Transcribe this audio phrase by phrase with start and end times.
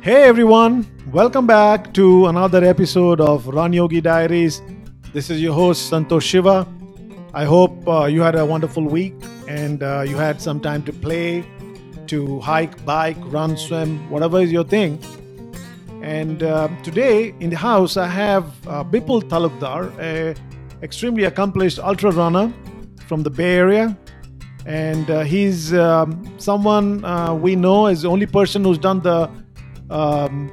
[0.00, 4.62] Hey everyone, welcome back to another episode of Run Yogi Diaries.
[5.12, 6.68] This is your host Santosh Shiva.
[7.34, 9.14] I hope uh, you had a wonderful week
[9.48, 11.44] and uh, you had some time to play,
[12.06, 15.02] to hike, bike, run, swim, whatever is your thing.
[16.00, 20.36] And uh, today in the house, I have uh, Bipul Talukdar, a
[20.80, 22.52] extremely accomplished ultra runner
[23.08, 23.98] from the Bay Area.
[24.64, 29.28] And uh, he's um, someone uh, we know is the only person who's done the
[29.90, 30.50] um,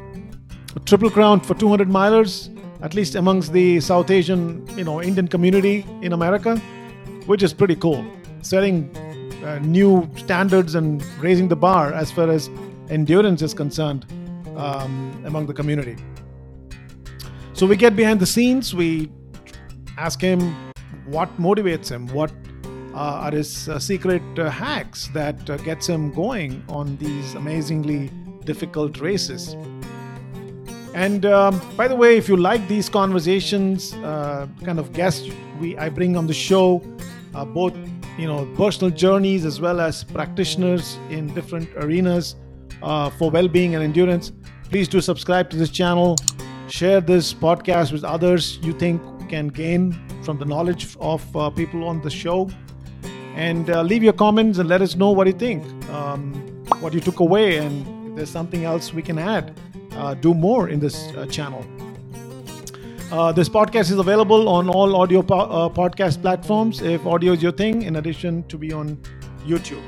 [0.86, 5.86] Triple Crown for 200 milers, at least amongst the South Asian, you know, Indian community
[6.02, 6.58] in America,
[7.26, 8.06] which is pretty cool.
[8.42, 8.96] Setting
[9.44, 12.50] uh, new standards and raising the bar as far as
[12.90, 14.06] endurance is concerned
[14.56, 15.96] um, among the community.
[17.54, 18.76] So we get behind the scenes.
[18.76, 19.10] We
[19.98, 20.42] ask him
[21.06, 22.32] what motivates him, what
[22.94, 28.10] uh, are his uh, secret uh, hacks that uh, gets him going on these amazingly
[28.46, 29.56] difficult races.
[30.94, 35.30] And um, by the way, if you like these conversations, uh, kind of guests
[35.60, 36.82] we I bring on the show,
[37.34, 37.76] uh, both
[38.18, 42.36] you know personal journeys as well as practitioners in different arenas
[42.82, 44.32] uh, for well-being and endurance,
[44.70, 46.16] please do subscribe to this channel.
[46.70, 49.92] Share this podcast with others you think can gain
[50.24, 52.50] from the knowledge of uh, people on the show,
[53.36, 56.34] and uh, leave your comments and let us know what you think, um,
[56.80, 57.86] what you took away, and
[58.16, 59.54] there's something else we can add
[59.96, 61.66] uh, do more in this uh, channel.
[63.12, 67.42] Uh, this podcast is available on all audio po- uh, podcast platforms if audio is
[67.42, 68.98] your thing, in addition to be on
[69.46, 69.84] YouTube.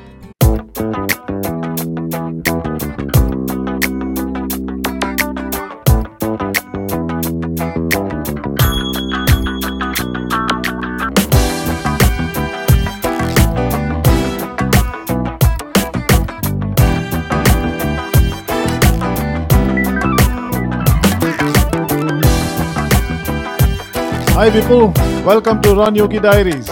[24.37, 24.93] Hi, people.
[25.25, 26.67] Welcome to Run Yogi Diaries.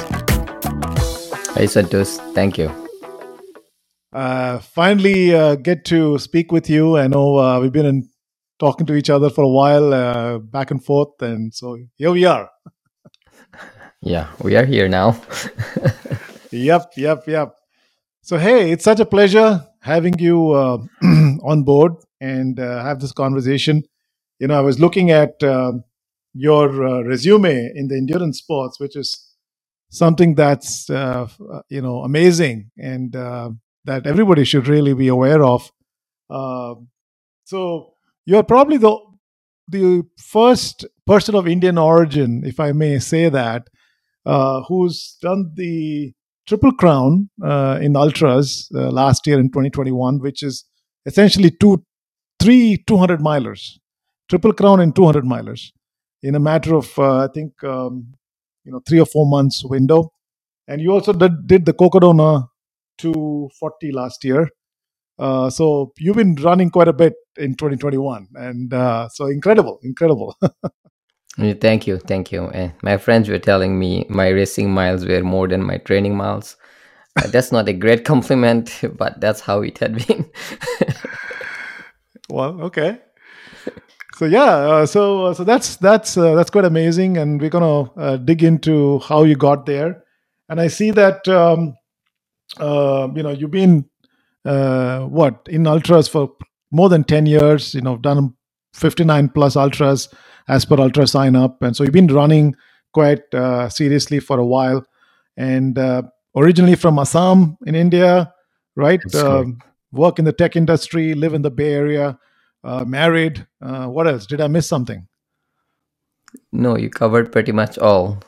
[1.56, 2.20] Hi, Santos.
[2.36, 2.70] Thank you.
[4.14, 6.96] Uh, finally, uh, get to speak with you.
[6.96, 8.08] I know uh, we've been in,
[8.60, 12.26] talking to each other for a while, uh, back and forth, and so here we
[12.26, 12.52] are.
[14.02, 15.20] Yeah, we are here now.
[16.52, 17.56] Yep, yep, yep.
[18.22, 20.78] So, hey, it's such a pleasure having you uh,
[21.44, 23.82] on board and uh, have this conversation.
[24.38, 25.74] You know, I was looking at uh,
[26.36, 29.34] your uh, resume in the endurance sports, which is
[29.90, 33.50] something that's, uh, uh, you know, amazing and uh,
[33.86, 35.72] that everybody should really be aware of.
[36.30, 36.76] Uh,
[37.46, 37.94] so,
[38.26, 38.98] you're probably the
[39.70, 43.68] the first person of Indian origin, if I may say that,
[44.26, 46.14] uh, who's done the
[46.48, 47.30] Triple Crown
[47.82, 50.66] in ultras last year in 2021, which is
[51.06, 51.84] essentially two,
[52.40, 53.78] three 200 milers,
[54.30, 55.72] Triple Crown and 200 milers
[56.26, 58.16] in a matter of uh, I think um,
[58.66, 60.12] you know three or four months window.
[60.68, 62.48] And you also did, did the Cocodona
[63.00, 64.50] 240 last year.
[65.20, 70.38] Uh, so you've been running quite a bit in 2021, and uh, so incredible, incredible.
[71.38, 72.48] Thank you, thank you.
[72.50, 76.58] And my friends were telling me my racing miles were more than my training miles.
[77.18, 80.30] Uh, That's not a great compliment, but that's how it had been.
[82.30, 83.00] well, okay.
[84.16, 87.92] So yeah, uh, so uh, so that's that's uh, that's quite amazing, and we're gonna
[87.98, 90.06] uh, dig into how you got there.
[90.48, 91.76] And I see that um,
[92.58, 93.84] uh, you know you've been
[94.46, 96.32] uh, what in ultras for
[96.72, 97.74] more than ten years.
[97.74, 98.34] You know, done
[98.74, 100.08] fifty nine plus ultras
[100.48, 102.56] as per ultra sign up, and so you've been running
[102.94, 104.86] quite uh, seriously for a while.
[105.36, 106.04] And uh,
[106.38, 108.34] originally from Assam in India,
[108.78, 109.02] right?
[109.14, 109.60] Um,
[109.92, 112.18] work in the tech industry, live in the Bay Area,
[112.88, 113.46] married.
[113.62, 114.26] Uh, what else?
[114.26, 115.08] Did I miss something?
[116.52, 118.22] No, you covered pretty much all.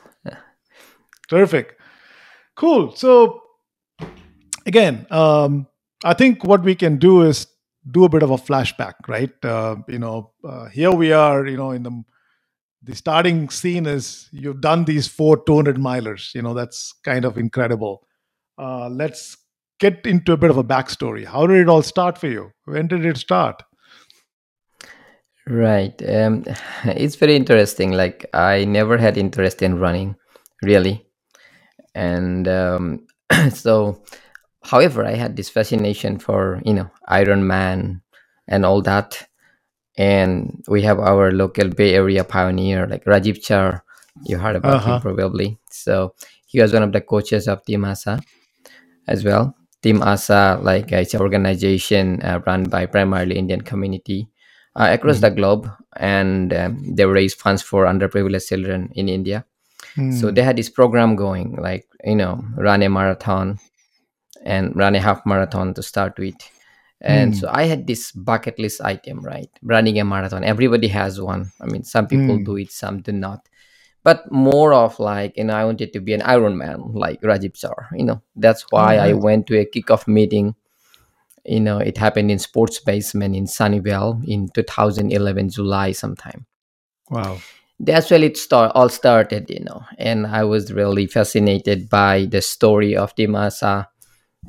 [1.27, 1.77] Terrific.
[2.55, 2.95] Cool.
[2.95, 3.41] So
[4.65, 5.67] again, um,
[6.03, 7.47] I think what we can do is
[7.89, 9.33] do a bit of a flashback, right?
[9.43, 11.45] Uh, you know, uh, here we are.
[11.45, 12.03] You know, in the
[12.83, 16.33] the starting scene is you've done these four 200 milers.
[16.33, 18.07] You know, that's kind of incredible.
[18.57, 19.37] Uh, let's
[19.79, 21.25] get into a bit of a backstory.
[21.25, 22.51] How did it all start for you?
[22.65, 23.61] When did it start?
[25.47, 25.95] Right.
[26.07, 26.43] Um,
[26.83, 27.91] it's very interesting.
[27.91, 30.15] Like I never had interest in running,
[30.61, 31.07] really,
[31.95, 33.07] and um,
[33.53, 34.03] so,
[34.63, 38.01] however, I had this fascination for you know Iron Man
[38.47, 39.27] and all that.
[39.97, 43.83] And we have our local Bay Area pioneer like Rajiv Char.
[44.25, 44.99] You heard about him huh.
[44.99, 45.57] probably.
[45.71, 46.13] So
[46.45, 48.21] he was one of the coaches of Team Asha
[49.07, 49.55] as well.
[49.81, 54.29] Team Asha, like uh, it's an organization uh, run by primarily Indian community
[54.77, 55.21] uh, across Mm.
[55.21, 59.45] the globe, and um, they raise funds for underprivileged children in India.
[59.95, 60.35] So Mm.
[60.35, 63.59] they had this program going, like you know, run a marathon
[64.45, 66.35] and run a half marathon to start with.
[67.01, 67.37] And Mm.
[67.39, 69.49] so I had this bucket list item, right?
[69.61, 70.43] Running a marathon.
[70.43, 71.51] Everybody has one.
[71.61, 72.45] I mean, some people Mm.
[72.45, 73.41] do it, some do not.
[74.03, 77.89] But more of like, you know, I wanted to be an Ironman, like Rajiv Char.
[77.93, 80.55] You know, that's why I went to a kickoff meeting.
[81.47, 86.45] You know, it happened in Sports Basement in Sunnyvale in 2011, July sometime
[87.09, 87.39] Wow.
[87.79, 89.83] that's where it start, all started, you know.
[89.97, 93.87] And I was really fascinated by the story of Team Asha,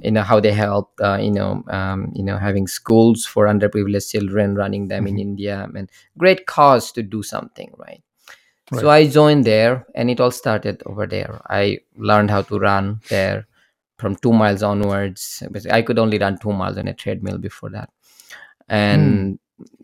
[0.03, 4.13] you know, how they help, uh, you know, um, you know, having schools for underprivileged
[4.13, 5.21] children, running them in Mhm.
[5.21, 8.03] India, and great cause to do something, right?
[8.75, 11.41] So I joined there, and it all started over there.
[11.51, 13.48] I learned how to run there
[13.99, 15.43] from two miles onwards.
[15.71, 17.91] I could only run two miles on a treadmill before that,
[18.71, 18.75] Mm.
[18.75, 19.39] and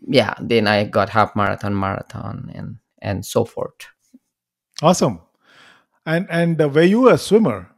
[0.07, 3.87] yeah, then I got half marathon, marathon, and and so forth.
[4.81, 5.19] Awesome.
[6.05, 7.69] And and uh, were you a swimmer?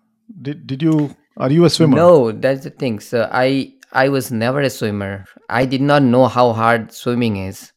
[0.41, 1.95] Did did you are you a swimmer?
[1.95, 2.99] No, that's the thing.
[2.99, 5.25] So I I was never a swimmer.
[5.49, 7.71] I did not know how hard swimming is.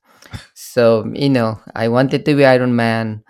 [0.54, 3.22] So you know, I wanted to be Iron Man,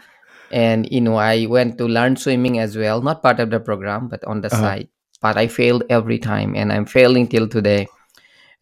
[0.51, 3.03] and you know, I went to learn swimming as well.
[3.03, 4.61] Not part of the program, but on the Uh-huh.
[4.63, 4.89] side.
[5.21, 7.89] But I failed every time, and I'm failing till today.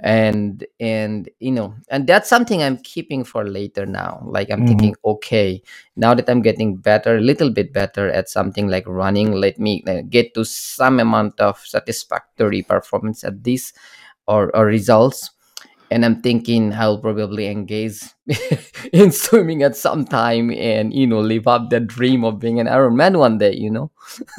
[0.00, 4.22] And and you know, and that's something I'm keeping for later now.
[4.24, 4.68] Like I'm Mhm.
[4.68, 5.60] thinking, okay,
[5.96, 9.82] now that I'm getting better, a little bit better at something like running, let me
[9.88, 13.72] uh, get to some amount of satisfactory performance at this
[14.28, 15.30] or, or results
[15.90, 18.02] and i'm thinking i'll probably engage
[18.92, 22.66] in swimming at some time and you know live up that dream of being an
[22.66, 23.90] ironman one day you know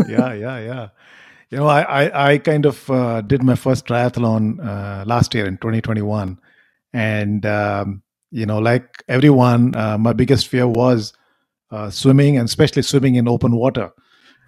[0.06, 0.90] Yeah, yeah, yeah.
[1.52, 5.48] You know, I I, I kind of uh, did my first triathlon uh, last year
[5.48, 6.40] in 2021,
[6.94, 11.14] and um, you know, like everyone, uh, my biggest fear was
[11.72, 13.92] uh, swimming, and especially swimming in open water.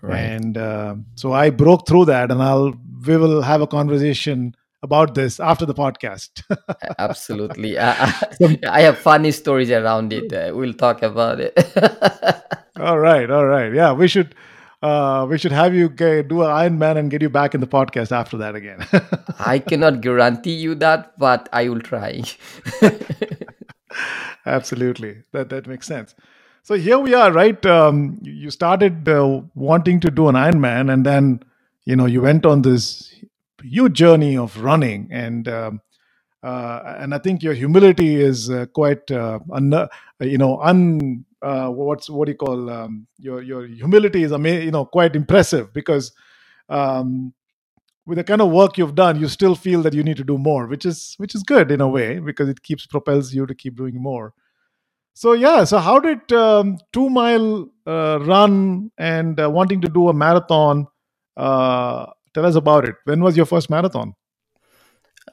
[0.01, 2.73] right And uh, so I broke through that, and I'll
[3.07, 6.43] we will have a conversation about this after the podcast.
[6.99, 8.13] absolutely i,
[8.67, 11.53] I have funny stories around it uh, we'll talk about it
[12.79, 14.35] all right, all right, yeah, we should.
[14.81, 17.61] Uh, we should have you get, do an Iron Man and get you back in
[17.61, 18.85] the podcast after that again.
[19.39, 22.21] i cannot guarantee you that but i will try
[24.45, 26.15] Absolutely, that that makes sense.
[26.63, 27.63] So here we are, right?
[27.65, 31.41] Um, you started uh, wanting to do an Iron Man, and then
[31.85, 33.13] you know you went on this
[33.61, 35.81] huge journey of running, and um,
[36.43, 39.87] uh, and I think your humility is uh, quite uh, un, uh,
[40.19, 44.49] you know un uh, what's what do you call um, your your humility is ama-
[44.67, 46.11] you know quite impressive because
[46.69, 47.33] um,
[48.05, 50.37] with the kind of work you've done, you still feel that you need to do
[50.37, 53.55] more, which is which is good in a way because it keeps propels you to
[53.55, 54.33] keep doing more.
[55.13, 60.07] So yeah, so how did um, two mile uh, run and uh, wanting to do
[60.09, 60.87] a marathon?
[61.37, 62.95] Uh, tell us about it.
[63.05, 64.13] When was your first marathon?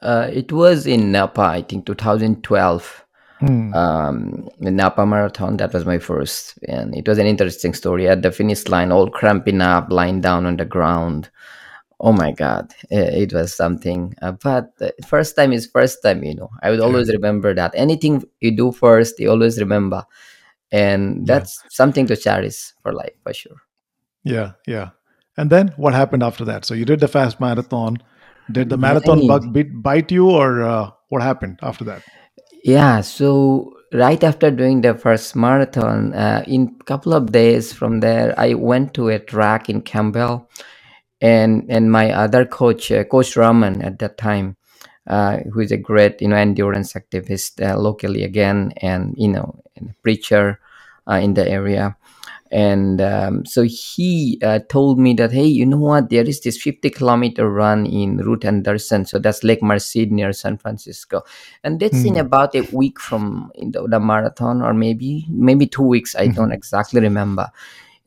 [0.01, 3.05] uh, it was in napa i think 2012
[3.39, 3.71] Hmm.
[3.73, 5.57] um, the Napa Marathon.
[5.57, 8.07] That was my first, and it was an interesting story.
[8.07, 11.29] At the finish line, all cramping up, lying down on the ground.
[12.01, 14.15] Oh my God, it was something.
[14.21, 14.71] Uh, but
[15.07, 16.49] first time is first time, you know.
[16.61, 17.71] I would Yeah, always remember that.
[17.75, 20.05] Anything you do first, you always remember,
[20.71, 23.57] and yeah, that's something to cherish for life for sure.
[24.23, 24.89] yeah, yeah.
[25.37, 26.65] And then what happened after that?
[26.65, 27.97] So you did the fast marathon.
[28.51, 32.03] Did the marathon bug bite you, or uh, what happened after that?
[32.63, 38.33] Yeah, so right after doing the first marathon, uh, in couple of days from there,
[38.37, 40.49] I went to a track in Campbell,
[41.21, 44.57] and and my other coach, uh, Coach Raman at that time,
[45.07, 49.61] uh, who is a great you know endurance activist uh, locally again, and you know
[49.77, 50.59] and preacher
[51.09, 51.97] uh, in the area
[52.51, 56.09] and um, so he uh, told me that hey you know what?
[56.09, 59.05] There is this 50 kilometer run in Ruth Anderson.
[59.05, 61.23] So that's lake merced near san francisco.
[61.63, 62.17] And that's in Hmm.
[62.17, 66.15] about a week from in the, the marathon or maybe maybe two weeks.
[66.15, 67.49] I don't exactly remember.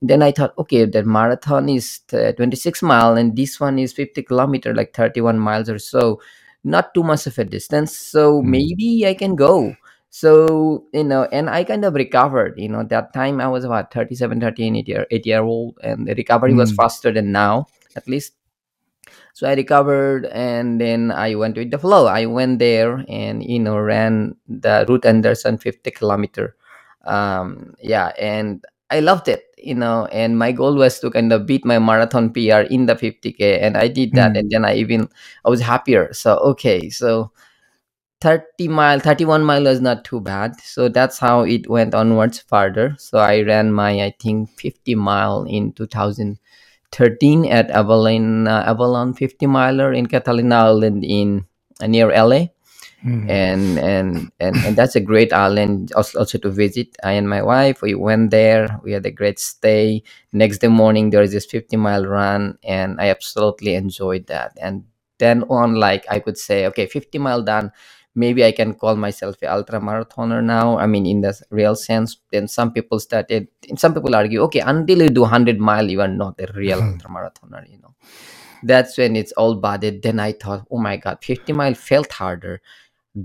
[0.01, 4.23] Then i thought okay that marathon is uh, 26 mile and this one is 50
[4.23, 6.21] kilometer like 31 miles or so.
[6.65, 7.97] Not too much of a distance.
[7.97, 8.43] So Hmm.
[8.43, 9.77] maybe i can go
[10.12, 13.92] so you know and i kind of recovered you know that time i was about
[13.92, 16.76] 37 38 year, 8 year old and the recovery was Hmm.
[16.76, 17.66] faster than now
[17.97, 18.35] at least
[19.33, 23.59] so i recovered and then i went with the flow i went there and you
[23.59, 26.57] know ran the Ruth Anderson 50 kilometer
[27.04, 31.47] um yeah and i loved it you know and my goal was to kind of
[31.47, 34.37] beat my marathon pr in the 50k and i did that Hmm.
[34.37, 35.09] and then i even
[35.45, 37.31] i was happier so okay so
[38.23, 40.55] 30 mile 31 mile was not too bad.
[40.61, 45.43] So that's how it went onwards further so i ran my i think 50 mile
[45.43, 51.45] in 2013 at avalon uh, avalon 50 miler in catalina island in
[51.83, 52.47] uh, near la
[53.02, 53.29] Hmm.
[53.29, 56.95] and and and, and that's a great island also, also to visit.
[57.02, 58.79] I and my wife we went there.
[58.85, 60.05] We had a great stay.
[60.33, 64.57] Next day morning there is this 50 mile run and i absolutely enjoyed that.
[64.62, 64.85] And
[65.19, 67.71] then on like i could say okay 50 mile done
[68.14, 70.78] maybe i can call myself an ultra marathoner now.
[70.78, 75.02] I mean in the real sense then some people started some people argue okay until
[75.02, 77.95] you do 100 mile you are not a real ultra marathoner you know.
[78.62, 80.02] That's when it's all budded.
[80.02, 82.61] Then i thought oh my god 50 mile felt harder.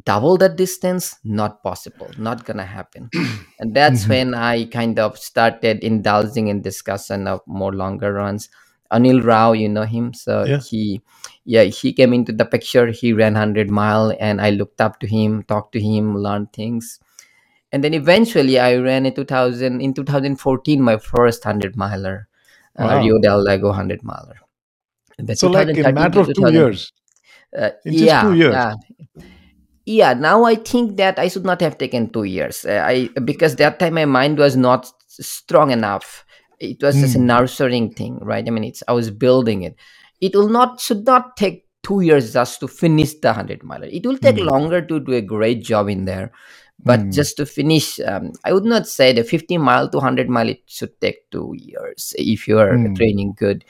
[0.05, 1.15] Double that distance?
[1.23, 2.13] Not possible.
[2.17, 3.09] Not gonna happen.
[3.59, 4.09] And that's Mhm.
[4.09, 8.49] when i kind of started indulging in discussion of more longer runs
[8.91, 10.13] anil rao you know him?
[10.13, 10.59] So Yeah.
[10.59, 11.01] he
[11.45, 12.87] yeah he came into the picture.
[12.87, 16.99] He ran 100 mile and i looked up to him talked to him learned things.
[17.71, 22.27] And then eventually i ran in 2000 in 2014 my first 100 miler
[22.79, 24.37] uh, rio del lago 100 miler.
[25.33, 26.93] So, like in a matter of two years,
[27.57, 28.53] uh, in just yeah two years.
[28.53, 28.73] yeah.
[29.85, 32.65] Yeah now i think that i should not have taken two years.
[32.65, 36.25] Uh, i because that time my mind was not strong enough
[36.59, 37.25] it was just a Hmm.
[37.31, 39.75] nurturing thing right i mean it's i was building it
[40.21, 44.05] it will not should not take two years just to finish the 100 miler it
[44.05, 44.47] will take Hmm.
[44.51, 46.31] longer to do a great job in there
[46.83, 47.11] but Hmm.
[47.11, 50.61] just to finish um, i would not say the 50 mile to 100 mile it
[50.65, 52.93] should take two years if you are Hmm.
[52.95, 53.63] training good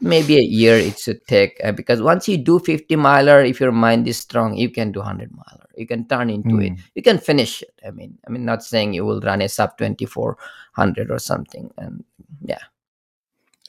[0.00, 3.72] maybe a year it should take uh, because once you do 50 miler if your
[3.72, 6.74] mind is strong you can do 100 miler you can turn into it Hmm.
[6.94, 9.76] you can finish it i mean i mean not saying you will run a sub
[9.78, 12.04] 2400 or something and
[12.42, 12.58] yeah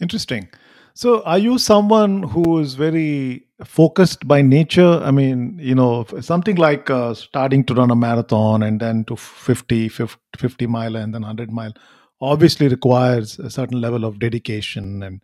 [0.02, 0.50] Interesting.
[0.94, 5.02] So, are you someone who is very focused by nature?
[5.04, 9.16] I mean, you know, something like uh, starting to run a marathon and then to
[9.16, 11.74] 50, 50, 50 mile and then 100 mile
[12.22, 15.22] obviously requires a certain level of dedication and,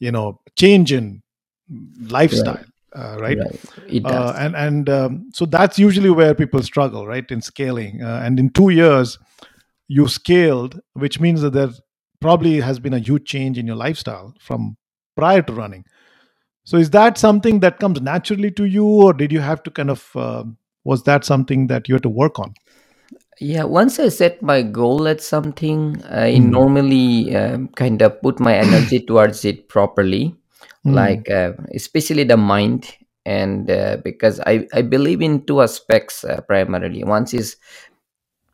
[0.00, 1.22] you know, change in
[2.08, 3.38] lifestyle, uh, right?
[3.38, 7.40] right it Uh, does and and um, so that's usually where people struggle, right, in
[7.40, 8.02] scaling.
[8.02, 9.18] Uh, and in two years,
[9.88, 11.70] you scaled, which means that there
[12.22, 14.76] probably has been a huge change in your lifestyle from
[15.16, 15.84] prior to running.
[16.64, 19.90] So is that something that comes naturally to you, or did you have to kind
[19.90, 22.54] of um was that something that you had to work on?
[23.40, 26.38] yeah once i set my goal at something i Hmm.
[26.38, 30.34] normally um, kind of put my energy towards it properly
[30.84, 31.22] Hmm.
[31.22, 36.40] like uh, especially the mind and uh, because i i believe in two aspects uh,
[36.42, 37.56] primarily one is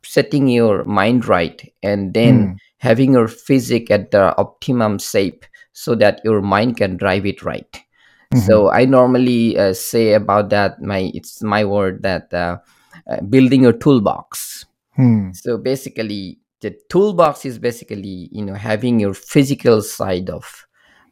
[0.03, 2.59] setting your mind right and then Hmm.
[2.79, 7.79] Having your physic at the optimum shape so that your mind can drive it right
[8.33, 8.45] Mhm.
[8.45, 12.57] so i normally uh, say about that my it's my word that uh,
[13.09, 15.31] uh, building your toolbox Hmm.
[15.31, 20.65] so basically the toolbox is basically you know having your physical side of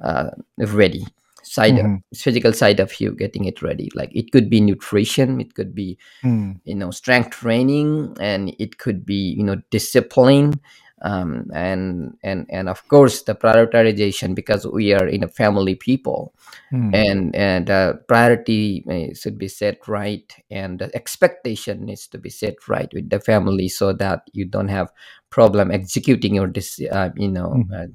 [0.03, 1.05] uh, ready
[1.43, 2.01] side Mhm.
[2.15, 5.97] physical side of you getting it ready like it could be nutrition it could be
[6.21, 6.51] Hmm.
[6.65, 10.53] you know strength training and it could be you know discipline
[11.01, 16.33] um, and and and of course the prioritization because we are in a family people
[16.71, 16.93] Hmm.
[16.93, 22.29] and and uh, priority uh, should be set right and the expectation needs to be
[22.29, 24.89] set right with the family so that you don't have
[25.29, 27.73] problem executing your dis- uh, you know Mhm.
[27.75, 27.87] uh,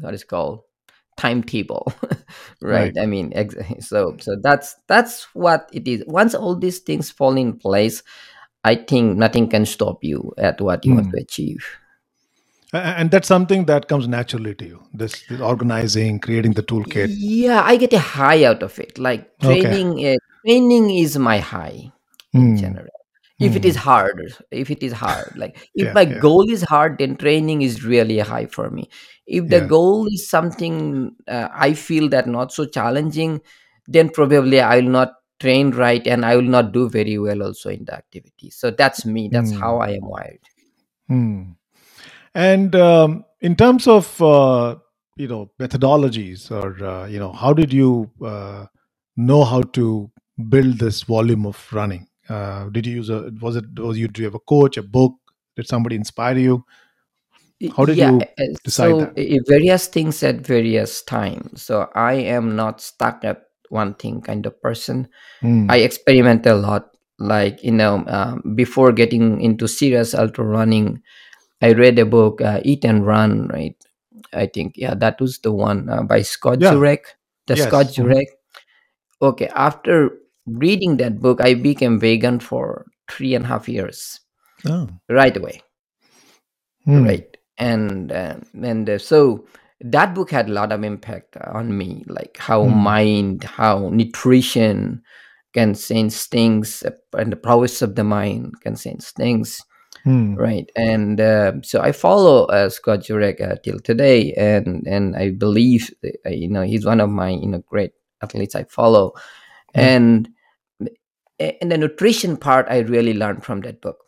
[0.00, 0.60] what is called
[1.16, 1.92] timetable
[2.70, 2.92] Right.
[2.92, 7.10] right i mean ex- so so that's that's what it is once all these things
[7.10, 8.02] fall in place
[8.64, 11.14] i think nothing can stop you at what you want Hmm.
[11.14, 11.64] to achieve
[12.72, 14.82] And that's something that comes naturally to you.
[14.92, 17.08] This, this organizing, creating the toolkit.
[17.18, 19.62] yeah i get a high out of it like Okay.
[19.66, 21.92] training uh, training is my high
[22.32, 22.56] in Hmm.
[22.56, 22.86] general
[23.38, 23.82] if it is Hmm.
[23.86, 24.20] hard
[24.50, 25.92] if it is hard like if Yeah.
[25.92, 26.18] my Yeah.
[26.26, 28.88] goal is hard then training is really high for me
[29.26, 29.68] if the Yeah.
[29.74, 33.40] goal is something uh, i feel that not so challenging
[33.86, 37.68] then probably i will not train right and i will not do very well also
[37.70, 39.88] in the activity so that's me that's how Hmm.
[39.88, 40.40] i am wired
[41.08, 41.42] Hmm.
[42.36, 44.76] And um, in terms of uh,
[45.16, 48.66] you know methodologies, or uh, you know, how did you uh,
[49.16, 50.10] know how to
[50.48, 52.06] build this volume of running?
[52.28, 54.82] Uh, did you use a was it was you do you have a coach, a
[54.82, 55.14] book?
[55.56, 56.64] Did somebody inspire you?
[57.76, 59.42] How did yeah you uh, decide so that?
[59.48, 64.60] various things at various times so i am not stuck at one thing kind of
[64.60, 65.08] person
[65.40, 65.70] Hmm.
[65.70, 66.90] I experiment a lot.
[67.18, 71.02] Like you know, um, before getting into serious ultra running,
[71.66, 73.48] I read a book, uh, Eat and Run.
[73.48, 73.74] Right?
[74.32, 76.72] I think yeah, that was the one uh, by Scott Yeah.
[76.74, 77.18] Jurek.
[77.46, 77.66] The Yes.
[77.66, 77.94] Scott Mhm.
[77.94, 78.30] Jurek.
[79.22, 80.10] Okay, after
[80.46, 84.20] reading that book, I became vegan for three and a half years
[84.66, 84.88] Oh.
[85.08, 85.62] right away
[86.84, 87.04] Hmm.
[87.04, 89.46] right and uh, and uh, so
[89.80, 92.78] that book had a lot of impact on me like how Hmm.
[92.82, 95.02] mind how nutrition
[95.54, 99.62] can sense things uh, and the prowess of the mind can sense things
[100.06, 100.36] Hmm.
[100.38, 105.30] right and uh, so i follow uh, scott jurek uh, till today and and i
[105.34, 107.90] believe uh, you know he's one of my you know great
[108.22, 109.12] athletes i follow
[109.74, 109.80] Hmm.
[109.82, 110.28] and
[111.40, 113.98] and the nutrition part i really learned from that book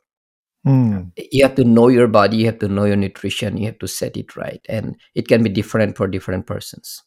[0.64, 1.10] Hmm.
[1.16, 3.88] you have to know your body you have to know your nutrition you have to
[3.88, 7.02] set it right and it can be different for different persons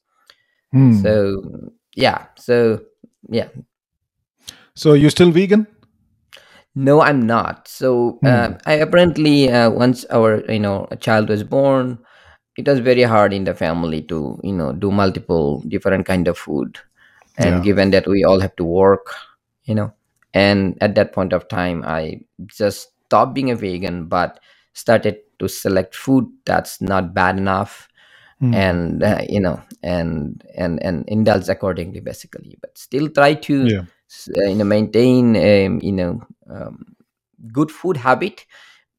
[0.74, 1.01] Hmm.
[1.01, 1.41] so
[1.95, 2.81] yeah so
[3.29, 3.48] yeah
[4.74, 5.67] So you're still vegan?
[6.75, 8.25] No i'm not so Hmm.
[8.25, 11.98] um, i apparently uh, once our you know a child was born
[12.58, 16.38] it was very hard in the family to you know do multiple different kind of
[16.38, 16.78] food
[17.38, 17.63] and Yeah.
[17.63, 19.08] given that we all have to work
[19.66, 19.92] you know
[20.34, 24.40] and at that point of time i just stopped being a vegan but
[24.74, 27.90] started to select food that's not bad enough
[28.40, 28.54] Hmm.
[28.54, 33.84] and uh, you know and and and indulge accordingly basically but still try to yeah.
[34.10, 36.96] s- uh, you know maintain um, you know um,
[37.51, 38.46] good food habit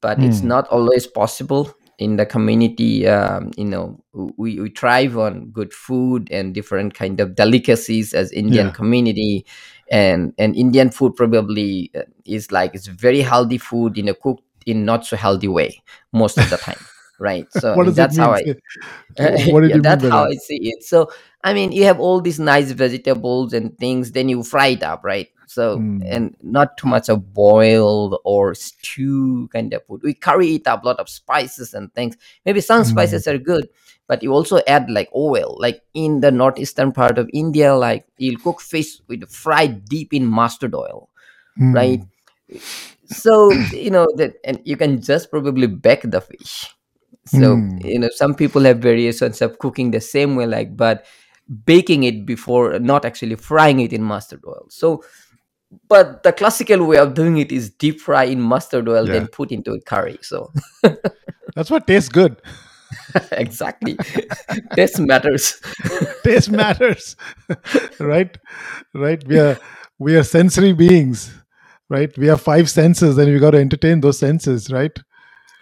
[0.01, 0.45] but it's Hmm.
[0.45, 4.03] not always possible in the community um, you know
[4.37, 8.73] we, we thrive on good food and different kind of delicacies as indian Yeah.
[8.73, 9.47] community
[9.91, 14.43] and and indian food probably uh, is like it's very healthy food in a cooked
[14.67, 15.83] in not so healthy way
[16.13, 16.87] most of the time
[17.19, 18.43] right so I what mean, does it that's how i
[19.67, 20.31] yeah, that's how that?
[20.31, 20.83] I see it.
[20.85, 21.11] So,
[21.45, 25.03] I mean, you have all these nice vegetables and things, then you fry it up,
[25.05, 25.29] right?
[25.53, 26.01] So, Hmm.
[26.01, 30.03] and not too much of boiled or stew kind of food.
[30.03, 32.17] We curry it up, a lot of spices and things.
[32.47, 32.89] Maybe some Hmm.
[32.91, 33.69] spices are good,
[34.09, 35.57] but you also add like oil.
[35.61, 40.27] Like in the northeastern part of India, like you'll cook fish with fried deep in
[40.27, 41.11] mustard oil,
[41.57, 41.75] Hmm.
[41.75, 42.01] right?
[43.05, 46.75] So, you know, that, and you can just probably bake the fish
[47.27, 47.79] so Hmm.
[47.81, 51.07] you know some people have variations of cooking the same way like but
[51.67, 55.03] baking it before not actually frying it in mustard oil so
[55.89, 59.15] but the classical way of doing it is deep fry in mustard oil Yeah.
[59.15, 60.53] then put into a curry so
[61.55, 62.37] That's what tastes good.
[63.33, 63.97] exactly
[64.77, 65.61] taste matters
[66.25, 67.17] Taste matters.
[67.99, 68.37] right?
[68.95, 69.27] Right?
[69.27, 69.59] We are
[69.99, 71.33] we are sensory beings.
[71.91, 72.17] Right?
[72.17, 74.99] We have five senses and we got to entertain those senses, right?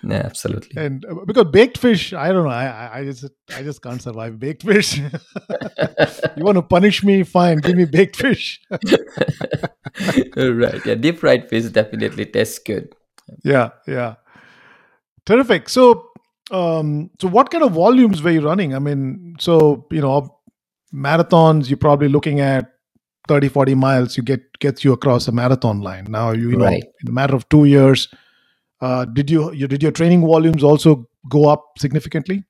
[0.02, 2.50] Yeah absolutely And uh, because baked fish, I don't know.
[2.50, 4.98] I, I, I just I just can't survive baked fish.
[6.36, 7.22] you want to punish me?
[7.22, 8.60] Fine, give me baked fish.
[10.36, 12.94] right yeah deep fried fish definitely tastes good
[13.44, 14.14] yeah, yeah.
[15.24, 15.68] Terrific.
[15.68, 16.08] So
[16.50, 18.74] um so what kind of volumes were you running?
[18.74, 20.40] I mean, so you know,
[20.92, 22.72] marathons, you're probably looking at
[23.28, 26.06] 30, 40 miles, you get gets you across a marathon line.
[26.08, 26.82] Now you, you know, Right.
[27.02, 28.08] in a matter of two years,
[28.80, 32.44] uh, did you, you did your training volumes also go up significantly?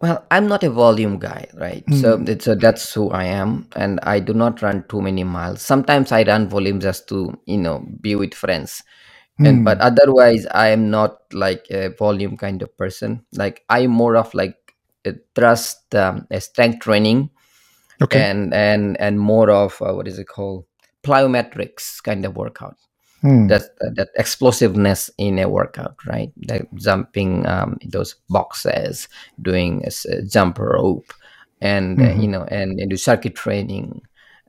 [0.00, 1.84] Well, I'm not a volume guy, right?
[1.94, 2.24] So Hmm.
[2.26, 5.62] it's so that's who I am, and I do not run too many miles.
[5.62, 8.82] Sometimes I run volumes just to you know be with friends,
[9.44, 9.80] and but Hmm.
[9.80, 13.24] otherwise I am not like a volume kind of person.
[13.32, 14.56] Like I'm more of like
[15.04, 17.30] a thrust, um, a strength training,
[18.02, 18.26] Okay.
[18.28, 20.66] and and and more of uh, what is it called
[21.04, 22.76] plyometrics kind of workout
[23.22, 23.46] Hmm.
[23.46, 23.62] that
[23.96, 26.32] that explosiveness in a workout, right?
[26.48, 29.08] Like jumping um, those boxes,
[29.40, 31.12] doing a, jump rope,
[31.60, 32.20] and uh, Mhm.
[32.20, 34.02] you know, and, and do circuit training.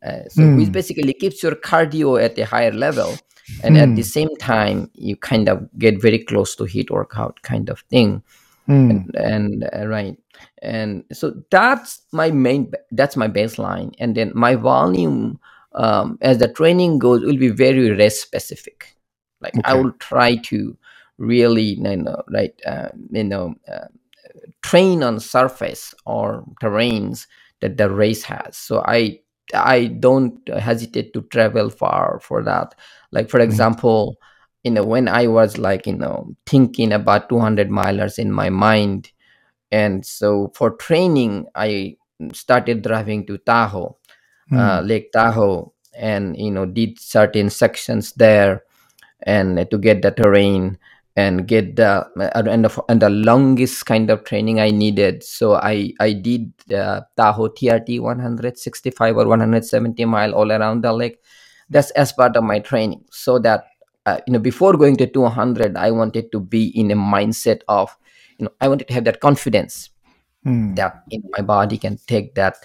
[0.05, 3.23] Uh, so which basically keeps your cardio at a higher level,
[3.63, 4.07] and at the Hmm.
[4.17, 8.21] same time you kind of get very close to heat workout kind of thing
[8.65, 8.89] Hmm.
[8.91, 10.17] and and uh, right
[10.61, 15.39] and so that's my main that's my baseline and then my volume
[15.75, 18.95] um, as the training goes will be very race specific.
[19.41, 20.77] Like i will try to
[21.17, 23.87] really you know right uh, you know uh,
[24.61, 27.27] train on surface or terrains
[27.61, 28.57] that the race has.
[28.57, 29.19] So i
[29.53, 32.75] i don't hesitate to travel far for that.
[33.11, 33.43] Like for Mhm.
[33.49, 34.17] example
[34.63, 39.11] you know when i was like you know thinking about 200 milers in my mind
[39.71, 41.95] and so for training i
[42.33, 43.97] started driving to tahoe
[44.51, 44.83] uh, Hmm.
[44.83, 48.63] lake tahoe and you know did certain sections there
[49.23, 50.77] and to get the terrain
[51.15, 55.23] and get the and the, and the longest kind of training I needed.
[55.23, 61.19] So I I did the Tahoe TRT 165 or 170 mile all around the lake.
[61.69, 63.05] That's as part of my training.
[63.11, 63.65] So that
[64.05, 67.95] uh, you know before going to 200, I wanted to be in a mindset of
[68.39, 69.91] you know I wanted to have that confidence
[70.43, 70.75] Hmm.
[70.75, 72.55] that you know, my body can take that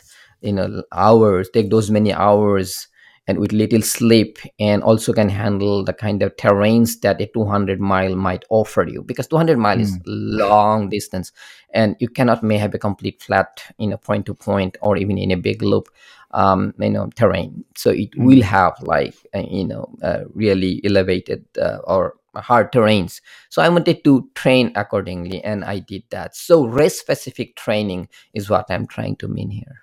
[0.42, 2.88] you know hours take those many hours
[3.26, 7.78] and with little sleep and also can handle the kind of terrains that a 200
[7.78, 10.02] mile might offer you because 200 mile is Mm.
[10.06, 11.32] long distance
[11.74, 15.18] and you cannot may have a complete flat in a point to point or even
[15.18, 15.88] in a big loop
[16.32, 18.42] um, you know terrain so it will Mm.
[18.42, 24.04] have like uh, you know uh, really elevated uh, or hard terrains so i wanted
[24.04, 29.16] to train accordingly and i did that so race specific training is what i'm trying
[29.16, 29.82] to mean here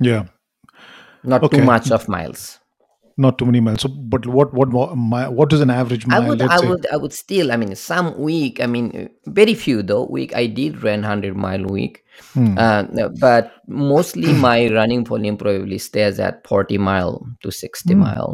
[0.00, 0.24] Yeah.
[1.24, 2.58] not too much of miles
[3.22, 3.82] Not too many miles.
[3.82, 4.68] So, but what what
[5.38, 6.22] what is an average mile?
[6.22, 6.68] I would, I say.
[6.68, 7.50] would, I would still.
[7.54, 8.60] I mean, some week.
[8.62, 10.04] I mean, very few though.
[10.16, 11.98] Week I did run hundred mile week,
[12.34, 12.54] Hmm.
[12.66, 12.84] uh,
[13.24, 18.06] but mostly my running volume probably stays at forty mile to sixty Hmm.
[18.06, 18.32] mile.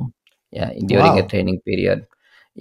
[0.53, 2.05] Yeah, during a training period.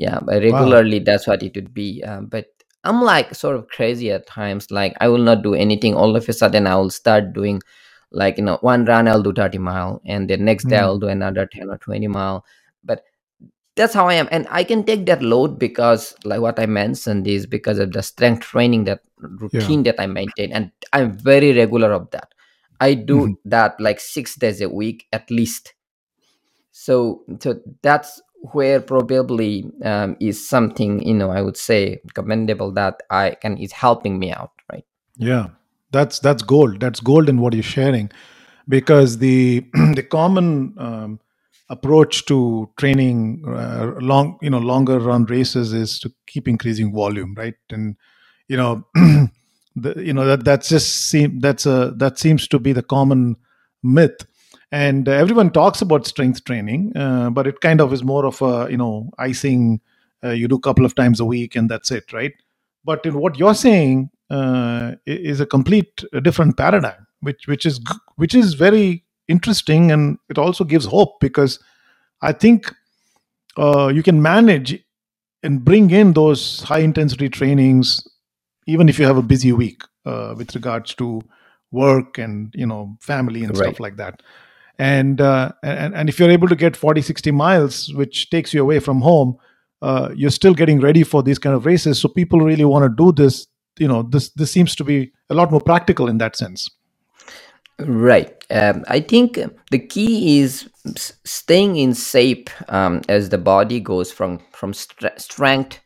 [0.06, 0.50] Yeah, but Wow.
[0.50, 1.90] regularly that's what it would be.
[2.08, 2.48] Uh, but
[2.88, 4.72] I'm like sort of crazy at times.
[4.72, 5.94] Like I will not do anything.
[6.06, 7.60] All of a sudden, I will start doing
[8.14, 10.80] like you know one run I'll do thirty mile, and the next day Hmm.
[10.80, 12.46] I'll do another ten or twenty mile.
[12.84, 13.04] But
[13.76, 17.28] that's how I am, and I can take that load because, like what I mentioned,
[17.28, 19.02] is because of the strength training that
[19.52, 19.76] Yeah.
[19.80, 22.34] routine that I maintain, and I'm very regular of that.
[22.80, 23.38] I do Mhm.
[23.46, 25.74] that like six days a week at least.
[26.72, 28.22] So, so that's
[28.52, 33.72] where probably um, is something you know I would say commendable that I can is
[33.72, 34.86] helping me out, right?
[35.18, 35.50] Yeah.
[35.94, 36.82] That's that's gold.
[36.82, 38.12] That's gold in what you're sharing,
[38.70, 39.62] because the
[39.96, 41.22] the common um,
[41.70, 47.36] approach to training uh, long you know longer run races is to keep increasing volume,
[47.38, 47.56] right?
[47.72, 47.98] And
[48.50, 48.86] you know
[49.76, 53.36] the, you know that that's just seem that's a that seems to be the common
[53.84, 54.26] myth
[54.72, 58.68] and everyone talks about strength training uh, but it kind of is more of a
[58.72, 59.82] you know icing
[60.24, 62.34] uh, you do a couple of times a week and that's it right
[62.86, 64.10] but in what you're saying
[65.06, 67.80] is a complete uh, different paradigm which which is
[68.16, 71.60] which is very interesting and it also gives hope because
[72.22, 72.74] i think
[73.58, 74.80] uh, you can manage
[75.44, 78.08] and bring in those high intensity trainings
[78.68, 81.22] even if you have a busy week uh, with regards to
[81.72, 83.68] work and you know family and Right.
[83.68, 84.22] stuff like that
[84.80, 88.62] and uh, and, and if you're able to get 40 60 miles which takes you
[88.62, 89.38] away from home
[89.82, 93.04] uh, you're still getting ready for these kind of races so people really want to
[93.06, 93.48] do this
[93.80, 96.70] you know this this seems to be a lot more practical in that sense
[97.80, 98.32] Right.
[98.52, 99.40] Um, I think
[99.72, 100.70] the key is
[101.26, 105.80] staying in shape um, as the body goes from from stre- strength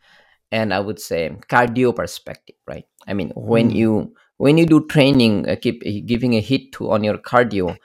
[0.52, 2.56] and I would say cardio perspective.
[2.68, 2.86] Right.
[3.08, 6.72] I mean, when Mm, you when you do training, uh, keep uh, giving a hit
[6.74, 7.78] to on your cardio,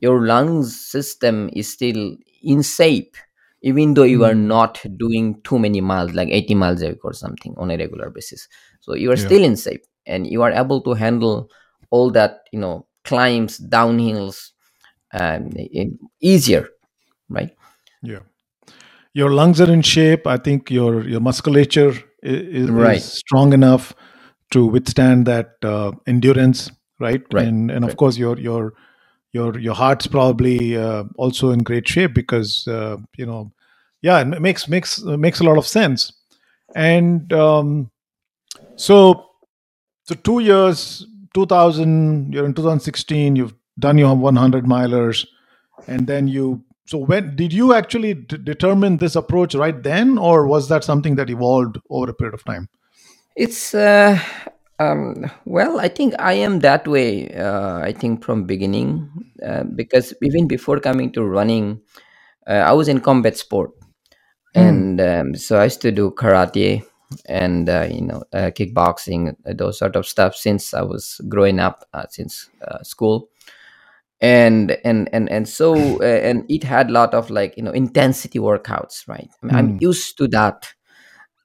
[0.00, 3.16] your lungs system is still in shape,
[3.62, 7.04] even though you are mm, not doing too many miles, like eighty miles a week
[7.04, 8.48] or something on a regular basis.
[8.80, 9.26] So you are yeah.
[9.26, 11.48] still in shape, and you are able to handle
[11.90, 14.50] all that you know climbs downhills
[15.12, 15.50] um,
[16.20, 16.68] easier
[17.32, 17.50] right?
[18.02, 18.20] Yeah.
[19.14, 20.26] Your lungs are in shape.
[20.26, 21.90] I think your your musculature
[22.22, 23.02] is, is right.
[23.02, 23.94] strong enough
[24.50, 26.70] to withstand that uh, endurance
[27.00, 27.22] right?
[27.32, 27.46] Right.
[27.46, 27.96] And and of right.
[27.96, 28.74] course your your
[29.32, 33.50] your your heart's probably uh, also in great shape because uh, you know
[34.02, 36.12] yeah it makes makes makes a lot of sense.
[36.74, 37.90] And um,
[38.76, 39.26] so
[40.04, 45.26] so two years 2000 you're in 2016 you've done your 100 milers
[45.86, 50.46] and then you so when did you actually d- determine this approach right then or
[50.46, 52.68] was that something that evolved over a period of time?
[53.36, 54.20] It's uh,
[54.78, 59.08] um, well i think i am that way uh, i think from beginning
[59.46, 61.80] uh, because even before coming to running
[62.48, 63.70] uh, i was in combat sport
[64.54, 64.82] Hmm.
[64.94, 66.84] and um, so i used to do karate
[67.26, 71.60] and uh, you know uh, kickboxing uh, those sort of stuff since i was growing
[71.60, 73.28] up uh, since uh, school
[74.20, 77.72] and and and and so uh, and it had a lot of like you know
[77.72, 79.78] intensity workouts right I mean, i'm Hmm.
[79.80, 80.72] used to that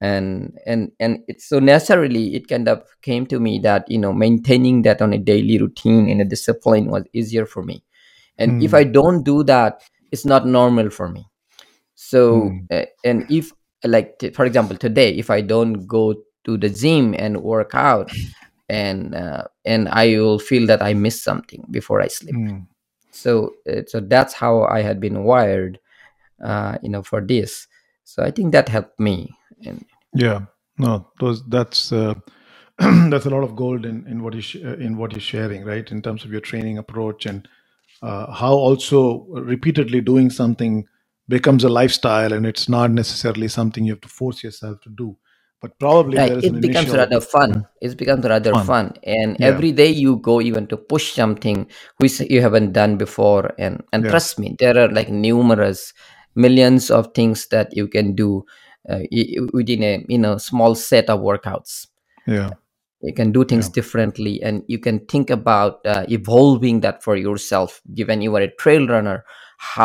[0.01, 4.13] and and and it's so necessarily it kind of came to me that you know
[4.13, 7.83] maintaining that on a daily routine and a discipline was easier for me
[8.38, 8.83] and if i Hmm.
[8.83, 9.81] don't do that
[10.12, 11.25] it's not normal for me
[11.95, 12.67] so Hmm.
[12.71, 17.15] uh, and if like t- for example today if i don't go to the gym
[17.17, 18.12] and work out
[18.69, 22.67] and uh, and i will feel that i miss something before i sleep Hmm.
[23.12, 25.79] so uh, so that's how i had been wired
[26.43, 27.67] uh, you know for this
[28.03, 30.41] so i think that helped me and Yeah,
[30.77, 32.15] no, those that's uh,
[32.79, 35.63] that's a lot of gold in in what you sh- uh, in what you're sharing,
[35.65, 35.89] right?
[35.91, 37.47] In terms of your training approach and
[38.01, 40.85] uh, how also repeatedly doing something
[41.27, 45.17] becomes a lifestyle, and it's not necessarily something you have to force yourself to do.
[45.61, 47.65] but probably Right, there is an it becomes initial rather fun.
[47.81, 48.67] It becomes rather fun.
[48.67, 52.97] fun, and Yeah, every day you go even to push something which you haven't done
[52.97, 55.93] before, and and yeah, trust me, there are like numerous
[56.35, 58.43] millions of things that you can do
[58.89, 59.00] uh,
[59.54, 61.88] within a you know small set of workouts.
[62.28, 62.54] yeah,
[63.02, 63.73] You can do things yeah.
[63.73, 67.82] differently, and you can think about uh, evolving that for yourself.
[67.93, 69.23] Given you are a trail runner,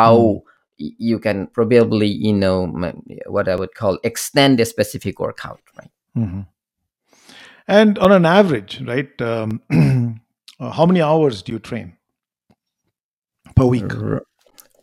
[0.05, 0.43] Mm, how
[0.79, 2.67] y- you can probably you know
[3.27, 5.91] what I would call extend a specific workout, right?
[6.15, 6.43] mhm.
[7.67, 9.21] And on an average, right?
[9.21, 9.61] Um,
[10.59, 11.97] uh, how many hours do you train
[13.55, 13.91] per week?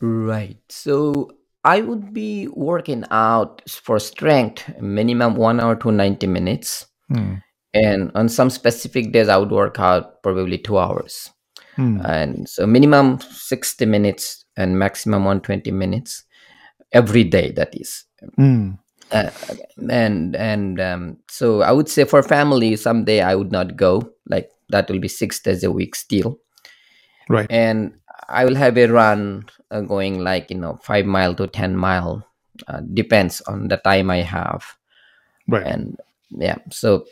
[0.00, 0.58] Right.
[0.68, 1.30] So
[1.64, 6.86] I would be working out for strength minimum one hour to 90 minutes.
[7.12, 7.42] Mm,
[7.74, 11.30] And on some specific days, I would work out probably two hours.
[11.78, 16.24] mm, And so minimum 60 minutes and maximum 120 minutes
[16.92, 18.04] every day, that is.
[18.38, 18.78] mm,
[19.12, 19.30] Uh,
[19.90, 24.08] and and um, so I would say for family, someday I would not go.
[24.28, 26.38] Like that will be six days a week still.
[27.28, 27.50] right.
[27.50, 27.94] and
[28.28, 32.26] I will have a run uh, going like you know five mile to ten mile,
[32.68, 34.64] uh, depends on the time I have,
[35.48, 35.66] Right.
[35.66, 35.98] and
[36.30, 37.06] yeah, so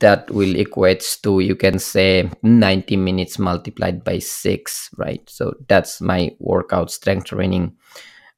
[0.00, 5.22] that will equates to you can say ninety minutes multiplied by six, right?
[5.28, 7.76] So that's my workout strength training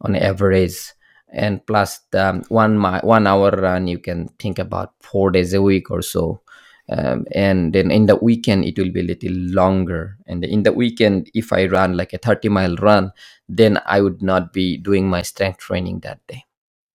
[0.03, 0.93] on average,
[1.33, 5.63] and plus the one mi- one hour run, you can think about four days a
[5.63, 6.41] week or so
[6.89, 10.73] um, and then in the weekend it will be a little longer and in the
[10.73, 13.11] weekend if i run like a 30 mile run
[13.49, 16.45] then i would not be doing my strength training that day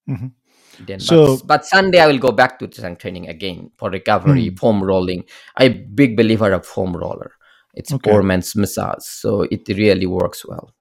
[0.08, 0.32] Mhm.
[0.80, 4.50] then So, but, but sunday i will go back to strength training again for recovery
[4.50, 5.24] mm, foam rolling
[5.58, 7.32] i'm a big believer of foam roller
[7.74, 8.12] it's okay.
[8.12, 10.74] poor man's massage so it really works well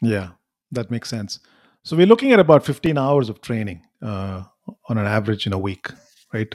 [0.00, 0.30] Yeah,
[0.72, 1.40] that makes sense.
[1.84, 4.44] So we're looking at about 15 hours of training uh,
[4.88, 5.88] on an average in a week,
[6.32, 6.54] right?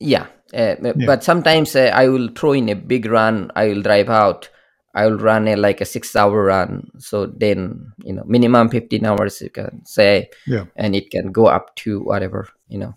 [0.00, 0.92] yeah uh, Yeah.
[1.06, 4.48] but sometimes uh, i will throw in a big run i will drive out
[4.94, 9.04] i will run a like a six hour run so then you know minimum 15
[9.06, 10.64] hours you can say Yeah.
[10.76, 12.94] and it can go up to whatever you know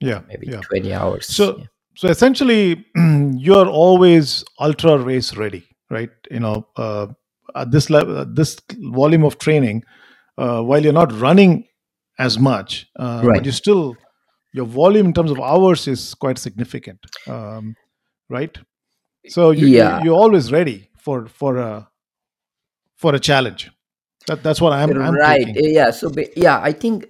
[0.00, 0.20] Yeah.
[0.28, 0.60] maybe Yeah.
[0.60, 1.64] 20 hours So, yeah.
[1.94, 2.84] so essentially,
[3.36, 6.10] you're always ultra race ready, right?
[6.30, 7.06] You know, uh,
[7.54, 9.84] at this level, this volume of training,
[10.38, 11.66] uh, while you're not running
[12.18, 13.96] as much, uh, but right you still
[14.52, 17.74] your volume in terms of hours is quite significant, um,
[18.28, 18.56] right?
[19.28, 21.88] So you, you yeah you're always ready for for a
[22.96, 23.70] for a challenge.
[24.26, 27.06] That that's what I'm I'm right uh, yeah so yeah i think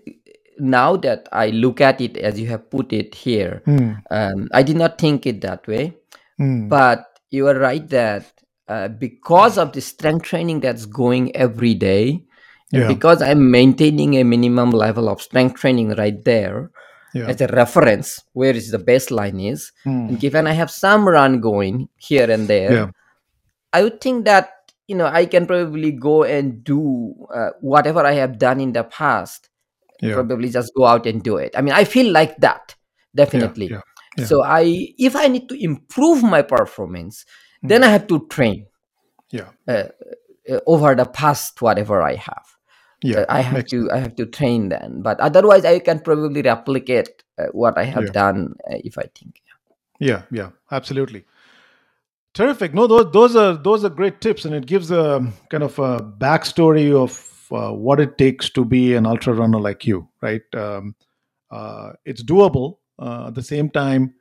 [0.59, 3.93] now that i look at it as you have put it here Hmm.
[4.11, 5.95] um, i did not think it that way
[6.39, 6.69] Hmm.
[6.69, 8.25] but you are right that
[8.69, 12.25] uh, because of the strength training that's going every day
[12.73, 12.87] Yeah.
[12.89, 16.71] because i'm maintaining a minimum level of strength training right there
[17.15, 17.27] Yeah.
[17.29, 20.09] as a reference where is the baseline is Hmm.
[20.09, 22.91] and given i have some run going here and there Yeah.
[23.73, 24.51] i would think that
[24.87, 28.85] you know i can probably go and do uh, whatever i have done in the
[28.85, 29.49] past
[30.01, 30.15] Yeah.
[30.15, 32.75] probably just go out and do it i mean i feel like that
[33.15, 33.69] definitely
[34.31, 37.25] so i if i need to improve my performance
[37.63, 37.89] then Hmm.
[37.89, 38.67] i have to train
[39.31, 39.51] Yeah.
[39.69, 39.89] uh,
[40.51, 42.47] uh, over the past whatever i have
[43.03, 43.21] Yeah.
[43.21, 43.89] Uh, i have Makes sense.
[43.89, 47.85] to i have to train then but otherwise i can probably replicate uh, what i
[47.85, 48.13] have Yeah.
[48.13, 49.43] done uh, if i think
[50.01, 51.25] Yeah, yeah, absolutely.
[52.35, 52.75] Terrific.
[52.75, 55.99] No, those those are those are great tips, and it gives a kind of a
[56.01, 57.13] backstory of
[57.53, 60.43] uh, what it takes to be an ultra runner like you, right?
[60.55, 60.95] Um,
[61.51, 62.79] uh, it's doable.
[62.99, 64.15] Uh, at the same time,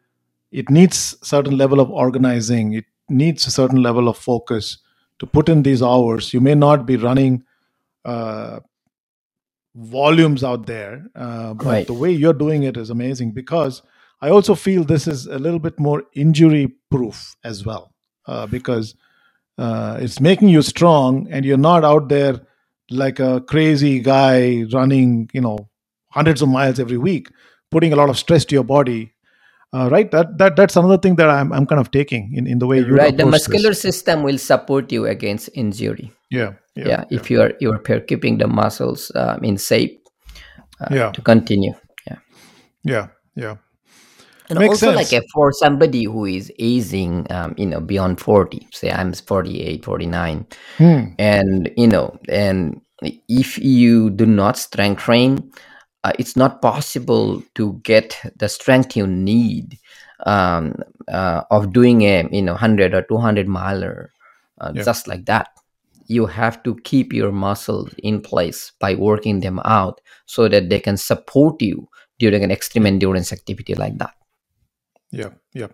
[0.51, 2.73] it needs certain level of organizing.
[2.73, 4.79] It needs a certain level of focus
[5.19, 6.33] to put in these hours.
[6.33, 7.43] You may not be running
[8.05, 8.61] uh,
[9.79, 11.87] volumes out there, uh, but right.
[11.87, 13.81] the way you're doing it is amazing because
[14.21, 17.93] I also feel this is a little bit more injury proof as well
[18.27, 18.95] uh, because
[19.57, 22.41] uh, it's making you strong and you're not out there
[22.91, 25.69] like a crazy guy running, you know,
[26.11, 27.29] hundreds of miles every week,
[27.71, 29.13] putting a lot of stress to your body.
[29.71, 32.57] Uh, right, that that that's another thing that I'm I'm kind of taking in, in
[32.57, 33.81] the way you right the muscular this.
[33.81, 36.11] system will support you against injury.
[36.31, 36.53] Yeah,
[36.85, 40.01] yeah, yeah yeah, if you are you are keeping the muscles um, in shape
[40.81, 41.73] uh, yeah, to continue
[42.07, 42.17] yeah
[42.83, 43.57] yeah, yeah.
[44.49, 45.13] and Makes also like sense.
[45.13, 50.45] uh, for somebody who is aging um, you know beyond 40 say i'm 48 49
[50.77, 51.03] Hmm.
[51.17, 52.81] and you know and
[53.27, 55.51] if you do not strength train
[56.03, 59.77] uh, it's not possible to get the strength you need
[60.25, 60.75] um,
[61.07, 64.11] uh, of doing a you know 100 or 200 miler
[64.61, 65.49] uh, Yeah, just like that
[66.09, 70.79] you have to keep your muscles in place by working them out so that they
[70.79, 74.13] can support you during an extreme endurance activity like that.
[75.11, 75.67] Yeah, yeah,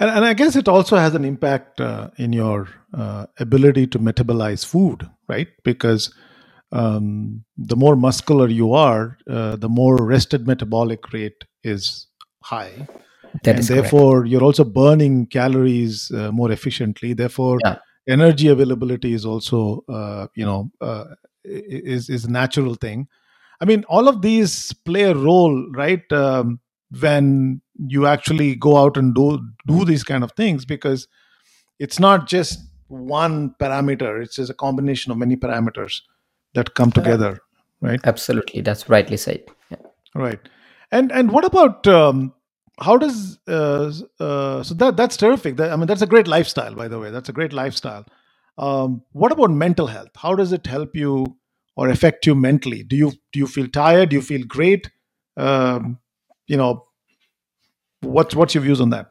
[0.00, 3.98] and and I guess it also has an impact uh, in your uh, ability to
[4.00, 5.46] metabolize food, right?
[5.62, 6.12] Because
[6.72, 12.08] um, the more muscular you are, uh, the more rested metabolic rate is
[12.42, 12.88] high,
[13.44, 13.92] That and is correct.
[13.92, 17.12] therefore you're also burning calories uh, more efficiently.
[17.12, 17.78] Therefore, Yeah.
[18.08, 21.04] Energy availability is also uh, you know uh,
[21.44, 23.08] is is a natural thing.
[23.60, 26.10] I mean, all of these play a role, right?
[26.12, 26.60] Um,
[26.98, 31.08] when you actually go out and do do these kind of things, because
[31.78, 36.00] it's not just one parameter; it's just a combination of many parameters
[36.54, 37.40] that come together,
[37.80, 38.00] right?
[38.04, 39.44] absolutely, that's rightly said.
[39.70, 39.76] Yeah.
[40.14, 40.40] Right.
[40.90, 42.34] And and what about um,
[42.80, 45.56] how does uh, uh, so that that's terrific.
[45.56, 47.10] That, I mean, that's a great lifestyle, by the way.
[47.10, 48.06] That's a great lifestyle.
[48.58, 50.10] Um, what about mental health?
[50.16, 51.36] How does it help you
[51.76, 52.82] or affect you mentally?
[52.82, 54.10] Do you do you feel tired?
[54.10, 54.90] Do you feel great?
[55.36, 55.98] Um,
[56.46, 56.86] you know,
[58.02, 59.10] what's what's your views on that?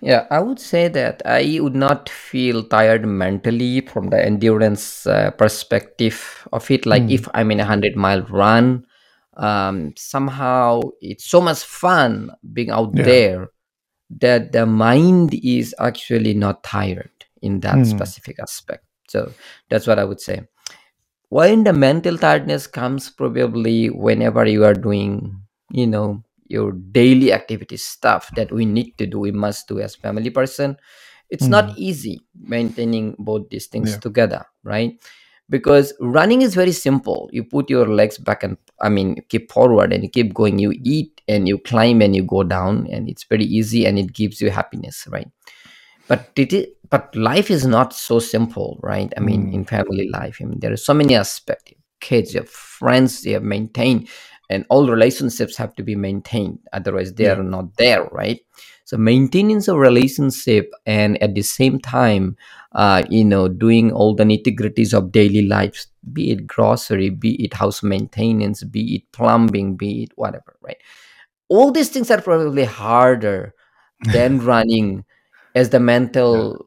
[0.00, 5.30] Yeah, I would say that I would not feel tired mentally from the endurance uh,
[5.32, 6.86] perspective of it.
[6.86, 8.86] Like Mm, if I'm in a hundred mile run,
[9.40, 13.04] um, somehow it's so much fun being out yeah.
[13.04, 13.50] there
[14.20, 17.10] that the mind is actually not tired
[17.42, 18.84] in that Mm, specific aspect.
[19.08, 19.34] So
[19.70, 20.42] that's what I would say.
[21.28, 27.76] when the mental tiredness comes probably whenever you are doing you know your daily activity
[27.76, 30.76] stuff that we need to do we must do as family person
[31.30, 33.98] it's not mm, easy maintaining both these things yeah.
[33.98, 34.98] together right
[35.50, 37.28] because running is very simple.
[37.32, 40.58] You put your legs back and i mean keep forward and you keep going.
[40.58, 44.12] You eat and you climb and you go down and it's very easy and it
[44.12, 45.28] gives you happiness right?
[46.08, 49.12] But it is, but life is not so simple right?
[49.16, 51.72] I mean Mm, in family life i mean there are so many aspects.
[52.00, 54.08] Kids you have friends you have maintained
[54.48, 56.58] and all relationships have to be maintained.
[56.72, 57.34] Otherwise they yeah.
[57.34, 58.40] are not there right?
[58.84, 62.36] So maintenance of relationship and at the same time
[62.72, 67.54] uh, you know doing all the nitty-gritties of daily life be it grocery be it
[67.54, 70.78] house maintenance be it plumbing be it whatever right?
[71.48, 73.54] All these things are probably harder
[74.00, 75.04] than running
[75.54, 76.66] as the mental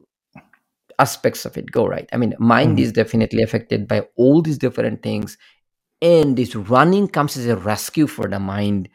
[0.98, 2.08] aspects of it go right?
[2.12, 5.36] I mean mind Mm, is definitely affected by all these different things
[6.02, 8.88] and this running comes as a rescue for the mind.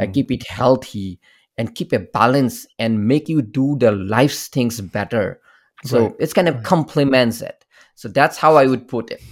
[0.00, 1.20] Uh, mm, keep it healthy
[1.58, 5.40] and keep a balance and make you do the life's things better
[5.88, 6.12] right.
[6.12, 6.64] so it's kind of Right.
[6.64, 7.64] complements it
[7.94, 9.22] so that's how i would put it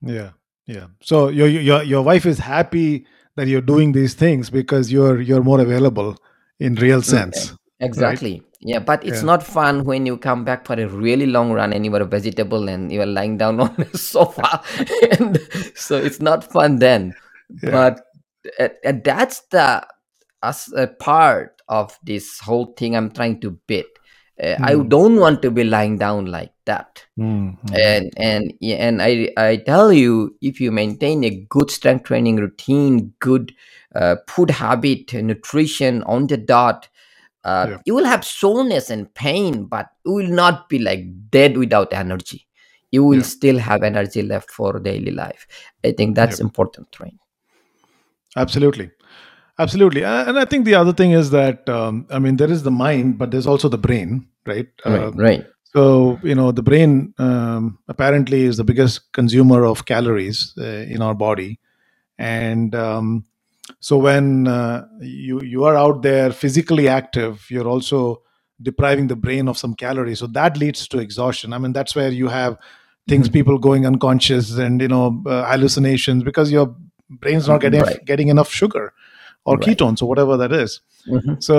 [0.00, 0.30] Yeah,
[0.66, 0.86] yeah.
[1.00, 5.42] So your your your wife is happy that you're doing these things because you're you're
[5.42, 6.16] more available
[6.58, 7.52] in real sense,
[7.96, 8.20] right?
[8.20, 11.52] exactly yeah but it's Yeah, not fun when you come back for a really long
[11.52, 14.60] run and you are a vegetable and you are lying down on a sofa
[15.18, 15.38] and
[15.74, 17.14] so it's not fun then
[17.62, 18.00] yeah, but
[18.58, 18.68] uh,
[19.04, 19.86] that's the
[20.42, 23.86] as a part of this whole thing i'm trying to bid
[24.42, 27.04] uh, i mm, don't want to be lying down like that.
[27.18, 32.04] Mm, mm, and and and i i tell you if you maintain a good strength
[32.04, 33.54] training routine good
[33.94, 36.88] uh, food habit nutrition on the dot
[37.44, 41.56] uh, yeah, you will have soreness and pain but you will not be like dead
[41.56, 42.46] without energy.
[42.90, 45.46] You will yeah, still have energy left for daily life.
[45.84, 46.24] I think yeah.
[46.24, 47.14] that's important right?
[48.36, 48.90] Absolutely,
[49.58, 50.04] absolutely.
[50.04, 53.18] And I think the other thing is that um, I mean there is the mind,
[53.18, 54.68] but there's also the brain, right?
[54.84, 55.44] right Um, right
[55.74, 61.02] so you know the brain um, apparently is the biggest consumer of calories uh, in
[61.02, 61.58] our body,
[62.18, 63.24] and um,
[63.80, 68.22] so when uh, you you are out there physically active you're also
[68.62, 72.10] depriving the brain of some calories so that leads to exhaustion i mean that's where
[72.10, 72.56] you have
[73.06, 73.32] things Mhm.
[73.32, 76.74] people going unconscious and you know uh, hallucinations because your
[77.08, 78.92] brain's not getting right getting enough sugar
[79.48, 79.66] or right.
[79.68, 80.80] ketones or whatever that is.
[81.08, 81.42] Mhm.
[81.42, 81.58] so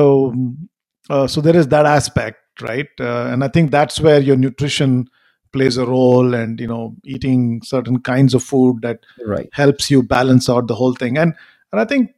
[1.10, 2.38] uh, so there is that aspect
[2.70, 2.90] right?
[3.00, 4.96] Uh, and i think that's where your nutrition
[5.58, 6.82] plays a role and you know
[7.16, 9.00] eating certain kinds of food that
[9.34, 9.50] right.
[9.60, 11.18] helps you balance out the whole thing.
[11.18, 11.34] And
[11.72, 12.12] and i think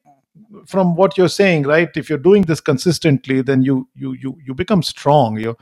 [0.71, 4.53] from what you're saying right if you're doing this consistently then you you you you
[4.63, 5.39] become strong.
[5.39, 5.55] You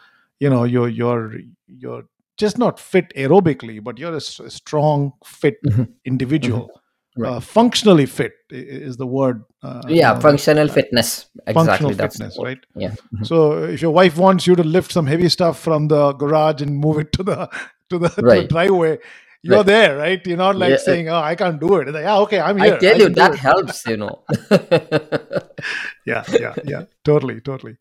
[0.45, 1.33] you know you're you're
[1.67, 2.03] you're
[2.37, 5.75] just not fit aerobically but you're a strong fit Mhm.
[5.75, 5.89] Mhm.
[6.05, 6.78] individual
[7.19, 7.29] right.
[7.33, 11.27] uh, functionally fit i- i- is the word uh, yeah know that functional uh, fitness.
[11.53, 12.65] Functional that's fitness word right?
[12.75, 12.93] yeah.
[13.15, 13.25] Mhm.
[13.31, 16.77] so if your wife wants you to lift some heavy stuff from the garage and
[16.85, 17.49] move it to the
[17.89, 18.97] to the to the driveway
[19.41, 19.65] you're right.
[19.65, 20.27] there right?
[20.27, 20.75] You're not like yeah.
[20.75, 21.87] uh, saying oh i can't do it.
[21.87, 22.73] It's like, yeah okay i'm here.
[22.75, 23.39] i here tell i you that it.
[23.39, 24.23] helps you know.
[26.05, 26.83] Yeah yeah yeah.
[27.05, 27.77] Totally totally.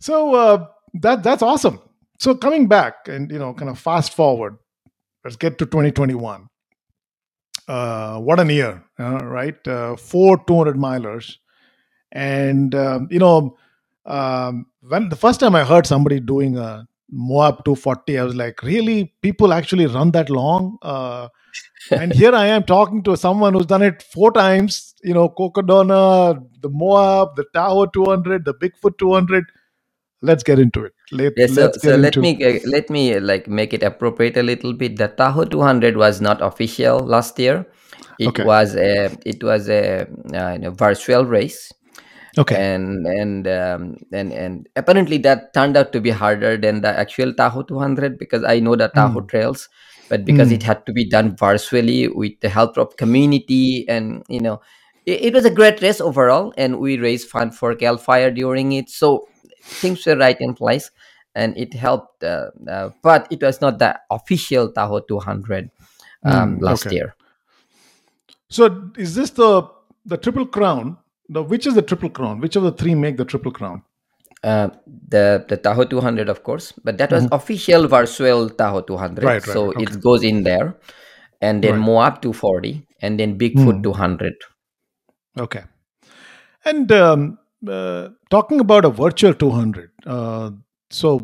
[0.00, 0.66] So uh,
[1.02, 1.80] that that's awesome.
[2.18, 4.56] So coming back and you know kind of fast forward
[5.24, 6.48] let's get to 2021
[7.68, 9.66] Uh, what an year, uh, right?
[9.68, 11.36] Uh, four 200 milers.
[12.12, 13.56] And, um, you know,
[14.06, 18.62] um, when the first time I heard somebody doing a Moab 240, I was like,
[18.62, 19.14] really?
[19.22, 20.78] People actually run that long?
[20.82, 21.28] Uh,
[21.90, 26.42] and here I am talking to someone who's done it four times, you know, Cocodona,
[26.62, 29.44] the Moab, the Tahoe 200, the Bigfoot 200.
[30.22, 30.94] Let's get into it.
[31.10, 34.72] Let, Yeah, so so let me let me uh, like make it appropriate a little
[34.74, 34.96] bit.
[34.98, 37.66] The Tahoe 200 was not official last year.
[38.18, 38.44] It Okay.
[38.44, 41.72] was a it was a uh, you know, virtual race,
[42.38, 42.58] Okay.
[42.58, 47.32] and and um, and and apparently that turned out to be harder than the actual
[47.32, 49.68] Tahoe 200 because I know the Tahoe Mm, trails,
[50.08, 54.22] but because it mm, had to be done virtually with the help of community and
[54.28, 54.60] you know
[55.06, 58.72] it, it was a great race overall, and we raised fund for Cal Fire during
[58.72, 59.28] it, so
[59.80, 60.90] things were right in place,
[61.34, 62.22] and it helped.
[62.24, 65.70] Uh, uh, but it was not the official Tahoe 200
[66.24, 66.90] um, mm, last okay.
[66.92, 67.14] year.
[68.48, 69.68] So is this the
[70.04, 70.98] the triple crown?
[71.28, 72.40] The which is the triple crown?
[72.40, 73.82] Which of the three make the triple crown?
[74.42, 74.70] Uh,
[75.08, 79.46] the the Tahoe 200, of course, but that was hmm official virtual Tahoe 200, Right,
[79.46, 79.70] right, so.
[79.76, 79.82] Okay.
[79.82, 80.76] it goes in there,
[81.42, 81.78] and then Right.
[81.78, 84.34] Moab 240, and then Bigfoot Mm, 200.
[85.38, 85.64] okay.
[86.64, 87.38] And um,
[87.68, 90.50] uh, talking about a virtual 200, uh,
[90.90, 91.18] so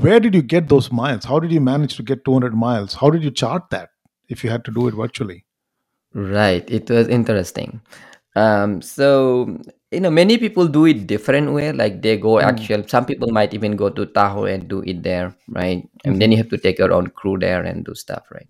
[0.00, 1.24] where did you get those miles?
[1.24, 2.94] How did you manage to get 200 miles?
[2.94, 3.90] How did you chart that
[4.28, 5.44] if you had to do it virtually?
[6.14, 7.80] Right, it was interesting.
[8.36, 9.58] Um, so
[9.90, 11.72] you know, many people do it different way.
[11.72, 12.86] Like they go Mm, actual.
[12.88, 15.88] Some people might even go to Tahoe and do it there, right?
[16.04, 18.48] And then hmm you have to take your own crew there and do stuff, right?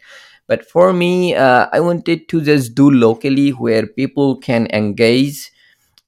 [0.49, 5.51] But for me, uh, I wanted to just do locally where people can engage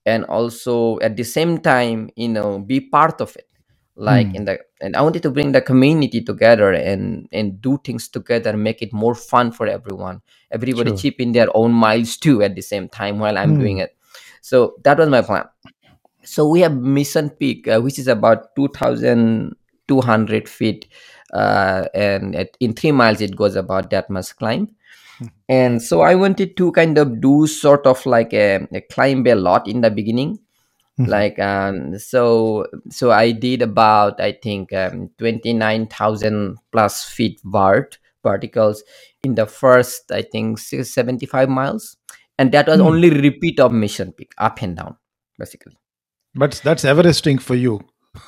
[0.06, 3.48] and also at the same time you know be part of it.
[3.96, 7.78] Like Mm, in the and i wanted to bring the community together and and do
[7.84, 10.20] things together make it more fun for everyone.
[10.50, 10.92] Everybody sure.
[10.92, 13.96] chip in their own miles too at the same time while i'm doing Mm, it.
[14.42, 15.44] So that was my plan.
[16.24, 20.88] So we have mission peak uh, which is about 2200 feet
[21.32, 24.68] uh, and at, in three miles it goes about that much climb
[25.48, 29.34] and so i wanted to kind of do sort of like a, a climb a
[29.34, 30.38] lot in the beginning.
[30.98, 37.98] Mhm, like um so so i did about i think um 29000 plus feet vert
[38.22, 38.84] particles
[39.24, 41.96] in the first i think 75 miles.
[42.38, 42.86] And that was mm.
[42.86, 44.96] only repeat of mission peak up and down
[45.38, 45.76] basically.
[46.34, 47.80] But that's Everesting for you,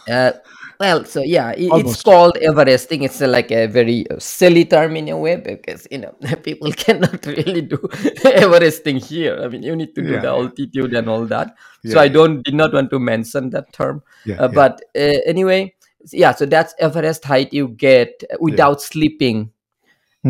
[0.08, 0.32] uh,
[0.80, 2.02] well, so yeah, i- it's almost.
[2.02, 3.02] called Everesting.
[3.02, 6.12] It's uh, like a very uh, silly term in a way because you know
[6.42, 7.78] people cannot really do
[8.24, 9.38] Everesting here.
[9.42, 11.54] I mean, you need to do Yeah, the yeah, altitude and all that.
[11.84, 14.02] So yeah, I yeah, don't did not want to mention that term.
[14.24, 15.74] yeah, Uh, yeah, but uh, anyway,
[16.12, 16.32] yeah.
[16.32, 18.60] So that's Everest height you get yeah.
[18.60, 19.50] without sleeping,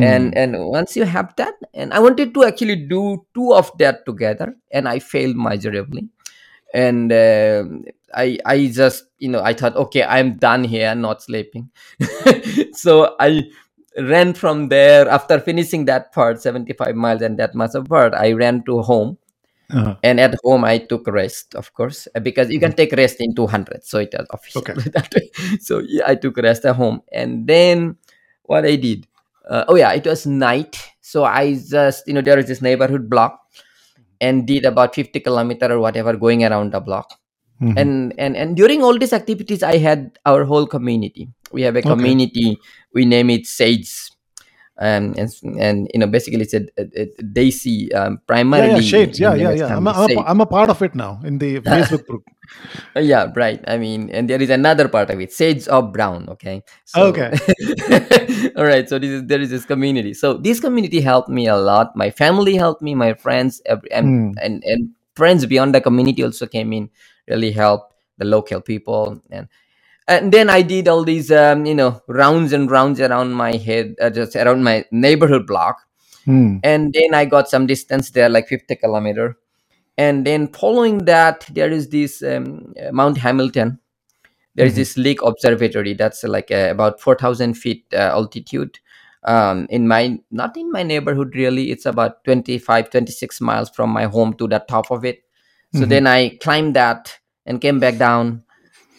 [0.01, 3.71] and Mm, and once you have that, and I wanted to actually do two of
[3.79, 6.09] that together, and I failed miserably
[6.75, 7.85] and um
[8.15, 11.71] i i just you know i thought okay i'm done here not sleeping.
[12.73, 13.43] So i
[13.99, 15.09] ran from there.
[15.09, 19.19] After finishing that part 75 miles and that much of part i ran to home.
[19.69, 22.77] Uh-huh, and at home i took rest of course uh, because you can mhm.
[22.77, 24.63] take rest in 200 so it was official.
[24.63, 24.75] Okay.
[24.95, 25.59] that way.
[25.59, 27.03] So yeah, i took rest at home.
[27.11, 27.97] And then
[28.45, 29.09] what i did
[29.49, 30.79] uh, oh yeah it was night.
[31.01, 33.41] So i just you know there is this neighborhood block
[34.21, 37.19] and did about 50 kilometer or whatever going around the block
[37.61, 41.77] hmm and and and during all these activities i had our whole community we have
[41.77, 41.93] a Okay.
[41.95, 42.59] community
[42.95, 43.93] we name it sage
[44.79, 48.21] um, and and you know basically it's a, a, a daisy um,
[48.53, 49.19] Yeah, yeah, primarily shades.
[49.21, 49.77] Yeah, yeah, yeah.
[49.77, 52.25] I'm a, I'm, a, I'm a part of it now in the Facebook group.
[52.97, 56.63] yeah right i mean and there is another part of it sage of brown okay
[56.85, 57.31] so Okay.
[58.57, 61.57] all right so this is there is this community so this community helped me a
[61.57, 65.81] lot my family helped me my friends every, and, Mm, and and friends beyond the
[65.81, 66.89] community also came in
[67.29, 69.21] really helped the local people.
[69.31, 69.49] And
[70.09, 73.95] and then i did all these um, you know rounds and rounds around my head
[74.01, 75.79] uh, just around my neighborhood block.
[76.27, 79.39] Mm, and then i got some distance there like 50 kilometer.
[79.99, 83.81] And then following that there is this um, uh, mount hamilton.
[84.57, 88.79] There is mhm, this Lick observatory that's uh, like uh, about 4000 feet uh, altitude.
[89.25, 91.71] Um, in my not in my neighborhood really.
[91.73, 95.25] It's about 25 26 miles from my home to the top of it
[95.77, 95.91] so mhm.
[95.93, 98.43] then i climbed that and came back down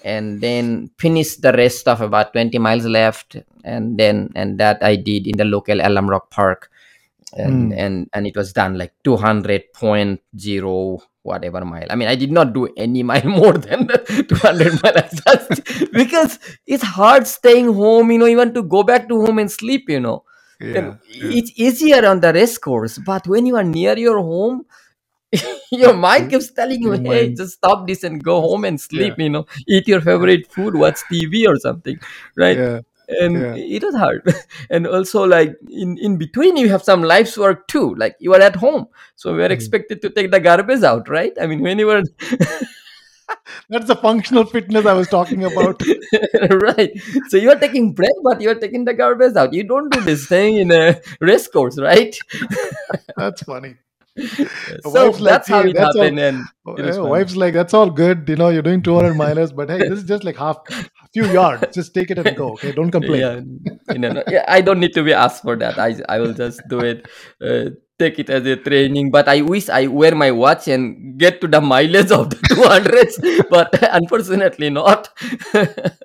[0.03, 4.95] and then finished the rest of about 20 miles left and then and that i
[4.95, 6.69] did in the local Elam Rock park
[7.34, 7.78] and Mm.
[7.78, 12.67] and and it was done like 200.0 whatever mile i mean i did not do
[12.78, 18.38] any mile more than 200 miles just because it's hard staying home you know you
[18.38, 20.23] want to go back to home and sleep you know
[20.59, 20.95] Yeah.
[21.07, 21.38] Yeah.
[21.39, 24.65] it's easier on the race course but when you are near your home
[25.71, 28.86] your mind keeps telling you hey just stop this and go home and Yeah.
[28.89, 31.99] sleep you know eat your favorite food watch tv or something
[32.36, 32.80] right Yeah.
[33.23, 33.55] and Yeah.
[33.78, 34.23] it was hard
[34.69, 38.41] and also like in in between you have some life's work too like you are
[38.49, 39.57] at home so we are Mm.
[39.59, 42.01] expected to take the garbage out right i mean when you were
[43.69, 45.82] That's the functional fitness I was talking about.
[46.63, 46.91] right
[47.28, 50.01] so you are taking break but you are taking the garbage out you don't do
[50.01, 52.15] this thing in a race course right
[53.17, 53.75] That's funny.
[54.82, 56.03] so Wife's like, that's how hey, it that's all.
[56.03, 58.28] happened and it was Yeah, wife's like, that's all good.
[58.30, 61.26] You know, you're doing 200 milers, but hey, this is just like half, a few
[61.26, 61.68] yards.
[61.74, 62.53] Just take it and go.
[62.53, 63.20] Okay, don't complain.
[63.22, 63.41] yeah
[63.89, 66.68] you know yeah i don't need to be asked for that i i will just
[66.68, 67.07] do it
[67.41, 71.39] uh, take it as a training but i wish i wear my watch and get
[71.41, 75.09] to the mileage of the 200s but unfortunately not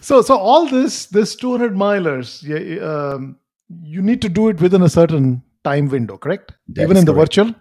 [0.00, 3.36] So, so all this, this 200 milers, yeah, um,
[3.82, 6.52] you need to do it within a certain time window, correct?
[6.68, 7.26] That Even in the correct.
[7.26, 7.54] virtual.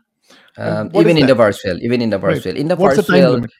[0.57, 2.43] um, even in the virtual even in the Right.
[2.43, 3.51] virtual in the What's the virtual limit?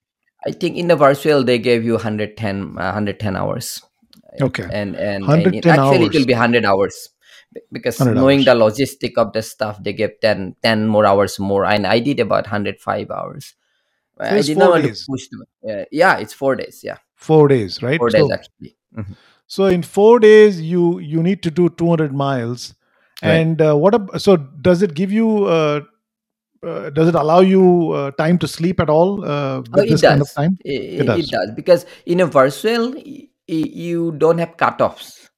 [0.46, 3.82] i think in the virtual they gave you 110 uh, 110 hours
[4.40, 7.10] Okay, and and, and it, 110 actually it will be 100 hours
[7.72, 8.46] because 100 knowing hours.
[8.46, 12.20] the logistic of the stuff they gave 10 10 more hours more and i did
[12.20, 13.54] about 105 hours
[14.28, 15.06] So i it's did not four want to days.
[15.10, 15.44] push them.
[15.70, 18.00] Uh, yeah it's four days yeah Four days, right?
[18.00, 19.16] four days So, actually Mhm.
[19.48, 22.74] so in four days, you you need to do 200 miles.
[23.24, 23.96] Right And uh, what?
[23.96, 25.46] ab- So, does it give you?
[25.46, 25.82] Uh,
[26.66, 30.00] uh, does it allow you uh, time to sleep at all uh, oh with it
[30.00, 30.58] this kind of does time?
[30.64, 31.32] it, It it does.
[31.32, 35.30] does because in a virtual y- you don't have cutoffs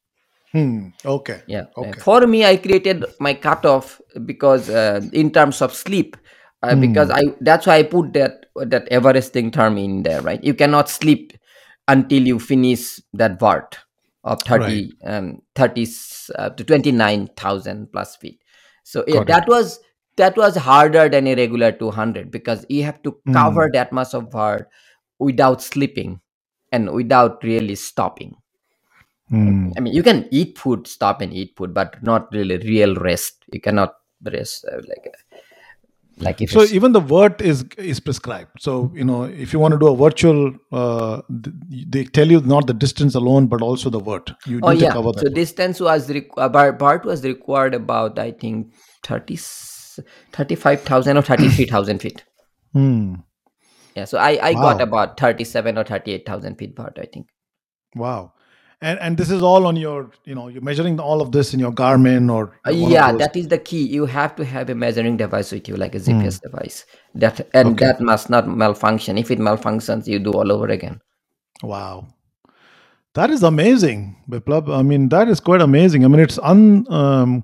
[0.53, 0.89] Hmm.
[1.05, 1.43] Okay.
[1.47, 1.65] Yeah.
[1.82, 2.01] uh, Okay.
[2.01, 6.15] For me, I created my cutoff because uh, in terms of sleep,
[6.63, 7.11] uh, because Hmm.
[7.11, 10.43] I that's why I put that that Everesting term in there, right?
[10.43, 11.34] You cannot sleep
[11.88, 13.77] until you finish that vert
[14.24, 14.84] of Right.
[14.84, 18.41] 30, um, 30 s- uh, to 29,000 plus feet.
[18.84, 19.80] So yeah, that was
[20.17, 23.30] that was harder than a regular 200 because you have to Hmm.
[23.32, 24.70] cover that much of vert
[25.20, 26.20] without sleeping
[26.72, 28.36] and without really stopping.
[29.30, 29.72] Hmm.
[29.78, 33.43] I mean, you can eat food, stop and eat food, but not really real rest.
[33.51, 33.93] You cannot
[34.24, 35.38] rest uh, like uh,
[36.22, 38.51] like if So even the vert is is prescribed.
[38.59, 42.67] So you know, if you want to do a virtual, uh, they tell you not
[42.67, 44.32] the distance alone, but also the vert.
[44.45, 44.93] You oh need to yeah.
[44.93, 45.34] cover So that.
[45.34, 49.38] distance was requ- uh, Bart was required about I think 30,
[50.34, 52.24] 35,000 or thirty three thousand feet.
[52.74, 53.15] Hmm.
[53.95, 54.05] Yeah.
[54.05, 56.99] So I I got about thirty seven or thirty eight thousand feet Bart.
[57.01, 57.28] I think.
[57.95, 58.34] Wow.
[58.82, 61.59] And and this is all on your, you know, you're measuring all of this in
[61.59, 63.84] your Garmin or Uh, yeah, that is the key.
[63.86, 65.99] You have to have a measuring device with you, like a.
[65.99, 66.86] GPS device.
[67.15, 67.86] That and Okay.
[67.86, 69.17] that must not malfunction.
[69.17, 71.01] If it malfunctions, you do all over again.
[71.63, 72.07] Wow.
[73.15, 74.73] That is amazing, Biplab.
[74.73, 76.05] I mean, that is quite amazing.
[76.05, 77.43] I mean, it's un um,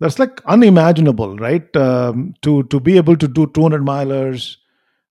[0.00, 1.76] that's like unimaginable, right?
[1.76, 4.56] Um, to to be able to do 200 milers,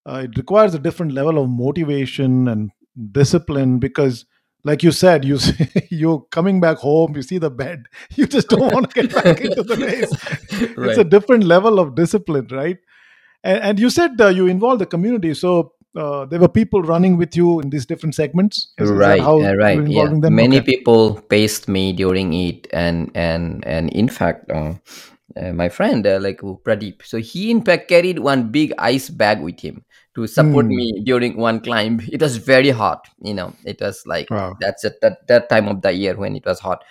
[0.08, 2.72] uh, it requires a different level of motivation and
[3.12, 4.26] discipline because,
[4.64, 5.40] like you said, you
[5.90, 7.86] you're coming back home, you see the bed,
[8.16, 10.18] you just don't want to get back into the race.
[10.82, 12.78] It's a different level of discipline, right?
[13.44, 17.18] And, and you said uh, you involved the community, so uh, there were people running
[17.18, 18.74] with you in these different segments.
[18.78, 20.36] Is, is right how uh, right yeah them?
[20.36, 20.62] many Okay.
[20.62, 24.74] people paced me during it and and and in fact uh,
[25.38, 29.42] uh, my friend uh, like pradeep so he in fact carried one big ice bag
[29.42, 29.84] with him
[30.20, 30.76] to support Hmm.
[30.80, 34.56] me during one climb it was very hot you know it was like Wow.
[34.60, 36.84] that's at that, that time of the year when it was hot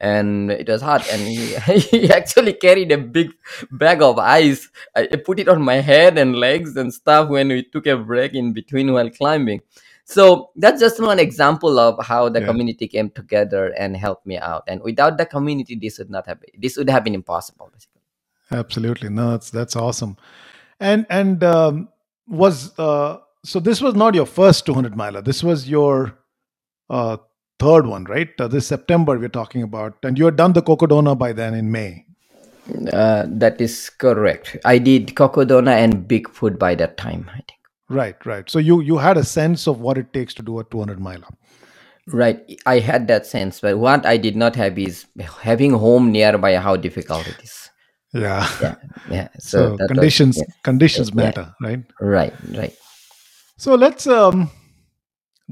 [0.00, 1.54] and it was hot and he,
[2.00, 3.30] he actually carried a big
[3.70, 7.48] bag of ice I, I put it on my head and legs and stuff when
[7.48, 9.60] we took a break in between while climbing
[10.04, 12.46] so that's just one example of how the Yeah.
[12.46, 16.40] community came together and helped me out and without the community this would not have
[16.58, 18.00] this would have been impossible basically
[18.50, 19.08] Absolutely.
[19.08, 20.16] No, that's that's awesome.
[20.80, 21.88] And and um,
[22.28, 25.22] was uh, so this was not your first 200 miler.
[25.22, 26.18] This was your
[26.90, 27.18] uh,
[27.60, 28.30] third one, right?
[28.40, 31.72] Uh, this September we're talking about, and you had done the Cocodona by then in
[31.72, 32.06] May.
[32.92, 37.50] uh, that is correct i did cocodona and bigfoot by that time i think
[37.88, 38.50] Right, right.
[38.50, 41.28] So you you had a sense of what it takes to do a 200 miler.
[42.08, 45.06] Right, I had that sense, but what I did not have is
[45.42, 46.56] having home nearby.
[46.58, 47.70] How difficult it is.
[48.12, 48.46] Yeah.
[48.60, 48.74] Yeah,
[49.10, 49.28] yeah.
[49.38, 51.14] So, So that was conditions yeah, conditions yeah.
[51.14, 51.84] matter, right?
[52.00, 52.76] right, right.
[53.56, 54.50] So let's um,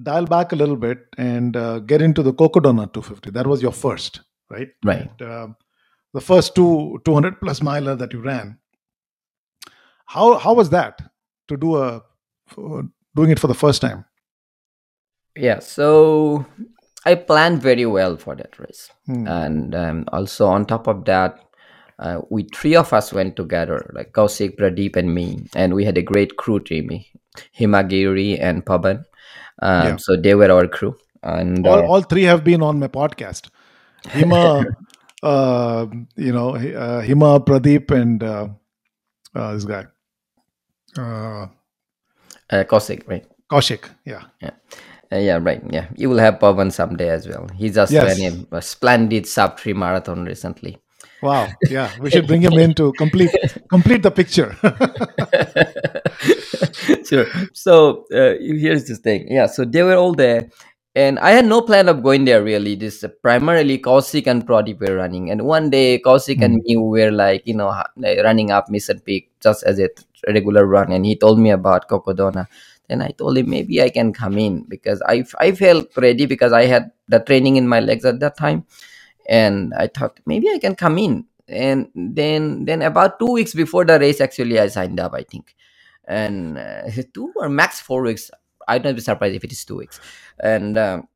[0.03, 3.31] dial back a little bit and uh, get into the Cocodona 250.
[3.31, 4.69] That was your first, right?
[4.85, 5.11] Right.
[5.21, 5.57] And, um,
[6.13, 8.59] the first two 200 plus miler that you ran.
[10.07, 11.01] How how was that
[11.49, 12.03] to do a
[12.49, 12.83] for
[13.15, 14.05] doing it for the first time?
[15.37, 15.61] Yeah.
[15.61, 16.45] So
[17.07, 19.27] I planned very well for that race, Hmm.
[19.29, 21.39] and um, also on top of that,
[22.01, 25.99] uh, we three of us went together, like Kausik, Pradeep, and me, and we had
[25.99, 26.91] a great crew team,
[27.59, 29.05] Himagiri and Paban.
[29.63, 29.93] Yeah.
[29.93, 32.89] Um, so they were our crew, and all, uh, all three have been on my
[32.89, 33.51] podcast.
[34.05, 34.65] Hima,
[35.23, 35.87] uh,
[36.17, 38.49] you know, uh, Hima, Pradeep, and uh,
[39.35, 39.85] uh, this guy,
[40.97, 41.47] uh,
[42.51, 43.27] uh, Kausik, right?
[43.51, 43.85] Kaushik.
[44.05, 44.23] Yeah.
[44.41, 44.53] Yeah.
[45.13, 45.61] Uh, yeah, right.
[45.71, 47.49] Yeah, you will have Pavan someday as well.
[47.55, 48.19] He just Yes.
[48.19, 50.79] ran a, a splendid sub three marathon recently.
[51.23, 51.49] Wow.
[51.69, 51.91] Yeah.
[52.01, 53.31] We should bring him in to complete
[53.69, 54.57] complete the picture.
[57.07, 57.27] sure.
[57.53, 59.31] So uh, here's this thing.
[59.31, 59.47] Yeah.
[59.47, 60.49] So they were all there,
[60.95, 62.75] and I had no plan of going there really.
[62.75, 67.11] This uh, primarily Kausik and Pradeep were running, and one day Kausik and me were
[67.11, 67.71] like, you know,
[68.25, 69.89] running up Mission Peak just as a
[70.29, 72.47] regular run, and he told me about Cocodona.
[72.89, 76.53] Then I told him maybe I can come in because I I felt ready because
[76.53, 78.65] I had the training in my legs at that time,
[79.29, 81.27] and I thought maybe I can come in.
[81.49, 85.15] And then then about two weeks before the race, actually I signed up.
[85.15, 85.55] I think
[86.07, 86.83] and uh,
[87.15, 88.31] two or max four weeks.
[88.69, 89.99] I'd not be surprised if it is two weeks.
[90.43, 91.09] And um,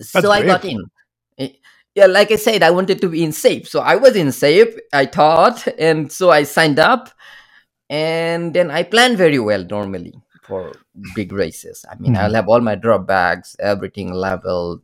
[0.00, 0.78] so That's I got in.
[1.38, 1.48] Eh,
[1.94, 3.66] Yeah, like I said, I wanted to be in shape.
[3.66, 5.66] So I was in shape, I thought.
[5.78, 7.10] And so I signed up.
[7.88, 10.72] And then I plan very well normally for
[11.14, 11.84] big races.
[11.90, 12.20] I mean, Mhm.
[12.20, 14.82] I'll have all my drop bags, everything level,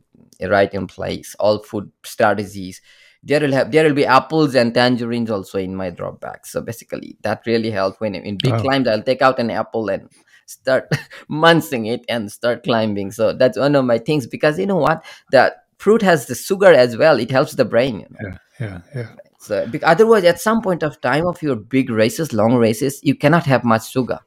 [0.49, 2.81] right in place, all food strategies.
[3.23, 6.45] There will have there will be apples and tangerines also in my drop bag.
[6.45, 8.59] So basically, that really helped when in big Wow.
[8.59, 8.87] climbs.
[8.87, 10.09] I'll take out an apple and
[10.45, 10.91] start
[11.29, 13.11] munching it and start climbing.
[13.11, 16.73] So that's one of my things because you know what, that fruit has the sugar
[16.73, 17.17] as well.
[17.19, 18.01] It helps the brain.
[18.01, 18.19] You know?
[18.29, 18.37] yeah.
[18.59, 18.81] Yeah.
[18.95, 19.09] Yeah.
[19.39, 23.45] So otherwise, at some point of time of your big races, long races, you cannot
[23.45, 24.19] have much sugar,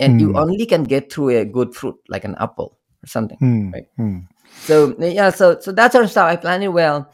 [0.00, 0.36] and you Hmm.
[0.36, 3.38] only can get through a good fruit like an apple or something.
[3.38, 3.70] Hmm.
[3.72, 3.86] Right.
[3.96, 4.18] Hmm.
[4.60, 7.10] So yeah, so so that sort of stuff I planned it well,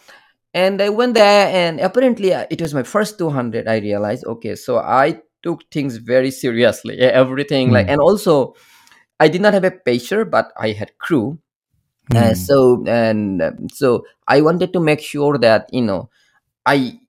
[0.55, 3.69] and I went there, and apparently uh, it was my first 200.
[3.69, 7.93] I realized okay, so I took things very seriously, everything like, Mm.
[7.93, 8.55] and also
[9.21, 11.39] I did not have a pacer, but I had crew.
[12.15, 12.35] Uh, Hmm.
[12.35, 16.11] so and um, so I wanted to make sure that you know
[16.67, 17.01] I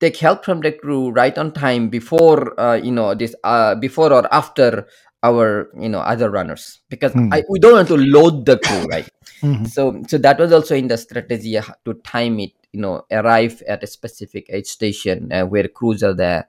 [0.00, 4.12] take help from the crew right on time before uh, you know this uh, before
[4.12, 4.86] or after
[5.22, 7.28] our you know other runners because Hmm.
[7.32, 9.08] I, we don't want to load the crew right
[9.42, 9.66] Mhm.
[9.68, 13.62] so so that was also in the strategy uh, to time it you know arrive
[13.68, 16.46] at a specific aid station uh, where crews are there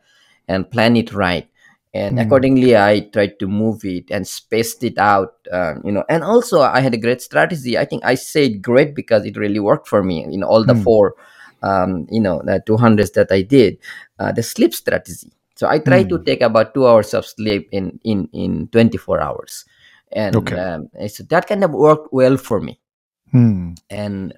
[0.47, 1.47] and plan it right
[1.93, 2.19] and Mm.
[2.19, 6.61] accordingly i tried to move it and spaced it out um, you know and also
[6.61, 10.03] i had a great strategy i think i said great because it really worked for
[10.03, 10.83] me in all the Mm.
[10.83, 11.15] four
[11.63, 13.77] um, you know the 200s that i did
[14.19, 16.25] uh, the sleep strategy so i tried to Mm.
[16.29, 19.65] take about two hours of sleep in in in 24 hours.
[20.11, 20.55] And Okay.
[20.57, 22.79] um, so that kind of worked well for me.
[23.31, 23.73] Hmm.
[23.89, 24.33] and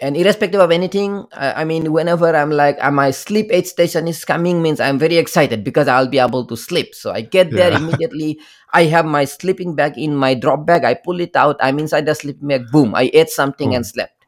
[0.00, 4.06] and irrespective of anything I, I mean whenever i'm like uh, my sleep aid station
[4.06, 6.94] is coming means i'm very excited because i'll be able to sleep.
[6.94, 7.78] So i get there Yeah.
[7.80, 8.38] immediately.
[8.72, 10.84] I have my sleeping bag in my drop bag.
[10.84, 11.56] I pull it out.
[11.60, 12.70] I'm inside the sleeping bag.
[12.72, 12.94] Boom.
[12.94, 14.23] I ate something and slept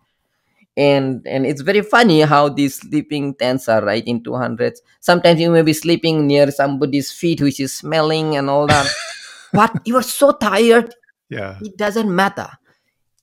[0.76, 5.50] and and it's very funny how these sleeping tents are right in 200s sometimes you
[5.50, 8.86] may be sleeping near somebody's feet which is smelling and all that.
[9.52, 10.94] But you are so tired
[11.30, 11.56] Yeah.
[11.62, 12.48] it doesn't matter.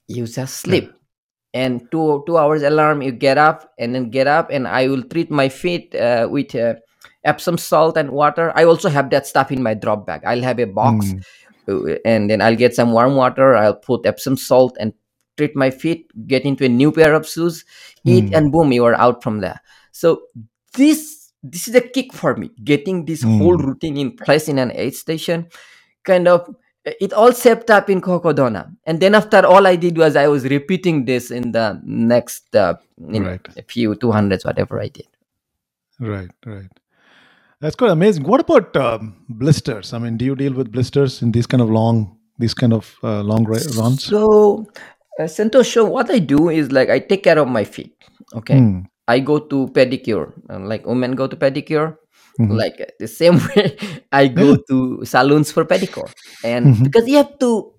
[0.08, 0.92] You just sleep.
[1.54, 5.04] And two two hours alarm you get up and then get up and i will
[5.04, 6.74] treat my feet uh, with uh,
[7.24, 8.52] epsom salt and water.
[8.56, 10.22] I also have that stuff in my drop bag.
[10.26, 11.14] I'll have a box
[11.70, 13.54] uh, and then i'll get some warm water.
[13.56, 14.94] I'll put epsom salt and
[15.38, 17.66] treat my feet get into a new pair of shoes
[18.06, 18.34] eat Hmm.
[18.34, 19.60] and boom you are out from there
[19.92, 20.24] so
[20.78, 23.66] this this is a kick for me getting this whole Hmm.
[23.68, 25.48] routine in place in an aid station
[26.04, 26.48] kind of
[26.86, 28.72] it all shaped up in Cocodona.
[28.86, 32.76] And then after all I did was I was repeating this in the next uh,
[33.10, 33.48] you know Right.
[33.58, 35.08] a few 200s whatever I did.
[36.00, 36.32] Right.
[36.46, 36.72] Right.
[37.62, 38.24] That's quite amazing.
[38.26, 39.94] What about um, blisters?
[39.94, 42.98] I mean, do you deal with blisters in these kind of long, these kind of
[43.04, 44.04] uh, long runs?
[44.04, 44.68] So
[45.20, 47.96] uh, Santosh, so what I do is like I take care of my feet.
[48.36, 48.58] Okay.
[48.58, 48.82] Hmm.
[49.08, 50.32] I go to pedicure.
[50.50, 51.98] uh, Like women go to pedicure.
[52.40, 52.58] Mhm.
[52.58, 53.78] Like uh, the same way
[54.12, 56.10] I go to saloons for pedicure.
[56.44, 56.84] And Mhm.
[56.84, 57.74] because you have to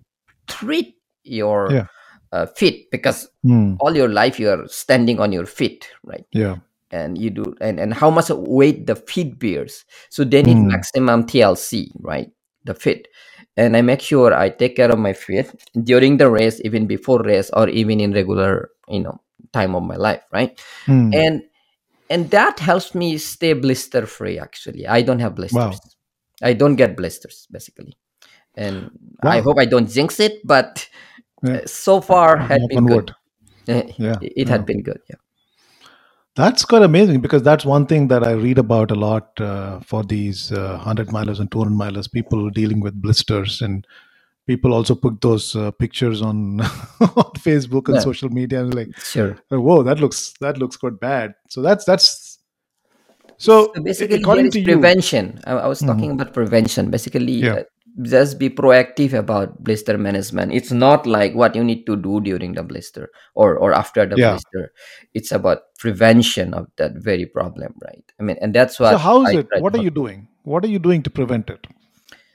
[0.46, 1.86] treat your Yeah.
[2.32, 3.74] uh, feet because Hmm.
[3.80, 6.26] all your life you are standing on your feet, right?
[6.32, 6.56] Yeah.
[6.94, 10.70] and you do and, and how much weight the feet bears so they need Mm.
[10.70, 12.30] maximum tlc right
[12.64, 13.08] the feet
[13.56, 15.50] and i make sure i take care of my feet
[15.84, 19.20] during the race even before race or even in regular you know
[19.52, 21.10] time of my life right Hmm.
[21.14, 21.42] and
[22.10, 25.72] and that helps me stay blister free actually i don't have blisters Wow.
[26.42, 27.96] i don't get blisters basically
[28.56, 28.90] and
[29.22, 30.88] i hope i don't jinx it but
[31.44, 31.60] Yeah.
[31.66, 33.14] so far had been good wood.
[33.98, 34.18] Yeah.
[34.20, 34.48] it Yeah.
[34.48, 35.00] had been good.
[35.10, 35.20] Yeah.
[36.36, 40.02] That's quite amazing because that's one thing that I read about a lot uh, for
[40.02, 43.62] these uh, 100 milers and 200 milers, people dealing with blisters.
[43.62, 43.86] And
[44.48, 46.60] people also put those uh, pictures on,
[47.00, 48.00] on Facebook and Yeah.
[48.00, 49.38] social media and like, Sure.
[49.52, 51.34] oh, whoa, that looks that looks quite bad.
[51.50, 52.40] So that's that's
[53.38, 54.64] so So basically, according to you.
[54.64, 55.38] prevention.
[55.46, 56.14] I, I was talking Mhm.
[56.20, 56.90] about prevention.
[56.90, 57.62] Basically, Yeah.
[58.02, 60.52] Just be proactive about blister management.
[60.52, 64.16] It's not like what you need to do during the blister or or after the
[64.18, 64.30] Yeah.
[64.30, 64.72] blister.
[65.14, 68.04] It's about prevention of that very problem, right?
[68.18, 69.48] I mean, and that's So how is I it?
[69.60, 70.26] What are you doing?
[70.42, 71.66] What are you doing to prevent it?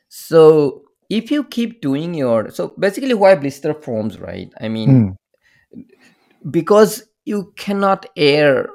[0.07, 4.51] So if you keep doing your so basically why blister forms, right?
[4.62, 6.49] I mean, Hmm.
[6.49, 8.70] because you cannot air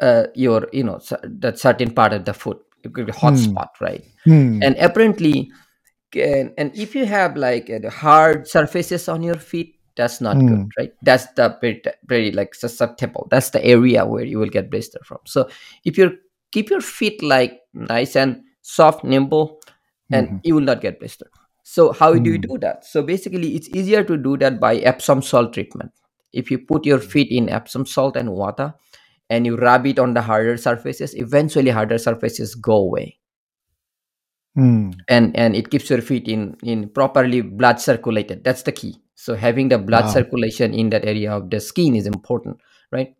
[0.00, 3.42] uh, your you know that certain part of the foot, it could be hot Hmm.
[3.44, 4.04] spot, right?
[4.24, 4.60] Hmm.
[4.62, 5.50] And apparently,
[6.12, 10.46] can, and if you have like uh, the hard surfaces on your feet, that's not
[10.46, 10.68] good, Hmm.
[10.78, 10.92] right?
[11.02, 13.28] That's the very, very like susceptible.
[13.30, 15.18] That's the area where you will get blister from.
[15.26, 15.48] So
[15.84, 16.18] if you
[16.50, 19.60] keep your feet like nice and soft, nimble,
[20.12, 20.40] and Mhm.
[20.44, 21.26] you will not get blister.
[21.62, 22.48] So how do you Hmm.
[22.52, 22.84] do that?
[22.84, 25.92] So basically, it's easier to do that by Epsom salt treatment.
[26.32, 28.74] If you put your feet in Epsom salt and water,
[29.30, 33.18] and you rub it on the harder surfaces, eventually harder surfaces go away
[34.54, 34.90] Hmm.
[35.08, 39.34] and and it keeps your feet in in properly blood circulated that's the key so
[39.34, 40.10] having the blood Wow.
[40.12, 42.58] circulation in that area of the skin is important
[42.90, 43.14] right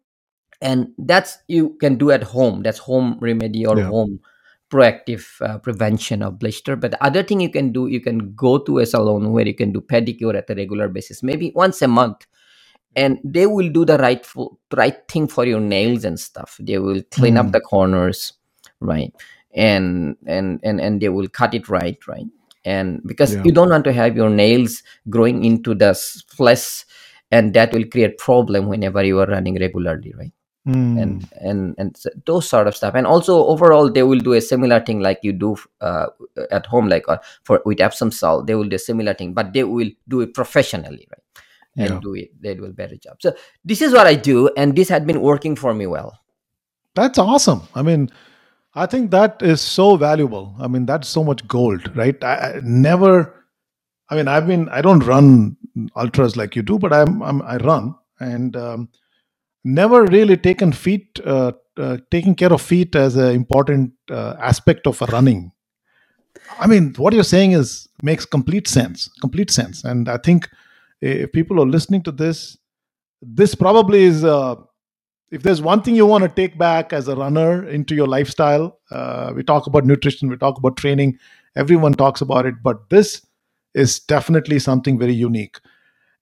[0.61, 3.89] and that's you can do at home that's home remedy or Yeah.
[3.89, 4.20] home
[4.70, 8.59] proactive uh, prevention of blister but the other thing you can do you can go
[8.59, 11.89] to a salon where you can do pedicure at a regular basis maybe once a
[11.89, 12.26] month
[12.95, 14.26] and they will do the right
[14.76, 17.53] right thing for your nails and stuff they will clean up Hmm.
[17.53, 18.35] the corners
[18.80, 19.12] right
[19.55, 22.26] and and and and they will cut it right right
[22.64, 23.42] and because Yeah.
[23.44, 25.94] you don't want to have your nails growing into the
[26.28, 26.84] flesh
[27.30, 30.32] and that will create problem whenever you are running regularly right
[30.64, 30.96] Hmm.
[31.03, 34.78] and and and those sort of stuff and also overall they will do a similar
[34.78, 36.07] thing like you do uh,
[36.53, 39.53] at home like uh, for with epsom salt they will do a similar thing but
[39.53, 41.42] they will do it professionally right
[41.78, 42.00] and Yeah.
[42.00, 43.32] do it they do a better job so
[43.64, 46.20] this is what i do and this had been working for me well
[46.94, 47.62] That's awesome.
[47.74, 48.11] I mean,
[48.75, 50.57] I think that is so valuable.
[50.61, 52.23] I mean, that's so much gold, right?
[52.25, 53.35] I, I never.
[54.11, 54.68] I mean, I've been.
[54.70, 55.57] I don't run
[55.97, 57.23] ultras like you do, but I'm.
[57.23, 58.89] I'm I run and um,
[59.64, 61.20] never really taken feet.
[61.25, 65.53] Uh, uh, taking care of feet as an important uh, aspect of running.
[66.61, 69.09] I mean, what you're saying is makes complete sense.
[69.20, 69.85] Complete sense.
[69.85, 70.49] And I think
[71.01, 72.59] if people are listening to this,
[73.23, 74.25] this probably is.
[74.25, 74.57] Uh,
[75.33, 78.78] if there's one thing you want to take back as a runner into your lifestyle,
[78.91, 81.18] uh, we talk about nutrition, we talk about training,
[81.57, 83.26] everyone talks about it, but this
[83.74, 85.59] is definitely something very unique.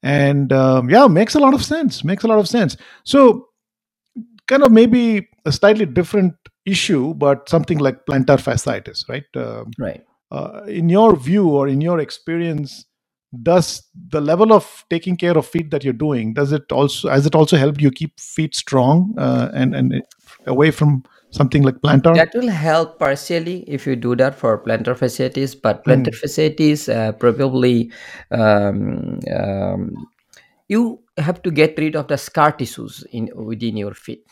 [0.03, 2.05] And um, yeah, makes a lot of sense.
[2.05, 2.77] Makes a lot of sense.
[3.05, 3.49] So,
[4.47, 6.35] kind of maybe a slightly different
[6.65, 9.25] issue, but something like plantar fasciitis, right?
[9.35, 12.87] Um, right uh, in your view or in your experience
[13.43, 17.27] does the level of taking care of feet that you're doing does it also has
[17.27, 20.03] it also helped you keep feet strong uh, and and
[20.47, 24.97] away from something like plantar that will help partially if you do that for plantar
[25.03, 26.21] fasciitis but plantar Hmm.
[26.23, 27.93] fasciitis uh, probably
[28.31, 30.07] um, um,
[30.69, 34.25] you have to get rid of the scar tissues in within your feet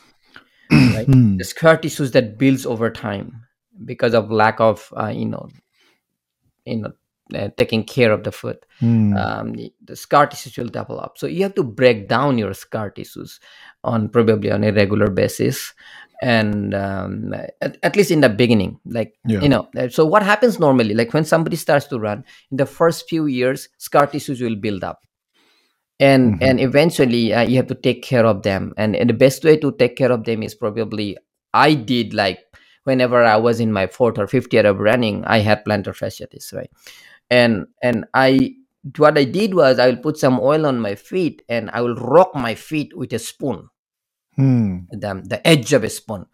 [0.70, 1.36] right Hmm.
[1.38, 3.42] the scar tissues that builds over time
[3.84, 5.48] because of lack of uh, you know
[6.64, 6.92] you know
[7.34, 9.16] uh, taking care of the foot Hmm.
[9.16, 9.52] um,
[9.84, 13.40] the, scar tissues will develop so you have to break down your scar tissues
[13.82, 15.74] on probably on a regular basis
[16.22, 19.40] and um, at, at least in the beginning like Yeah.
[19.40, 22.66] you know uh, so what happens normally like when somebody starts to run in the
[22.66, 25.00] first few years scar tissues will build up
[26.00, 26.42] and Mhm.
[26.48, 29.56] and eventually uh, you have to take care of them and, and the best way
[29.56, 31.16] to take care of them is probably
[31.54, 32.38] i did like
[32.84, 36.52] whenever i was in my fourth or fifth year of running i had plantar fasciitis
[36.54, 36.70] right
[37.30, 38.54] and and i
[38.96, 41.96] what i did was i will put some oil on my feet and i will
[41.96, 43.68] rock my feet with a spoon
[44.36, 44.88] Hmm.
[44.90, 46.26] the, the edge of a spoon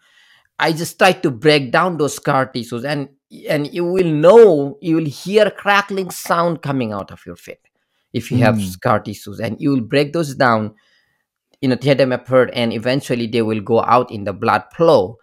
[0.59, 3.09] i just try to break down those scar tissues and
[3.49, 7.61] and you will know you will hear crackling sound coming out of your feet
[8.13, 8.61] if you have Hmm.
[8.61, 10.75] scar tissues and you will break those down
[11.61, 15.17] you know tear them apart and eventually they will go out in the blood flow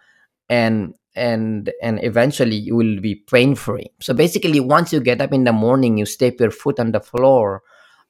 [0.48, 3.86] and and and eventually you will be pain free.
[4.00, 7.00] So basically once you get up in the morning you step your foot on the
[7.00, 7.62] floor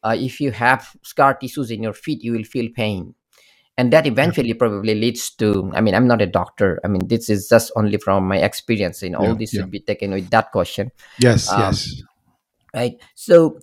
[0.05, 3.15] uh, if you have scar tissues in your feet you will feel pain.
[3.79, 6.81] And that eventually probably leads to i mean i'm not a doctor.
[6.85, 9.63] I mean this is just only from my experience and all Yeah, this yeah.
[9.63, 10.91] should be taken with that question.
[11.19, 12.03] Yes um, yes.
[12.75, 12.95] right?
[13.15, 13.59] So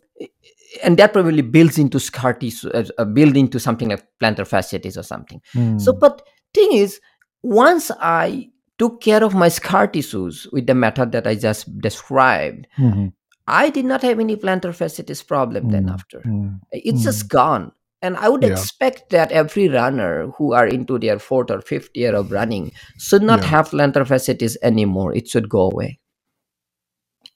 [0.83, 4.97] and that probably builds into scar tissue, uh, uh, build into something like plantar fasciitis
[4.97, 5.41] or something.
[5.77, 5.99] So, Mm.
[5.99, 6.21] but
[6.53, 6.99] thing is,
[7.41, 12.65] once I took care of my scar tissues with the method that I just described,
[12.79, 13.13] Mhm.
[13.47, 15.93] I did not have any plantar fasciitis problem then Mm.
[15.93, 16.19] after.
[16.21, 16.59] Mm.
[16.71, 17.71] It's just gone.
[18.01, 18.51] And I would Yeah.
[18.51, 23.23] expect that every runner who are into their fourth or fifth year of running should
[23.23, 23.47] not Yeah.
[23.47, 25.13] have plantar fasciitis anymore.
[25.15, 25.99] It should go away.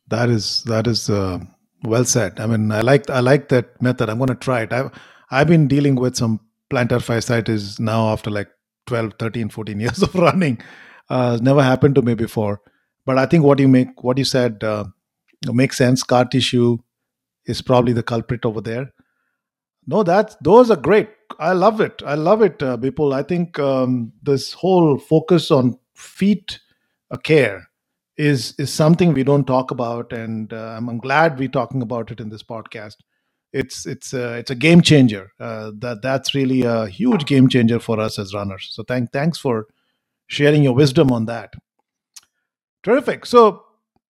[0.08, 1.40] That is that is uh,
[1.84, 2.40] well said.
[2.40, 4.10] I mean, I like I like that method.
[4.10, 4.72] I'm going to try it.
[4.74, 4.92] I've
[5.32, 6.40] I've been dealing with some
[6.72, 8.50] plantar fasciitis now after like
[8.88, 10.60] 12, 13, 14 years of running.
[11.10, 12.62] Uh, never happened to me before.
[13.06, 14.86] But I think what you make what you said uh,
[15.46, 16.02] makes sense.
[16.02, 16.78] Scar tissue
[17.46, 18.94] is probably the culprit over there.
[19.86, 21.10] No, that those are great.
[21.40, 22.02] I love it.
[22.06, 23.14] I love it, uh, people.
[23.14, 26.60] I think um, this whole focus on feet
[27.12, 27.70] uh, care
[28.18, 32.12] is is something we don't talk about, and uh, I'm, I'm glad we're talking about
[32.12, 32.96] it in this podcast.
[33.52, 35.32] It's it's uh, it's a game changer.
[35.40, 38.70] Uh, that that's really a huge game changer for us as runners.
[38.72, 39.68] So thank thanks for
[40.28, 41.54] sharing your wisdom on that.
[42.84, 43.26] Terrific.
[43.26, 43.64] So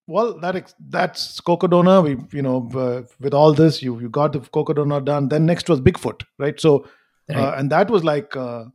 [0.07, 2.03] well, that ex- that's Cocodona.
[2.03, 5.29] We you know uh, with all this you you got the Cocodona done.
[5.29, 6.59] Then next was Bigfoot, right?
[6.59, 6.87] So
[7.33, 8.65] uh, and that was like uh,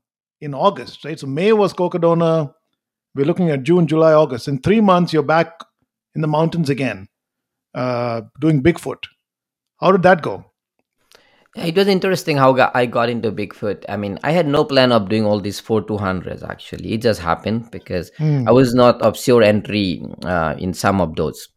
[0.41, 1.18] in August, right?
[1.18, 2.55] So May was Cocodona.
[3.14, 4.49] We're looking at June, July, August.
[4.49, 5.53] In three months, you're back
[6.14, 7.09] in the mountains again,
[7.74, 9.05] uh, doing Bigfoot.
[9.80, 10.47] How did that go?
[11.59, 13.84] It was interesting how I got into Bigfoot.
[13.88, 16.92] I mean, I had no plan of doing all these four 200s actually.
[16.94, 18.46] It just happened because Hmm.
[18.46, 21.48] I was not of sure entry uh, in some of those.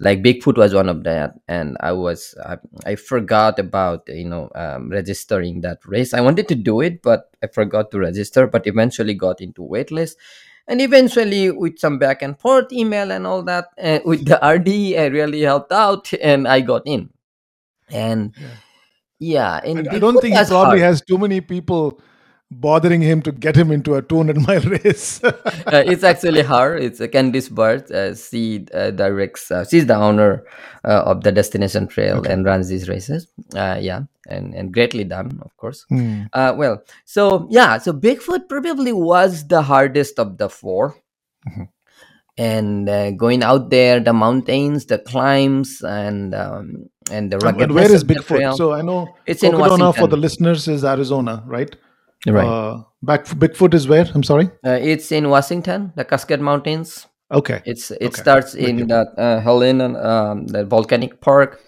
[0.00, 2.56] Like Bigfoot was one of that, and I was I,
[2.86, 6.14] I forgot about you know um, registering that race.
[6.14, 8.46] I wanted to do it, but I forgot to register.
[8.46, 10.14] But eventually got into waitlist,
[10.68, 14.96] and eventually with some back and forth email and all that uh, with the RD,
[14.96, 17.10] I really helped out, and I got in.
[17.90, 18.48] And Yeah.
[19.18, 20.80] Yeah, I, and I don't think he probably hard.
[20.80, 22.00] has too many people
[22.50, 25.22] bothering him to get him into a 200 mile race.
[25.22, 25.32] uh,
[25.86, 26.76] it's actually her.
[26.76, 27.90] It's uh, Candice Burt.
[27.90, 29.50] Uh, she uh, directs.
[29.50, 30.44] Uh, she's the owner
[30.84, 32.32] uh, of the Destination Trail okay.
[32.32, 33.26] and runs these races.
[33.54, 35.84] Uh, yeah, and and greatly done, of course.
[36.32, 40.96] Uh, well, so yeah, so Bigfoot probably was the hardest of the four.
[41.48, 41.68] Mhm.
[42.38, 47.74] And uh, going out there, the mountains, the climbs, and um, and the And, and
[47.74, 48.26] where is Bigfoot?
[48.38, 48.56] trail.
[48.56, 51.74] So I know It's in Cocodona for the listeners is Arizona, right?
[52.26, 52.46] right?
[52.46, 54.06] Uh, back Bigfoot is where?
[54.14, 54.50] I'm sorry.
[54.64, 57.06] Uh, it's in Washington, the Cascade Mountains.
[57.30, 57.60] Okay.
[57.64, 58.20] It's it Okay.
[58.20, 61.60] starts in that uh, Helena, um, the volcanic park,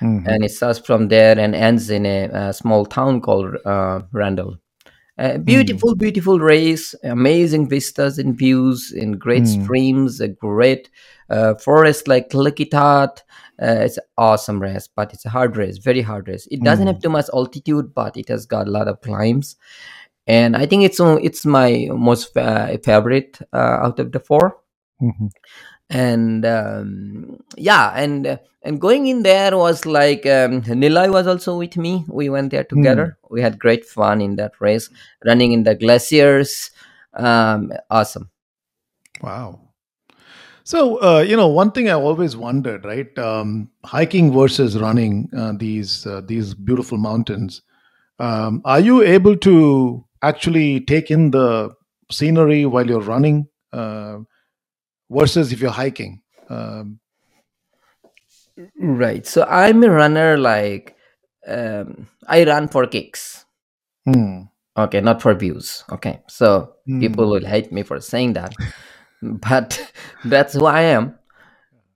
[0.00, 0.22] Mhm.
[0.26, 4.56] and it starts from there and ends in a, a small town called uh, Randle.
[5.18, 9.62] Uh, beautiful, beautiful race, amazing vistas and views, and great Hmm.
[9.62, 10.88] streams, a great
[11.30, 13.22] uh, forest like Klickitat.
[13.60, 16.46] Uh, it's awesome race, but it's a hard race, very hard race.
[16.50, 16.92] It doesn't Hmm.
[16.92, 19.56] have too much altitude, but it has got a lot of climbs,
[20.26, 24.58] and I think it's uh, it's my most uh, favorite uh, out of the four
[25.02, 25.30] Mhm.
[25.90, 31.76] and um, yeah and and going in there was like um, Nilay was also with
[31.76, 32.76] me we went there Hmm.
[32.76, 34.90] together we had great fun in that race
[35.24, 36.70] running in the glaciers
[37.14, 38.30] um, awesome
[39.22, 39.67] Wow.
[40.68, 43.18] So, uh, you know, one thing I always wondered, right?
[43.18, 47.62] Um, hiking versus running uh, these uh, these beautiful mountains.
[48.18, 51.74] Um, are you able to actually take in the
[52.10, 54.18] scenery while you're running uh,
[55.08, 56.20] versus if you're hiking?
[56.50, 57.00] Um,
[58.76, 60.96] right so i'm a runner like
[61.46, 63.44] um, i run for kicks
[64.04, 64.42] hmm,
[64.76, 68.52] okay not for views okay so hmm, people will hate me for saying that
[69.22, 69.92] but
[70.24, 71.14] that's who i am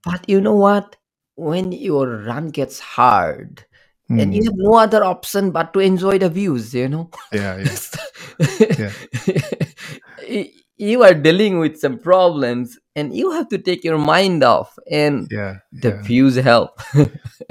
[0.05, 0.97] but you know what
[1.37, 3.65] when your run gets hard
[4.11, 4.47] and you hmm.
[4.47, 7.79] have no other option but to enjoy the views you know Yeah, yeah,
[10.29, 10.45] yeah.
[10.79, 15.29] You are dealing with some problems and you have to take your mind off and
[15.31, 16.81] Yeah, the yeah, views help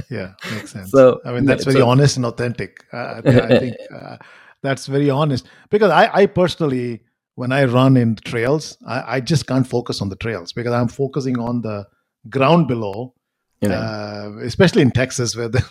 [0.10, 0.34] yeah.
[0.52, 0.92] Makes sense.
[0.92, 2.86] so I mean, that's very so honest and authentic.
[2.92, 4.18] Uh, I, I think uh,
[4.62, 7.04] that's very honest because I, I personally,
[7.36, 10.88] when I run in trails, I, I just can't focus on the trails because I'm
[10.88, 11.86] focusing on the
[12.30, 13.14] ground below,
[13.62, 15.64] you know uh, especially in Texas where there,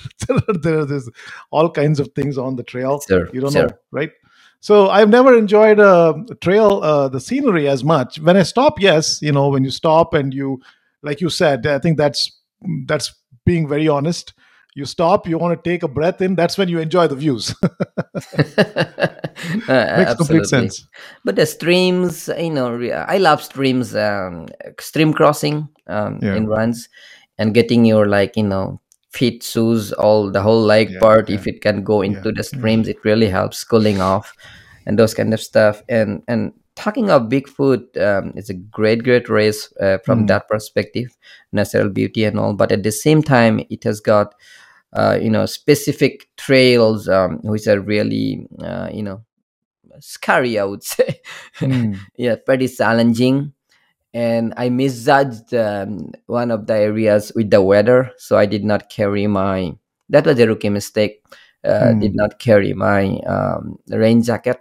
[0.62, 1.08] there, there's
[1.50, 3.00] all kinds of things on the trail.
[3.06, 4.10] sure You don't sure know, right?
[4.60, 8.20] So I've never enjoyed a trail, uh, the scenery as much.
[8.20, 10.60] When I stop, yes, you know, when you stop and you,
[11.02, 12.30] like you said, I think that's
[12.86, 13.14] that's
[13.46, 14.34] being very honest.
[14.74, 16.36] You stop, you want to take a breath in.
[16.36, 17.54] That's when you enjoy the views.
[19.68, 20.86] Uh, Makes complete sense.
[21.24, 24.46] but the streams you know i love streams um,
[24.78, 26.36] stream crossing um, Yeah.
[26.36, 26.88] in runs
[27.38, 28.80] and getting your like you know
[29.12, 32.44] feet shoes all the whole leg Yeah, part yeah, if it can go into the
[32.44, 34.34] streams it really helps cooling off
[34.86, 39.28] and those kind of stuff and and talking of bigfoot um, it's a great great
[39.28, 41.16] race uh, from Mm, that perspective
[41.52, 44.34] natural beauty and all but at the same time it has got
[44.92, 49.22] uh, you know specific trails um, which are really uh, you know
[50.00, 51.20] scary i would say.
[51.60, 53.52] Mm, yeah pretty challenging.
[54.12, 58.90] And i misjudged um, one of the areas with the weather so i did not
[58.90, 59.72] carry my
[60.08, 61.24] that was a rookie mistake
[61.62, 62.16] uh, did mm.
[62.16, 64.60] not carry my um, rain jacket.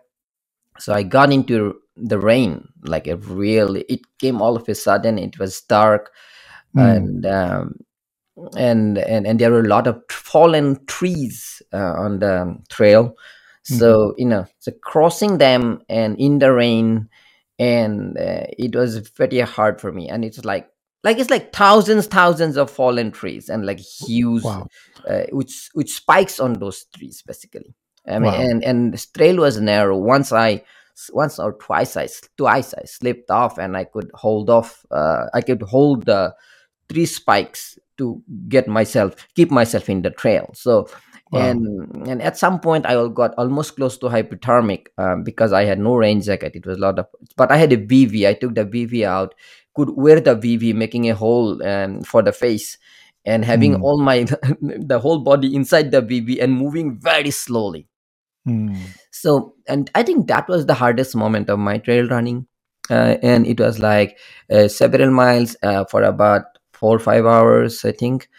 [0.77, 5.17] So i got into the rain like a really it came all of a sudden
[5.17, 6.11] it was dark
[6.75, 7.75] Mm, and um,
[8.57, 13.15] and and and there were a lot of fallen trees uh, on the trail.
[13.69, 13.77] Mhm.
[13.77, 17.09] so you know so crossing them and in the rain
[17.59, 20.07] and uh, it was very hard for me.
[20.07, 20.69] And it's like
[21.03, 24.67] like it's like thousands thousands of fallen trees and like huge Wow,
[25.07, 27.75] uh, which which spikes on those trees basically.
[28.07, 28.39] I mean wow.
[28.39, 29.97] and and the trail was narrow.
[29.97, 30.63] Once i
[31.13, 35.39] once or twice i twice i slipped off and i could hold off uh, i
[35.41, 36.33] could hold the
[36.89, 40.49] three spikes to get myself keep myself in the trail.
[40.53, 40.89] So
[41.31, 41.53] Wow.
[41.53, 45.79] and and at some point i got almost close to hypothermic um, because i had
[45.79, 46.55] no rain jacket.
[46.55, 47.05] It was a lot of
[47.37, 49.35] but i had a bivy i took the bivy out
[49.75, 52.77] could wear the bivy making a hole um, for the face
[53.25, 54.23] and having Mm, all my
[54.61, 57.87] the whole body inside the bivy and moving very slowly.
[58.47, 62.45] Mm, so and i think that was the hardest moment of my trail running.
[62.89, 64.17] Uh, and it was like
[64.51, 66.41] uh, several miles uh, for about
[66.79, 68.29] four or five hours i think.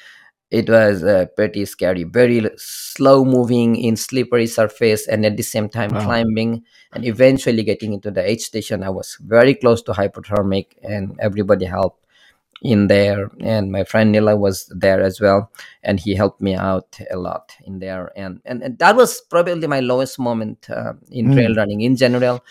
[0.50, 2.02] It was uh, pretty scary.
[2.02, 6.02] Very slow moving in slippery surface and at the same time wow.
[6.02, 8.82] climbing and eventually getting into the aid station.
[8.82, 12.04] I was very close to hypothermic and everybody helped
[12.62, 13.30] in there.
[13.38, 15.52] And my friend nila was there as well.
[15.84, 18.10] And he helped me out a lot in there.
[18.16, 21.94] And and, and that was probably my lowest moment uh, in trail Mm, running in
[21.94, 22.42] general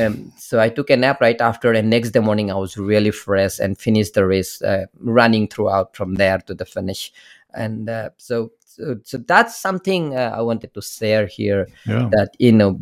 [0.00, 3.10] um, so i took a nap right after and next day morning i was really
[3.10, 7.12] fresh and finished the race uh, running throughout from there to the finish
[7.54, 12.08] and uh, so, so so that's something uh, i wanted to share here yeah.
[12.10, 12.80] that you know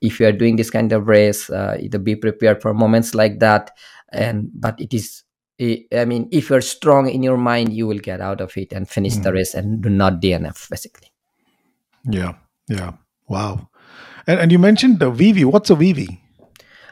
[0.00, 3.38] if you are doing this kind of race uh, either be prepared for moments like
[3.38, 3.70] that
[4.12, 5.22] and but it is
[5.60, 8.72] i I mean if you're strong in your mind you will get out of it
[8.72, 11.10] and finish the Mm, race and do not dnf basically
[12.08, 12.34] yeah.
[12.68, 12.92] Yeah.
[13.28, 13.68] Wow.
[14.30, 15.44] And, and you mentioned the bivy.
[15.44, 16.20] What's a bivy?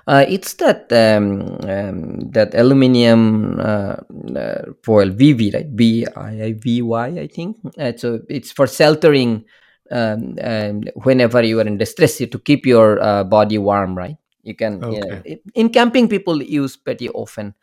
[0.06, 3.96] uh, it's that um, um, that aluminum uh,
[4.36, 8.66] uh, foil bivy right B I I V Y I think uh, so it's for
[8.66, 9.44] sheltering
[9.90, 14.54] um, and whenever you are in distress to keep your uh, body warm right you
[14.54, 15.22] can yeah, Okay.
[15.24, 17.54] it, in camping people use pretty often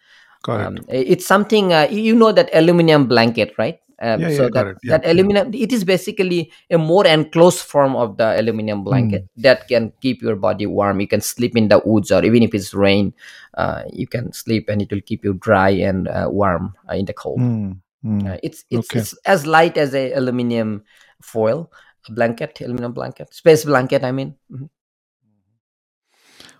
[0.47, 4.29] um, it's something uh, you you know that aluminum blanket right um, Yeah.
[4.29, 4.49] so Yeah.
[4.53, 4.77] That.
[4.83, 4.91] Yeah.
[4.97, 9.67] that aluminum it is basically a more enclosed form of the aluminum blanket Mm, that
[9.67, 12.73] can keep your body warm you can sleep in the woods or even if it's
[12.73, 13.13] rain
[13.57, 17.05] uh, you can sleep and it will keep you dry and uh, warm uh, in
[17.05, 18.39] the cold mm, mm.
[18.43, 18.99] it's it's Okay.
[18.99, 20.83] it's as light as a aluminum
[21.21, 21.71] foil
[22.09, 24.69] blanket aluminum blanket space blanket i mean Mhm.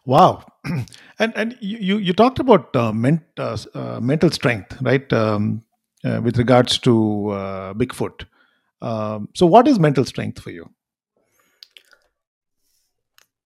[0.06, 0.46] Wow.
[1.20, 5.12] and and you, you you talked about uh, ment, uh, uh, mental strength, right?
[5.12, 5.64] Um,
[6.06, 8.26] uh, with regards to uh, Bigfoot.
[8.82, 10.70] Um, so, what is mental strength for you?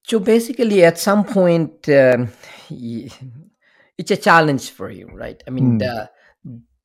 [0.04, 2.30] so basically at some point um,
[2.70, 5.44] it's a challenge for you right?
[5.48, 6.10] I mean Mm, the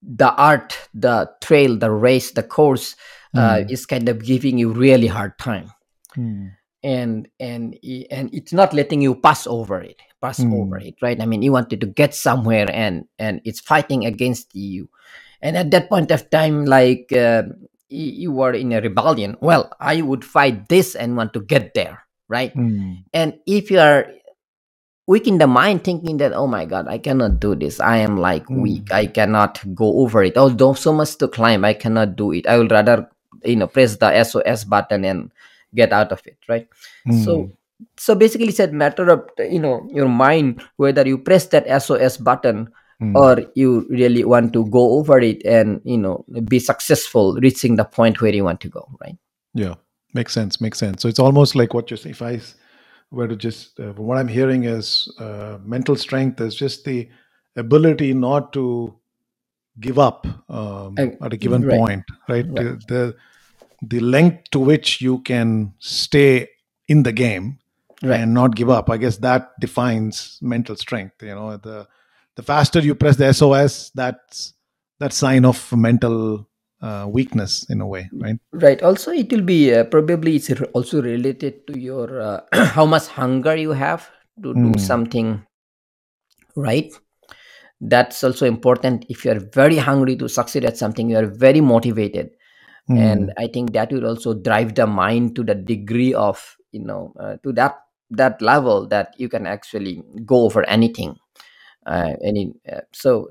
[0.02, 2.96] the art the trail the race the course
[3.34, 5.72] uh, mm, is kind of giving you really hard time.
[6.16, 6.52] Mm,
[6.82, 7.76] and and
[8.10, 11.20] and it's not letting you pass over it pass over mm, it right?
[11.20, 14.90] I mean you wanted to get somewhere and and it's fighting against you
[15.44, 17.44] and at that point of time like uh,
[17.88, 19.36] you were in a rebellion.
[19.40, 22.56] Well i would fight this and want to get there right?
[22.56, 24.08] Mm, and if you are
[25.06, 27.78] weak in the mind thinking that oh my god i cannot do this.
[27.78, 28.88] I am like weak.
[28.88, 30.36] Mm, i cannot go over it.
[30.40, 32.48] Although so much to climb i cannot do it.
[32.48, 33.06] I will rather
[33.44, 35.30] you know press the sos button and
[35.74, 36.66] get out of it right?
[37.24, 37.52] So mm,
[37.98, 42.16] so basically it's a matter of you know your mind whether you press that sos
[42.16, 43.14] button mm.
[43.14, 47.84] or you really want to go over it and you know be successful reaching the
[47.84, 49.16] point where you want to go right
[49.54, 49.74] Yeah,
[50.14, 50.60] makes sense.
[50.60, 51.02] Makes sense.
[51.02, 52.16] So, it's almost like what you're saying.
[52.16, 52.40] If i
[53.10, 57.08] were to just, uh, what I'm hearing is uh, mental strength is just the
[57.56, 58.94] ability not to
[59.80, 62.46] give up um, And- at a given right point, right?
[62.46, 63.16] right The, the
[63.82, 66.48] the length to which you can stay
[66.88, 67.58] in the game
[68.02, 68.90] right and not give up.
[68.90, 71.22] I guess that defines mental strength.
[71.22, 71.86] You know, the
[72.36, 74.54] the faster you press the SOS, that's
[75.00, 76.48] that sign of mental
[76.80, 78.36] uh, weakness in a way, right?
[78.52, 78.82] Right.
[78.82, 83.56] Also, it will be uh, probably it's also related to your uh, how much hunger
[83.56, 84.10] you have
[84.42, 85.46] to do Mm, something
[86.56, 86.92] right.
[87.80, 89.04] That's also important.
[89.08, 92.30] If you are very hungry to succeed at something, you are very motivated,
[92.88, 96.84] and mm, I think that will also drive the mind to the degree of you
[96.84, 97.76] know uh, to that
[98.10, 101.16] that level that you can actually go for anything
[101.86, 103.28] uh, any uh, so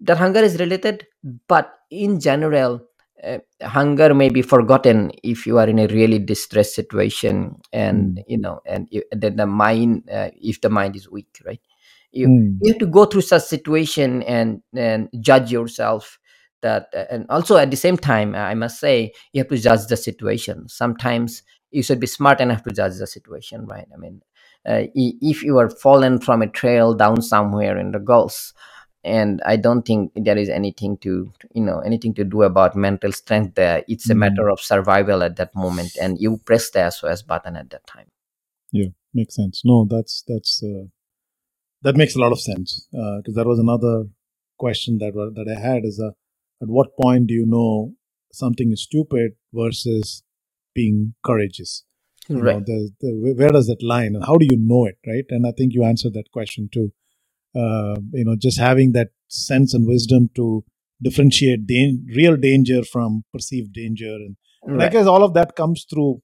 [0.00, 1.06] that hunger is related
[1.48, 2.80] but in general
[3.24, 8.22] uh, hunger may be forgotten if you are in a really distressed situation and mm,
[8.26, 11.60] you know and you, then the mind uh, if the mind is weak right?
[12.12, 16.18] You mm, you have to go through such situation and and judge yourself
[16.62, 19.86] that uh, and also at the same time i must say you have to judge
[19.88, 20.68] the situation.
[20.68, 23.88] Sometimes you should be smart enough to judge the situation right?
[23.92, 24.20] I mean
[24.64, 28.52] if you are fallen from a trail down somewhere in the gulf
[29.04, 33.12] and i don't think there is anything to you know anything to do about mental
[33.12, 34.18] strength there it's a mm.
[34.18, 38.06] matter of survival at that moment and you press the sos button at that time
[38.72, 39.62] Yeah, makes sense.
[39.64, 40.86] No, that's that's uh,
[41.82, 44.04] that makes a lot of sense because that was another
[44.58, 46.12] question that that I had is uh,
[46.62, 47.94] at what point do you know
[48.32, 50.22] something is stupid versus
[50.74, 51.84] being courageous?
[52.28, 54.98] You know, right the, the where does that line and how do you know it,
[55.06, 55.24] right?
[55.30, 56.92] And I think you answered that question too.
[57.54, 60.64] Uh, you know, just having that sense and wisdom to
[61.02, 65.56] differentiate dan- real danger from perceived danger, and, and I right guess all of that
[65.56, 66.20] comes through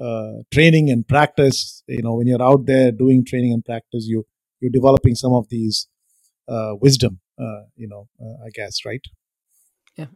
[0.00, 1.82] uh, training and practice.
[1.86, 4.24] You know, when you're out there doing training and practice, you
[4.60, 5.88] you're developing some of these
[6.48, 7.20] uh, wisdom.
[7.38, 9.02] Uh, you know, uh, I guess, right?
[9.96, 10.06] yeah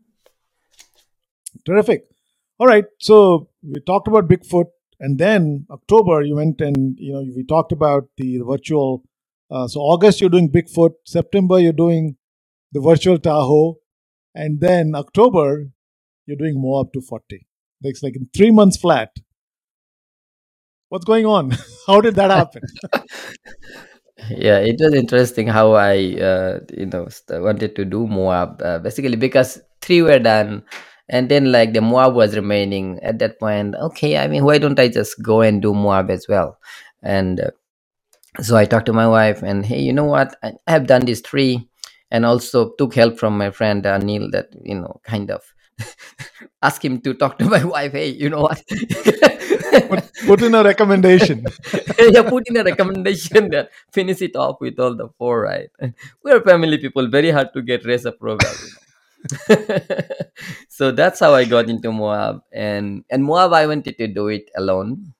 [1.67, 2.05] Terrific.
[2.59, 2.85] All right.
[2.99, 4.67] So we talked about Bigfoot,
[5.01, 9.03] and then October you went and you know we talked about the, the virtual.
[9.51, 10.93] Uh, so August you're doing Bigfoot.
[11.07, 12.17] September you're doing
[12.73, 13.77] the virtual Tahoe,
[14.35, 15.67] and then October
[16.27, 17.47] you're doing Moab 240.
[17.83, 19.11] It's like in three months flat.
[20.89, 21.53] What's going on?
[21.87, 22.63] How did that happen?
[24.31, 29.17] yeah it was interesting how i uh, you know wanted to do more uh, basically
[29.17, 30.63] because three were done
[31.09, 33.75] and then like the moab was remaining at that point.
[33.77, 36.59] Okay i mean why don't i just go and do moab as well?
[37.03, 37.51] And uh,
[38.41, 40.37] so i talked to my wife and hey you know what?
[40.43, 41.69] I have done these three.
[42.11, 44.31] And also took help from my friend Neil.
[44.31, 45.43] that you know kind of
[46.63, 47.93] ask him to talk to my wife.
[47.93, 48.63] Hey you know what?
[49.89, 51.45] Put put in a recommendation.
[51.99, 55.69] yeah put in a recommendation that finish it off with all the four right?
[56.25, 57.09] We're family people.
[57.09, 58.88] Very hard to get reciprocal you know
[60.69, 64.51] so that's how i got into moab and and moab i wanted to do it
[64.57, 65.13] alone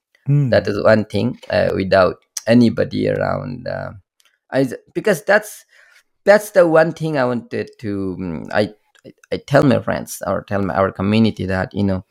[0.49, 0.71] that Hmm.
[0.71, 3.91] is one thing uh, without anybody around uh,
[4.51, 5.65] I, because that's
[6.25, 8.73] that's the one thing i wanted to mm, I,
[9.31, 12.05] I tell my friends or tell my, our community that you know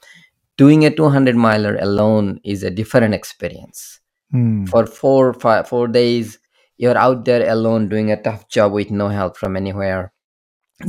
[0.57, 4.67] doing a 200 miler alone is a different experience Hmm.
[4.67, 6.39] for four five four days
[6.77, 10.13] you're out there alone doing a tough job with no help from anywhere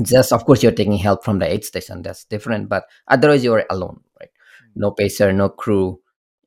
[0.04, 2.02] just of course you're taking help from the aid station.
[2.02, 4.30] That's different but otherwise you're alone right?
[4.76, 6.00] No pacer no crew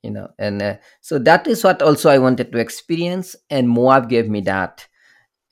[0.02, 4.08] you know and uh, so that is what also i wanted to experience and moab
[4.08, 4.86] gave me that.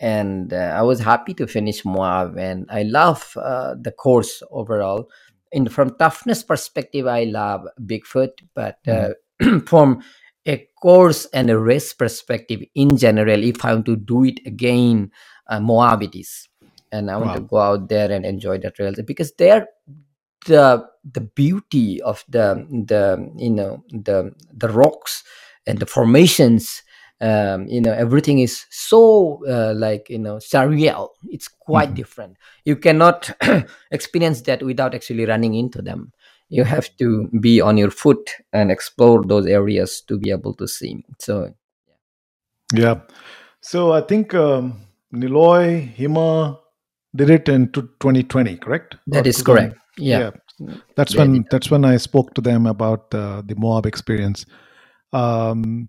[0.01, 5.11] And uh, I was happy to finish Moab, and I love uh, the course overall.
[5.53, 9.09] In from toughness perspective, I love Bigfoot, but Hmm.
[9.43, 10.03] uh, from
[10.47, 15.11] a course and a race perspective, in general, if I want to do it again,
[15.49, 16.49] uh, Moab it is,
[16.93, 19.68] and I want to go out there and enjoy the trails because there
[20.47, 25.22] the the beauty of the the you know the the rocks
[25.66, 26.83] and the formations
[27.21, 31.11] um, you know everything is so uh, like you know surreal.
[31.29, 31.95] It's quite Mhm.
[31.95, 32.37] different.
[32.64, 33.30] You cannot
[33.91, 36.12] experience that without actually running into them.
[36.49, 40.67] You have to be on your foot and explore those areas to be able to
[40.67, 41.04] see.
[41.21, 41.54] So
[42.72, 43.00] Yeah.
[43.61, 44.80] So I think um,
[45.12, 46.59] Niloy Hima
[47.14, 48.95] did it in to 2020, correct?
[48.95, 50.74] Or that is correct yeah Yeah.
[50.95, 54.45] That's did when that's when I spoke to them about uh, the Moab experience.
[55.12, 55.88] Um,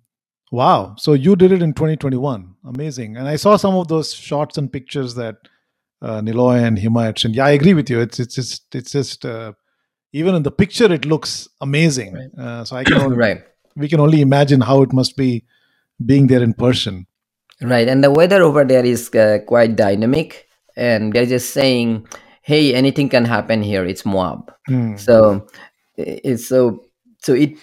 [0.51, 0.95] wow.
[0.97, 2.55] So you did it in 2021.
[2.65, 3.17] Amazing.
[3.17, 5.35] And I saw some of those shots and pictures that
[6.01, 7.35] uh, Niloy and Hima had sent.
[7.35, 7.99] Yeah, I agree with you.
[7.99, 9.51] It's it's just it's just uh,
[10.13, 12.13] even in the picture it looks amazing.
[12.13, 13.43] right Uh, so I can only, right
[13.75, 15.43] we can only imagine how it must be
[16.05, 17.07] being there in person.
[17.61, 22.07] Right, and the weather over there is uh, quite dynamic, and they're just saying,
[22.41, 23.85] "Hey, anything can happen here.
[23.85, 24.95] It's Moab." Hmm.
[24.97, 25.47] So
[25.97, 26.83] it's so
[27.19, 27.57] so it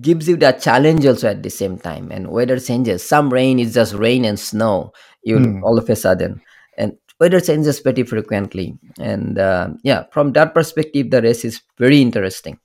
[0.00, 2.10] gives you that challenge also at the same time.
[2.10, 3.02] And weather changes.
[3.02, 4.92] Some rain is just rain and snow.
[5.22, 5.64] You Hmm.
[5.64, 6.40] all of a sudden,
[6.78, 12.00] and weather changes pretty frequently and uh, yeah from that perspective the race is very
[12.00, 12.58] interesting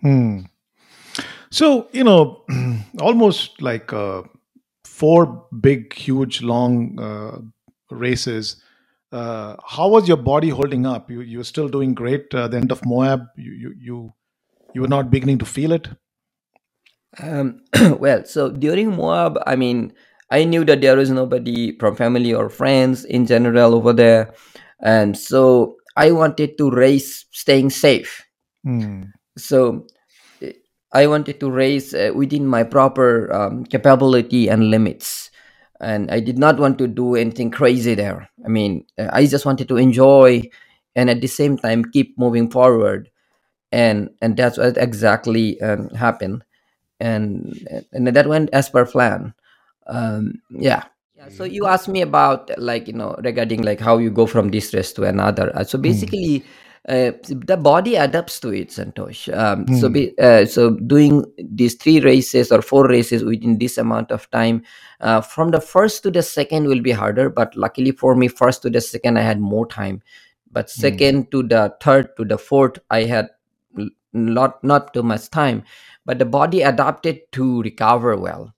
[0.00, 0.42] Hmm.
[1.50, 2.44] So, you know,
[3.00, 4.22] almost like uh,
[4.84, 7.38] four big, huge, long uh,
[7.90, 8.62] races.
[9.12, 11.10] Uh, how was your body holding up?
[11.10, 13.26] You you were still doing great uh, at the end of Moab.
[13.36, 14.14] You you you
[14.74, 15.88] you were not beginning to feel it.
[17.22, 17.60] um,
[17.98, 19.92] well so during moab i mean
[20.30, 24.32] i knew that there was nobody from family or friends in general over there
[24.82, 28.24] and so i wanted to race staying safe
[28.64, 29.02] Hmm.
[29.38, 29.86] so
[30.42, 30.52] eh,
[30.92, 35.27] i wanted to race uh, within my proper um, capability and limits
[35.80, 38.28] and i did not want to do anything crazy there.
[38.44, 40.42] I mean uh, i just wanted to enjoy
[40.96, 43.10] and at the same time keep moving forward.
[43.72, 46.44] And and that's what exactly um, happened.
[47.00, 47.54] And
[47.92, 49.34] and that went as per plan.
[49.86, 50.84] Um yeah.
[51.16, 54.50] Yeah so you asked me about like you know regarding like how you go from
[54.50, 55.54] this race to another.
[55.56, 55.90] Uh, so Hmm.
[55.90, 56.44] basically
[56.88, 59.92] uh, the body adapts to it santosh um, so Hmm.
[59.92, 64.62] be, uh, so doing these three races or four races within this amount of time
[65.00, 68.62] uh, from the first to the second will be harder but luckily for me first
[68.62, 70.02] to the second i had more time
[70.50, 70.80] but Hmm.
[70.80, 73.28] second to the third to the fourth i had
[74.12, 75.62] not not too much time
[76.06, 78.54] but the body adapted to recover well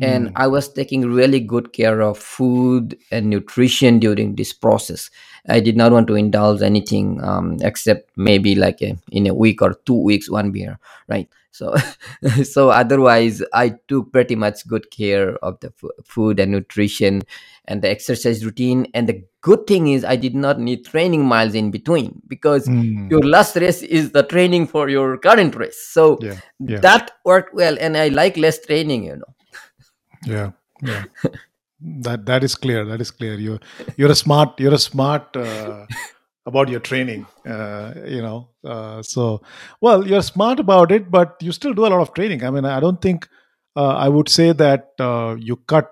[0.00, 0.36] and Hmm.
[0.36, 5.10] i was taking really good care of food and nutrition during this process
[5.48, 9.60] i did not want to indulge anything um, except maybe like a, in a week
[9.62, 10.78] or two weeks one beer
[11.08, 11.74] right so
[12.44, 17.22] so otherwise i took pretty much good care of the f- food and nutrition
[17.66, 21.54] and the exercise routine and the good thing is i did not need training miles
[21.54, 23.08] in between because Hmm.
[23.10, 26.38] your last race is the training for your current race so Yeah.
[26.60, 26.80] Yeah.
[26.80, 29.34] that worked well and i like less training you know
[30.24, 30.50] Yeah.
[30.82, 31.04] Yeah.
[32.00, 32.84] That that is clear.
[32.84, 33.34] That is clear.
[33.34, 33.58] You
[33.96, 34.60] you're a smart.
[34.60, 35.36] You're a smart.
[35.36, 35.86] Uh,
[36.46, 39.40] about your training uh, you know uh, so
[39.80, 42.64] well you're smart about it but you still do a lot of training i mean
[42.64, 43.28] i don't think
[43.76, 45.90] uh, i would say that uh, you cut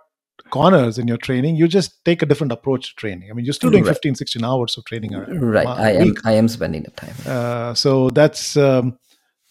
[0.51, 3.55] corners in your training you just take a different approach to training i mean you're
[3.55, 6.91] still doing right 15 16 hours of training right i am i am spending the
[6.91, 8.99] time uh, so that's um,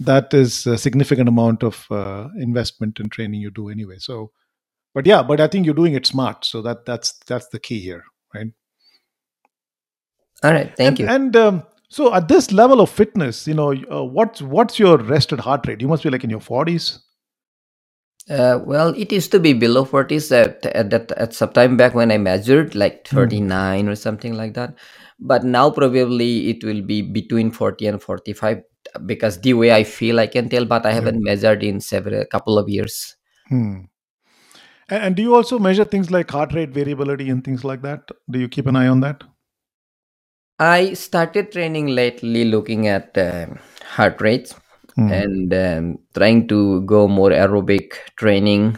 [0.02, 4.32] that is a significant amount of uh, investment in training you do anyway so
[4.94, 7.80] but yeah but i think you're doing it smart so that that's that's the key
[7.80, 8.03] here
[8.34, 8.48] right
[10.44, 13.74] all right thank And you and um, so at this level of fitness, you know,
[13.91, 15.82] uh, what's what's your rested heart rate?
[15.82, 16.99] You must be like in your forties.
[18.30, 21.94] uh, well it used to be below 40s at, at that at some time back
[21.95, 23.30] when i measured like Hmm.
[23.30, 24.76] 39 or something like that
[25.20, 28.61] but now probably it will be between 40 and 45
[29.06, 32.57] because the way i feel i can tell but i haven't measured in several couple
[32.57, 33.16] of years
[33.49, 33.89] Hmm.
[34.90, 38.10] And, do you also measure things like heart rate variability and things like that?
[38.30, 39.24] Do you keep an eye on that?
[40.60, 44.56] i started training lately looking at um heart rates
[44.95, 45.10] Hmm.
[45.11, 48.78] and um, trying to go more aerobic training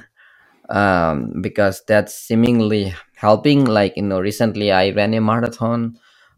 [0.69, 5.97] um, because that's seemingly helping like you know recently i ran a marathon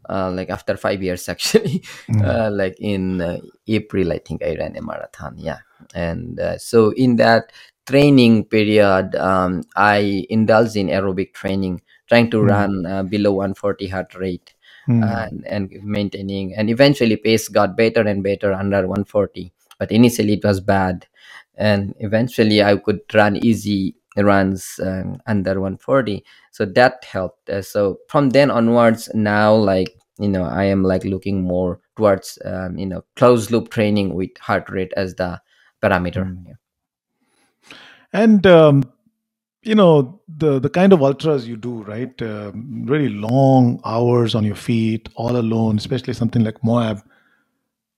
[0.10, 2.22] uh, like after five years actually Hmm.
[2.24, 3.38] uh, like in uh,
[3.68, 5.60] april i think i ran a marathon yeah
[5.94, 7.52] and uh, so in that
[7.86, 12.48] training period um, i indulged in aerobic training trying to Hmm.
[12.48, 14.54] run uh, below 140 heart rate
[14.86, 15.02] Hmm.
[15.04, 20.44] and, and maintaining and eventually pace got better and better under 140 but initially it
[20.44, 21.08] was bad
[21.56, 27.98] and eventually i could run easy runs um, under 140 so that helped Uh, so
[28.10, 29.90] from then onwards now like
[30.20, 34.30] you know i am like looking more towards um, you know closed loop training with
[34.40, 35.40] heart rate as the
[35.82, 36.44] parameter Hmm.
[36.48, 36.54] yeah.
[38.14, 38.84] And um,
[39.64, 42.22] you know the the kind of ultras you do, right?
[42.22, 47.02] Um, really long hours on your feet, all alone, especially something like Moab.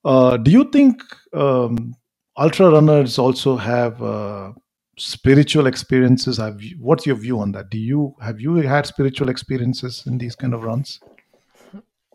[0.04, 1.02] Uh, do you think
[1.34, 1.96] um,
[2.38, 4.54] ultra runners also have uh,
[4.98, 6.38] spiritual experiences?
[6.38, 7.70] Have you, what's your view on that?
[7.70, 11.00] Do you have you had spiritual experiences in these kind of runs?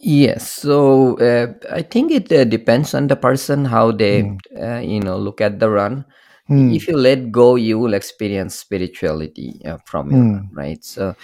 [0.01, 4.99] yes so uh, i think it uh, depends on the person how they uh, you
[4.99, 6.05] know look at the run
[6.51, 6.77] Hmm.
[6.79, 10.51] if you let go you will experience spirituality uh, from your Hmm.
[10.53, 11.15] right so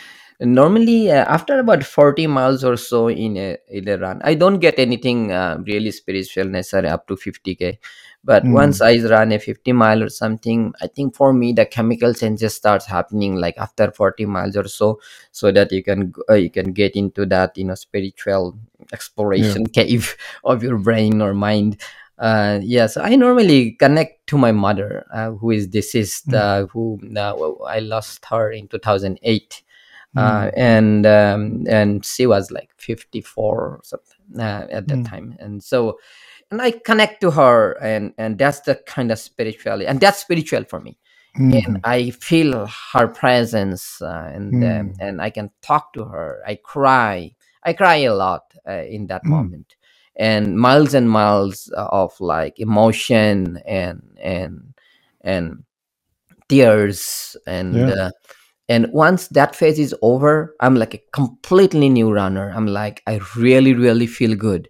[0.41, 4.59] normally uh, after about 40 miles or so in a, in a run i don't
[4.59, 7.79] get anything uh, really spiritual necessary up to 50k
[8.25, 8.83] but once Hmm.
[8.83, 12.87] i run a 50 mile or something i think for me the chemical changes starts
[12.87, 15.01] happening like after 40 miles or so
[15.33, 18.59] so that you can uh, you can get into that you know spiritual
[19.35, 19.57] Yeah.
[19.57, 21.81] exploration cave of your brain or mind
[22.19, 26.35] uh yes i normally connect to my mother uh, who is deceased Hmm.
[26.35, 27.35] uh, who uh,
[27.67, 29.63] i lost her in 2008
[30.17, 30.53] uh, Mm.
[30.57, 35.05] and um, and she was like 54 or something uh, at that Mm.
[35.05, 35.99] time and so
[36.51, 40.65] and i connect to her and and that's the kind of spirituality and that's spiritual
[40.65, 40.97] for me
[41.51, 41.81] and Mhm.
[41.85, 44.97] i feel her presence uh, and um, Mm.
[45.01, 47.31] and i can talk to her i cry
[47.65, 49.31] i cry a lot uh, in that Mm.
[49.31, 49.76] moment
[50.17, 54.75] and miles and miles of like emotion and and
[55.23, 55.65] and
[56.49, 57.95] tears and Yeah.
[57.95, 58.11] uh,
[58.69, 63.21] and once that phase is over i'm like a completely new runner i'm like i
[63.37, 64.69] really really feel good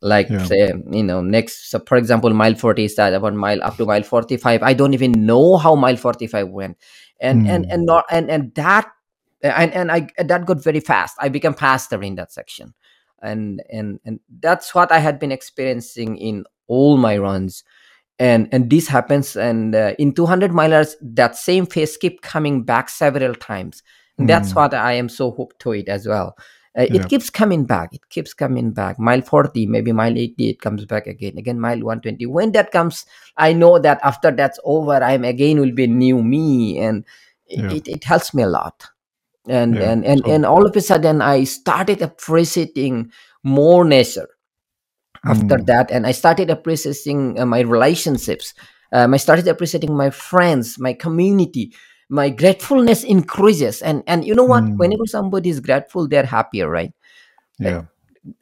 [0.00, 0.44] like Yeah.
[0.44, 3.86] say you know next so for example mile 40 is that about mile up to
[3.86, 6.76] mile 45 i don't even know how mile 45 went
[7.20, 7.72] and and Mm.
[7.74, 8.86] and not and and that
[9.42, 12.74] and and i that got very fast i became faster in that section
[13.22, 17.64] and and and that's what i had been experiencing in all my runs.
[18.20, 22.88] And and this happens and uh, in 200 milers that same phase keep coming back
[22.88, 23.82] several times.
[24.18, 24.56] And that's Mm.
[24.56, 26.36] what i am so hooked to it as well.
[26.78, 26.94] Uh, Yeah.
[27.02, 27.94] it keeps coming back.
[27.94, 28.98] It keeps coming back.
[28.98, 31.38] Mile 40 maybe mile 80 it comes back again.
[31.38, 35.72] Again mile 120 when that comes i know that after that's over i'm again will
[35.72, 36.78] be new me.
[36.78, 37.04] And
[37.48, 37.72] Yeah.
[37.72, 38.84] it, it helps me a lot
[39.50, 39.90] and Yeah.
[39.90, 43.10] and and, So- and all of a sudden i started appreciating
[43.44, 44.28] more nature
[45.24, 45.66] after Mm.
[45.66, 48.54] that and i started appreciating uh, my relationships
[48.92, 51.72] um, i started appreciating my friends my community
[52.08, 54.76] my gratefulness increases and and you know what Mm.
[54.78, 56.92] whenever somebody is grateful they're happier right
[57.58, 57.82] Yeah.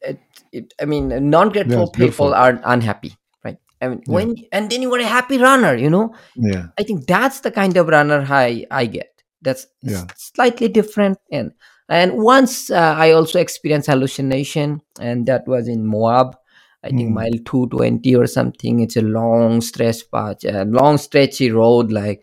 [0.02, 0.18] it,
[0.52, 2.06] it, i mean non-grateful beautiful.
[2.06, 4.14] people are unhappy right i mean Yeah.
[4.14, 6.66] when and then you are a happy runner you know Yeah.
[6.78, 9.10] I think that's the kind of runner I I get.
[9.42, 10.04] That's Yeah.
[10.16, 11.52] slightly different, and
[11.88, 16.36] and once uh, I also experienced hallucination, and that was in Moab.
[16.84, 17.14] I think Mm.
[17.14, 18.80] mile two twenty or something.
[18.80, 22.22] It's a long stretch patch, a long stretchy road, like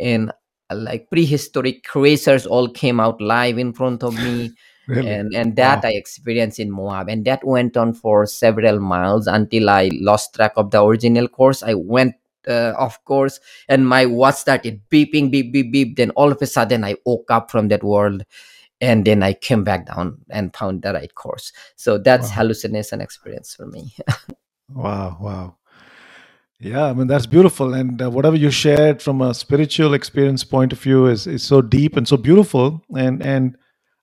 [0.00, 0.30] and
[0.70, 4.52] uh, like prehistoric creatures all came out live in front of me
[4.86, 5.08] Really.
[5.10, 5.88] and and that Wow.
[5.88, 10.52] i experienced in moab and that went on for several miles until i lost track
[10.56, 12.14] of the original course i went
[12.48, 16.46] uh, off course and my watch started beeping beep beep beep then all of a
[16.46, 18.24] sudden i woke up from that world
[18.80, 22.32] and then i came back down and found the right course so that's Wow.
[22.32, 23.94] hallucination experience for me
[24.70, 25.18] Wow.
[25.20, 25.56] Wow.
[26.60, 30.72] Yeah, I mean that's beautiful, and uh, whatever you shared from a spiritual experience point
[30.72, 33.56] of view is is so deep and so beautiful, and and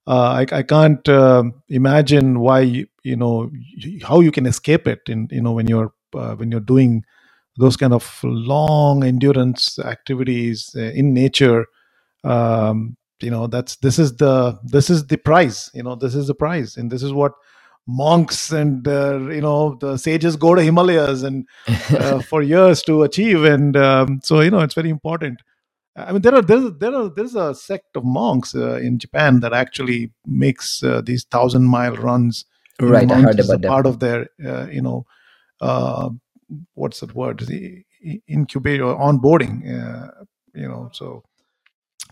[0.08, 3.52] uh, I I can't um imagine why you, you know
[4.04, 7.04] how you can escape it in you know when you're uh, when you're doing
[7.62, 11.66] those kind of long endurance activities uh, in nature.
[12.24, 15.70] Um, you know that's this is the this is the prize.
[15.74, 17.34] You know this is the prize, and this is what
[17.88, 23.04] monks and uh, you know the sages go to Himalayas and uh, for years to
[23.04, 25.42] achieve and um, so you know it's very important
[25.96, 29.40] i mean there are there's there are there's a sect of monks uh, in japan
[29.40, 32.46] that actually makes uh, these thousand mile runs
[32.80, 35.06] right i heard mountains as a about them part of their uh, you know
[35.60, 36.10] uh,
[36.76, 37.84] what's that word the
[38.28, 40.07] incubate or onboarding uh,
[40.53, 41.23] you know so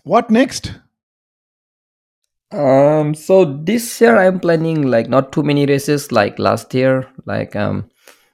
[0.04, 0.72] what next
[2.52, 7.08] Um, so this year I'm planning like not too many races like last year.
[7.26, 7.90] Like um,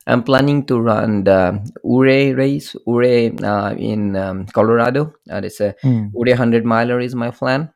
[0.06, 5.12] I'm planning to run the Ouray race, Ouray uh, in um, Colorado.
[5.30, 6.08] Uh, it's a Hmm.
[6.16, 7.72] Ouray hundred miler is my plan.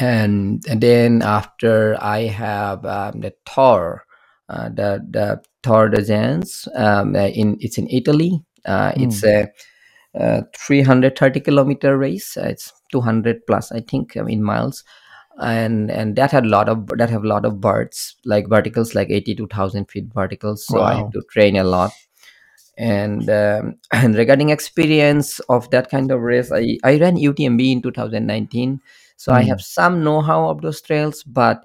[0.00, 4.04] And, and then after I have um, the Tor,
[4.50, 8.42] uh, the the Tor des Géants, um, uh, in it's in Italy.
[8.66, 9.24] Uh, it's Hmm.
[9.24, 9.48] a
[10.18, 12.36] uh, 330 kilometer race.
[12.36, 14.84] It's 200 plus, I think, I mean miles,
[15.40, 18.94] and and that had a lot of that have a lot of birds, like verticals,
[18.94, 20.66] like 82,000 feet verticals.
[20.66, 21.92] So I have to train a lot.
[22.78, 27.82] And um, and regarding experience of that kind of race, I I ran UTMB in
[27.82, 28.80] 2019,
[29.16, 29.44] so I Hmm.
[29.44, 31.62] have some know-how of those trails, but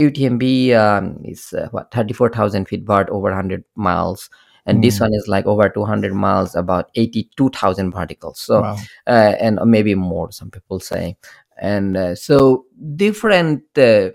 [0.00, 4.30] UTMB um, is uh, what 34,000 feet vert over 100 miles,
[4.66, 5.00] and this Hmm.
[5.00, 8.40] one is like over 200 miles, about 82,000 particles.
[8.40, 11.16] So, wow uh, and maybe more, some people say.
[11.60, 12.64] And uh, so
[12.96, 14.10] different, uh,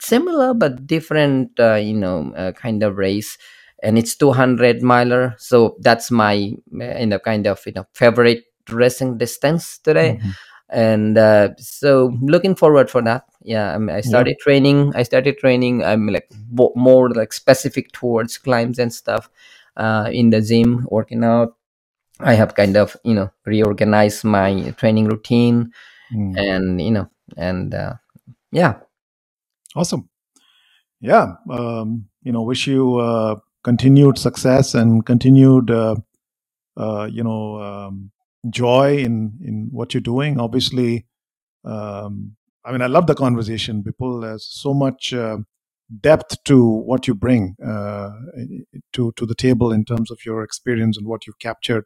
[0.00, 3.38] similar but different, uh, you know, uh, kind of race.
[3.82, 9.18] And it's 200 miler, so that's my you know kind of you know favorite racing
[9.18, 10.36] distance today Mhm.
[10.70, 13.24] And uh, so looking forward for that.
[13.42, 14.02] Yeah I, mean, I yeah.
[14.02, 19.30] started training i started training i'm like bo- more like specific towards climbs and stuff
[19.76, 21.54] uh, in the gym working out.
[22.20, 25.72] I have kind of you know reorganized my training routine
[26.10, 26.32] Hmm.
[26.36, 27.94] and you know and uh,
[28.52, 28.80] yeah.
[29.76, 30.08] Awesome.
[31.00, 35.96] Yeah um, you know wish you uh, continued success and continued uh,
[36.76, 38.10] uh, you know um,
[38.50, 41.06] joy in in what you're doing obviously
[41.64, 42.36] um,
[42.68, 43.82] I mean, I love the conversation.
[43.82, 45.38] People, there's so much uh,
[46.00, 48.10] depth to what you bring uh,
[48.92, 51.84] to to the table in terms of your experience and what you've captured.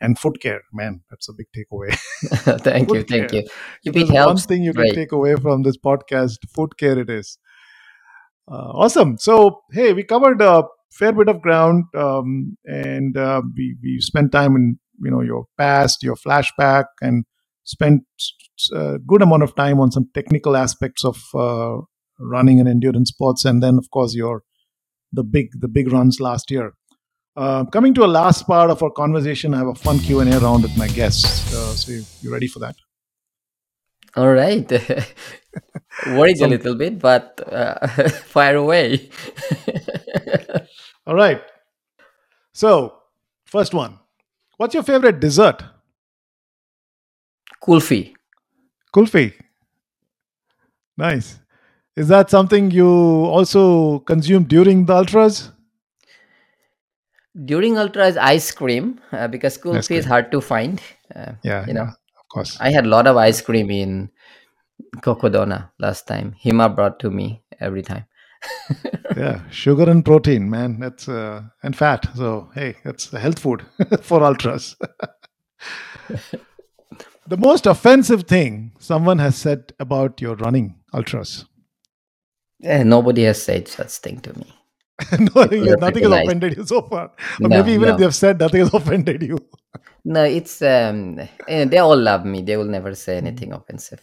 [0.00, 1.96] And foot care, man, that's a big takeaway.
[2.60, 3.40] thank you, foot thank care.
[3.40, 3.48] you.
[3.84, 7.38] If it one thing you can take away from this podcast, foot care it is.
[8.50, 9.16] Uh, awesome.
[9.18, 14.30] So, hey, we covered a fair bit of ground, um, and uh, we we spent
[14.32, 17.24] time in you know your past, your flashback, and
[17.64, 18.02] spent
[18.72, 21.78] a good amount of time on some technical aspects of uh,
[22.18, 24.42] running and endurance sports, and then of course your
[25.12, 26.72] the big the big runs last year.
[27.36, 30.32] Uh, coming to a last part of our conversation, I have a fun Q and
[30.32, 31.52] A round with my guests.
[31.52, 32.76] Uh, so, you, you ready for that?
[34.16, 34.70] All right.
[36.06, 39.10] Worried a little bit, but uh, fire away.
[41.06, 41.42] all right.
[42.52, 42.98] So,
[43.46, 43.98] first one.
[44.56, 45.62] What's your favorite dessert?
[47.60, 48.14] Kulfi.
[48.92, 49.34] Kulfi.
[50.96, 51.38] Nice.
[51.96, 55.50] Is that something you also consume during the ultras?
[57.44, 60.80] During ultras, ice cream uh, because Ice kulfi is hard to find.
[61.14, 62.56] Uh, Yeah, you yeah, know, of course.
[62.60, 64.10] I had a lot of ice cream in
[64.98, 66.34] Cocodona last time.
[66.44, 68.04] Hima brought to me every time.
[69.16, 70.80] Yeah, sugar and protein, man.
[70.80, 72.08] That's uh, and fat.
[72.16, 73.64] So hey, that's health food
[74.02, 74.76] for ultras.
[77.28, 81.44] the most offensive thing someone has said about your running ultras.
[82.62, 84.52] Eh, nobody has said such thing to me.
[85.18, 85.44] no,
[85.76, 87.12] nothing has offended you so far,
[87.42, 89.38] or No, maybe even if they have said nothing has offended you.
[90.04, 90.24] no.
[90.24, 92.42] It's um, eh, they all love me.
[92.42, 94.00] They will never say anything offensive.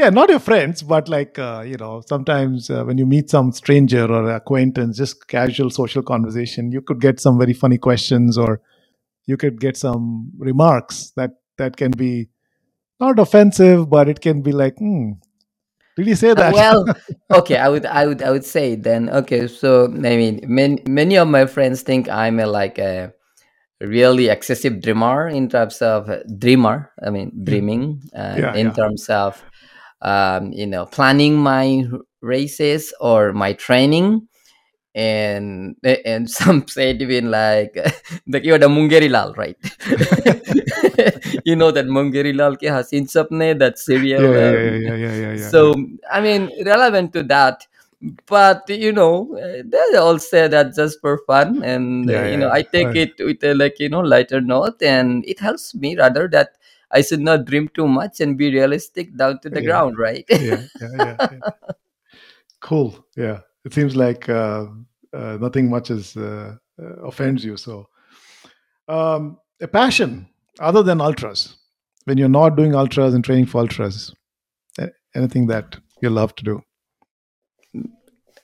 [0.00, 3.52] Yeah, not your friends, but like uh, you know, sometimes uh, when you meet some
[3.52, 8.62] stranger or acquaintance, just casual social conversation, you could get some very funny questions, or
[9.26, 12.30] you could get some remarks that that can be
[12.98, 15.12] not offensive, but it can be like, hmm,
[15.96, 16.54] did he say Uh, that?
[16.54, 16.86] well,
[17.30, 19.10] okay, I would, I would, I would say then.
[19.10, 23.12] Okay, so I mean, many, many of my friends think I'm a like a
[23.82, 26.90] really excessive dreamer in terms of uh, dreamer.
[27.04, 28.72] I mean, dreaming uh, yeah, in yeah.
[28.72, 29.44] terms of
[30.02, 31.84] um, you know planning my
[32.20, 34.26] races or my training.
[34.94, 37.74] And and some said even like
[38.26, 39.56] that you're the Mungeri Lal, right?
[41.44, 44.36] you know that Mungeri Lal ke Hasin Sapne, that serial.
[44.36, 45.74] yeah, Um, yeah, yeah, yeah, yeah, yeah, so.
[46.10, 47.66] I mean, relevant to that,
[48.26, 49.28] but you know,
[49.64, 52.52] they all say that just for fun, and Yeah, you know, yeah.
[52.52, 55.96] I take Uh, it with a like you know lighter note, and it helps me
[55.96, 56.56] rather that
[56.92, 60.24] I should not dream too much and be realistic down to the yeah, ground, right?
[60.38, 61.40] yeah, yeah, yeah, yeah.
[62.60, 63.04] Cool.
[63.16, 64.66] Yeah, it seems like uh,
[65.12, 67.56] uh, nothing much is uh, uh, offends you.
[67.56, 67.88] So,
[68.88, 71.56] um, a passion other than ultras,
[72.04, 74.14] when you're not doing ultras and training for ultras,
[75.14, 76.62] anything that you love to do.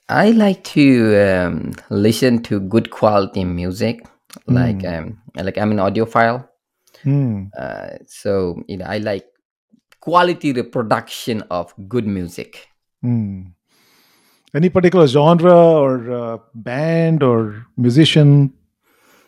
[0.09, 4.05] I like to um, listen to good quality music,
[4.47, 4.85] like Hmm.
[4.85, 6.47] um, like I'm an audiophile,
[7.03, 7.45] Hmm.
[7.57, 9.25] uh, so you know, I like
[9.99, 12.67] quality reproduction of good music.
[13.01, 13.53] Hmm.
[14.55, 18.53] Any particular genre or uh, band or musician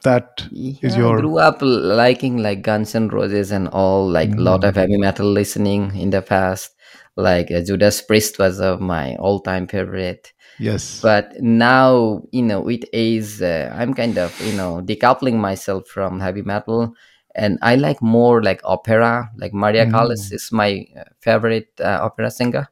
[0.03, 0.47] that
[0.81, 4.41] is Yeah, I your grew up liking like Guns N' Roses and all, like a
[4.41, 6.71] lot of heavy metal listening in the past.
[7.15, 10.31] Like uh, Judas Priest was of my all-time favorite.
[10.57, 11.01] yes?
[11.01, 16.19] But now, you know, with age, uh, I'm kind of, you know, decoupling myself from
[16.19, 16.93] heavy metal,
[17.39, 19.31] and I like more like opera.
[19.37, 20.35] Like Maria Callas Hmm.
[20.35, 22.67] is my uh, favorite uh, opera singer.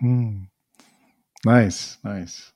[0.00, 0.50] Hmm.
[1.44, 2.52] Nice, nice.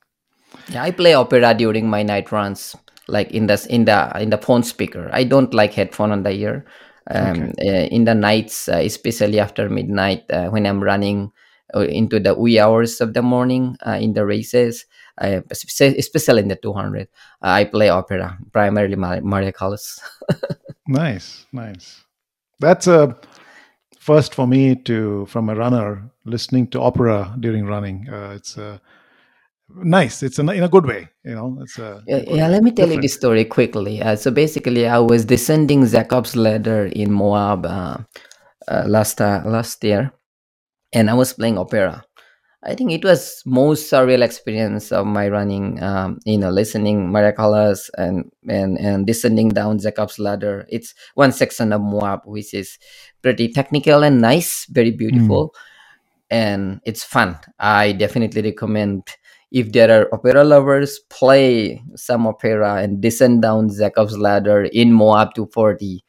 [0.69, 2.75] Yeah, I play opera during my night runs,
[3.09, 5.09] like in the in the in the phone speaker.
[5.13, 6.65] I don't like headphone on the ear.
[7.11, 7.47] Okay.
[7.47, 11.33] Um, uh, in the nights, uh, especially after midnight, uh, when I'm running
[11.75, 14.87] uh, into the wee hours of the morning uh, in the races,
[15.21, 17.09] uh, especially in the 200,
[17.43, 19.99] uh, I play opera primarily Maria Callas.
[20.87, 22.05] Nice, nice.
[22.61, 23.17] That's a
[23.99, 28.09] first for me to from a runner listening to opera during running.
[28.09, 28.79] Uh, it's uh,
[29.69, 30.23] nice.
[30.23, 31.09] It's in a, in a good way.
[31.25, 33.03] You know, it's a, Yeah, yeah, let me tell you Different.
[33.03, 34.03] this story quickly.
[34.03, 37.99] Uh, so basically, I was descending Jacob's ladder in Moab uh,
[38.69, 40.13] uh, last uh, last year,
[40.93, 42.05] and I was playing opera.
[42.65, 45.83] I think it was most surreal experience of my running.
[45.83, 50.65] Um, you know, listening Maria Callas and and and descending down Jacob's ladder.
[50.69, 52.79] It's one section of Moab, which is
[53.21, 54.97] pretty technical and nice, very Hmm.
[54.97, 55.55] beautiful,
[56.31, 57.39] and it's fun.
[57.59, 59.05] I definitely recommend
[59.53, 65.35] if there are opera lovers, play some opera and descend down Jacob's ladder in Moab
[65.35, 66.05] 240.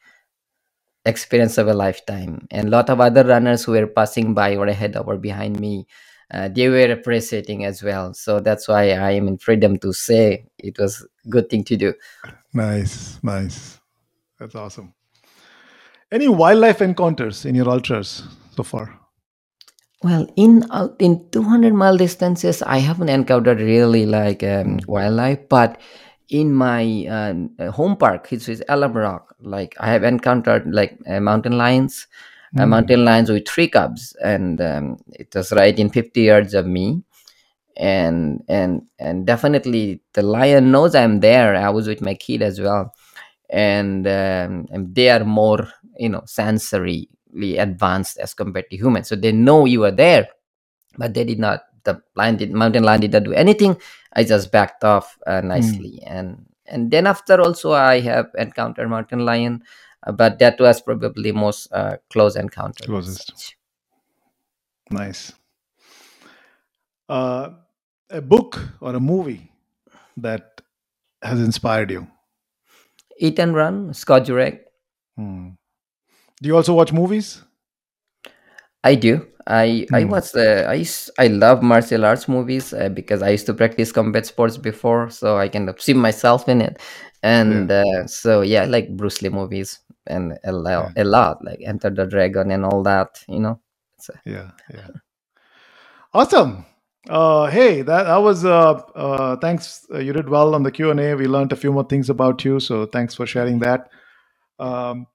[1.06, 2.46] experience of a lifetime.
[2.50, 5.86] And a lot of other runners who were passing by or ahead or behind me,
[6.34, 8.12] uh, they were appreciating as well.
[8.12, 11.76] So that's why I am in freedom to say it was a good thing to
[11.76, 11.94] do.
[12.52, 13.78] Nice, nice.
[14.38, 14.94] That's awesome.
[16.10, 18.24] Any wildlife encounters in your ultras
[18.56, 18.98] so far?
[20.02, 25.80] Well, in uh, in 200 mile distances, I haven't encountered really like um, wildlife, but
[26.28, 27.06] in my
[27.58, 32.06] uh, home park, which is Elam Rock, like I have encountered like uh, mountain lions,
[32.56, 32.64] Mm.
[32.66, 37.02] mountain lions with three cubs, and um, it was right in 50 yards of me,
[37.76, 41.56] and and and definitely the lion knows I'm there.
[41.56, 42.94] I was with my kid as well,
[43.50, 45.68] and um, and they are more
[45.98, 47.08] you know sensory
[47.58, 50.28] advanced as compared to humans so they know you are there
[50.98, 53.76] but they did not the lion did mountain lion did not do anything
[54.14, 55.80] i just backed off uh, Mm.
[55.80, 59.62] nicely and and then after also i have encountered mountain lion
[60.12, 63.56] but that was probably most uh, close encounter Closest.
[64.90, 65.32] Nice.
[67.08, 67.50] Uh,
[68.10, 69.50] a book or a movie
[70.16, 70.60] that
[71.22, 72.06] has inspired you?
[73.18, 74.58] eat and run scott jurek
[75.16, 75.50] Hmm.
[76.42, 77.42] Do you also watch movies?
[78.82, 79.26] I do.
[79.46, 80.10] I I Hmm.
[80.10, 80.34] watch.
[80.34, 84.26] Uh, I s- I love martial arts movies uh, because I used to practice combat
[84.26, 86.80] sports before, so I can see myself in it.
[87.22, 91.60] And uh, so yeah, I like Bruce Lee movies and a lot, a lot like
[91.64, 93.22] Enter the Dragon and all that.
[93.28, 93.60] You know.
[93.98, 94.88] So, Yeah, yeah.
[96.12, 96.64] Awesome.
[97.08, 99.86] Uh, hey, that that was uh, uh, thanks.
[99.92, 101.14] Uh, you did well on the Q and A.
[101.14, 103.88] We learned a few more things about you, so thanks for sharing that.
[104.58, 105.06] Um,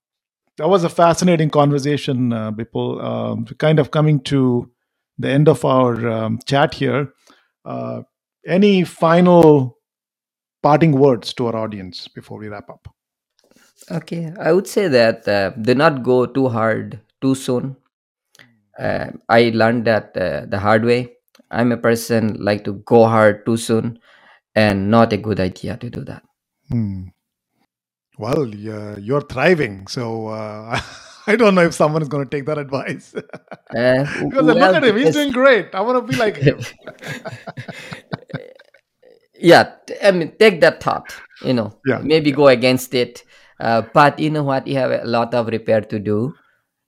[0.60, 3.02] that was a fascinating conversation, uh, people.
[3.02, 4.70] Um, kind of coming to
[5.18, 7.14] the end of our um, chat here.
[7.64, 8.02] Uh,
[8.46, 9.78] any final
[10.62, 12.88] parting words to our audience before we wrap up?
[13.90, 17.78] okay, I would say that uh, do not go too hard too soon.
[18.78, 21.14] Uh, I learned that uh, the hard way.
[21.52, 24.00] I'm a person like to go hard too soon,
[24.56, 26.24] and not a good idea to do that.
[26.70, 27.08] Hmm.
[28.20, 30.78] Well, yeah, you're thriving, so uh,
[31.28, 33.16] I don't know if someone is going to take that advice.
[33.76, 35.68] Uh, Because well, look at him, he's doing great.
[35.76, 36.58] I want to be like him.
[39.40, 41.14] yeah I mean take that thought
[41.46, 42.00] you know Yeah.
[42.02, 43.24] maybe go against it
[43.60, 46.34] uh, but you know what you have a lot of repair to do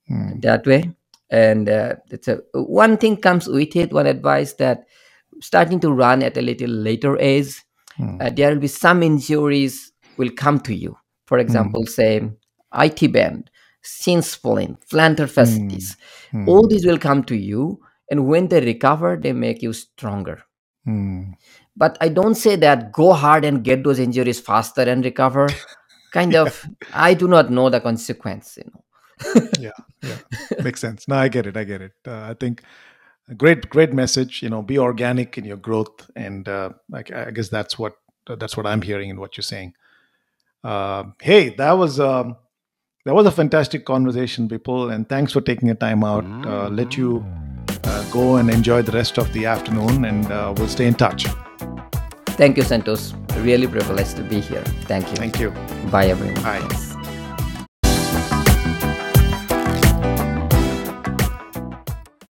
[0.08, 0.40] Hmm.
[0.40, 0.90] that way
[1.30, 4.84] and uh, it's a one thing comes with it one advice that
[5.40, 7.62] starting to run at a little later age
[7.96, 8.16] Hmm.
[8.20, 10.96] uh, there will be some injuries will come to you
[11.26, 12.22] for example say
[12.74, 13.50] IT band
[13.82, 15.96] shin splint plantar fasciitis
[16.32, 16.48] Hmm.
[16.48, 17.78] all these will come to you
[18.10, 20.42] and when they recover they make you stronger
[20.84, 21.32] Hmm.
[21.76, 25.48] but i don't say that go hard and get those injuries faster and recover
[26.12, 28.82] kind of i do not know the consequence you know
[29.60, 29.70] yeah,
[30.02, 30.18] yeah,
[30.64, 31.06] makes sense.
[31.06, 31.56] No, I get it.
[31.56, 31.92] I get it.
[32.06, 32.62] Uh, I think
[33.28, 34.42] a great, great message.
[34.42, 37.94] You know, be organic in your growth, and uh, I, I guess that's what
[38.26, 39.74] that's what I'm hearing in what you're saying.
[40.64, 42.36] Uh, hey, that was um,
[43.04, 46.24] that was a fantastic conversation, people, and thanks for taking a time out.
[46.46, 47.24] Uh, let you
[47.84, 51.26] uh, go and enjoy the rest of the afternoon, and uh, we'll stay in touch.
[52.40, 53.12] thank you santos
[53.48, 55.50] really privileged to be here thank you Thank you.
[55.90, 56.91] bye everyone Bye.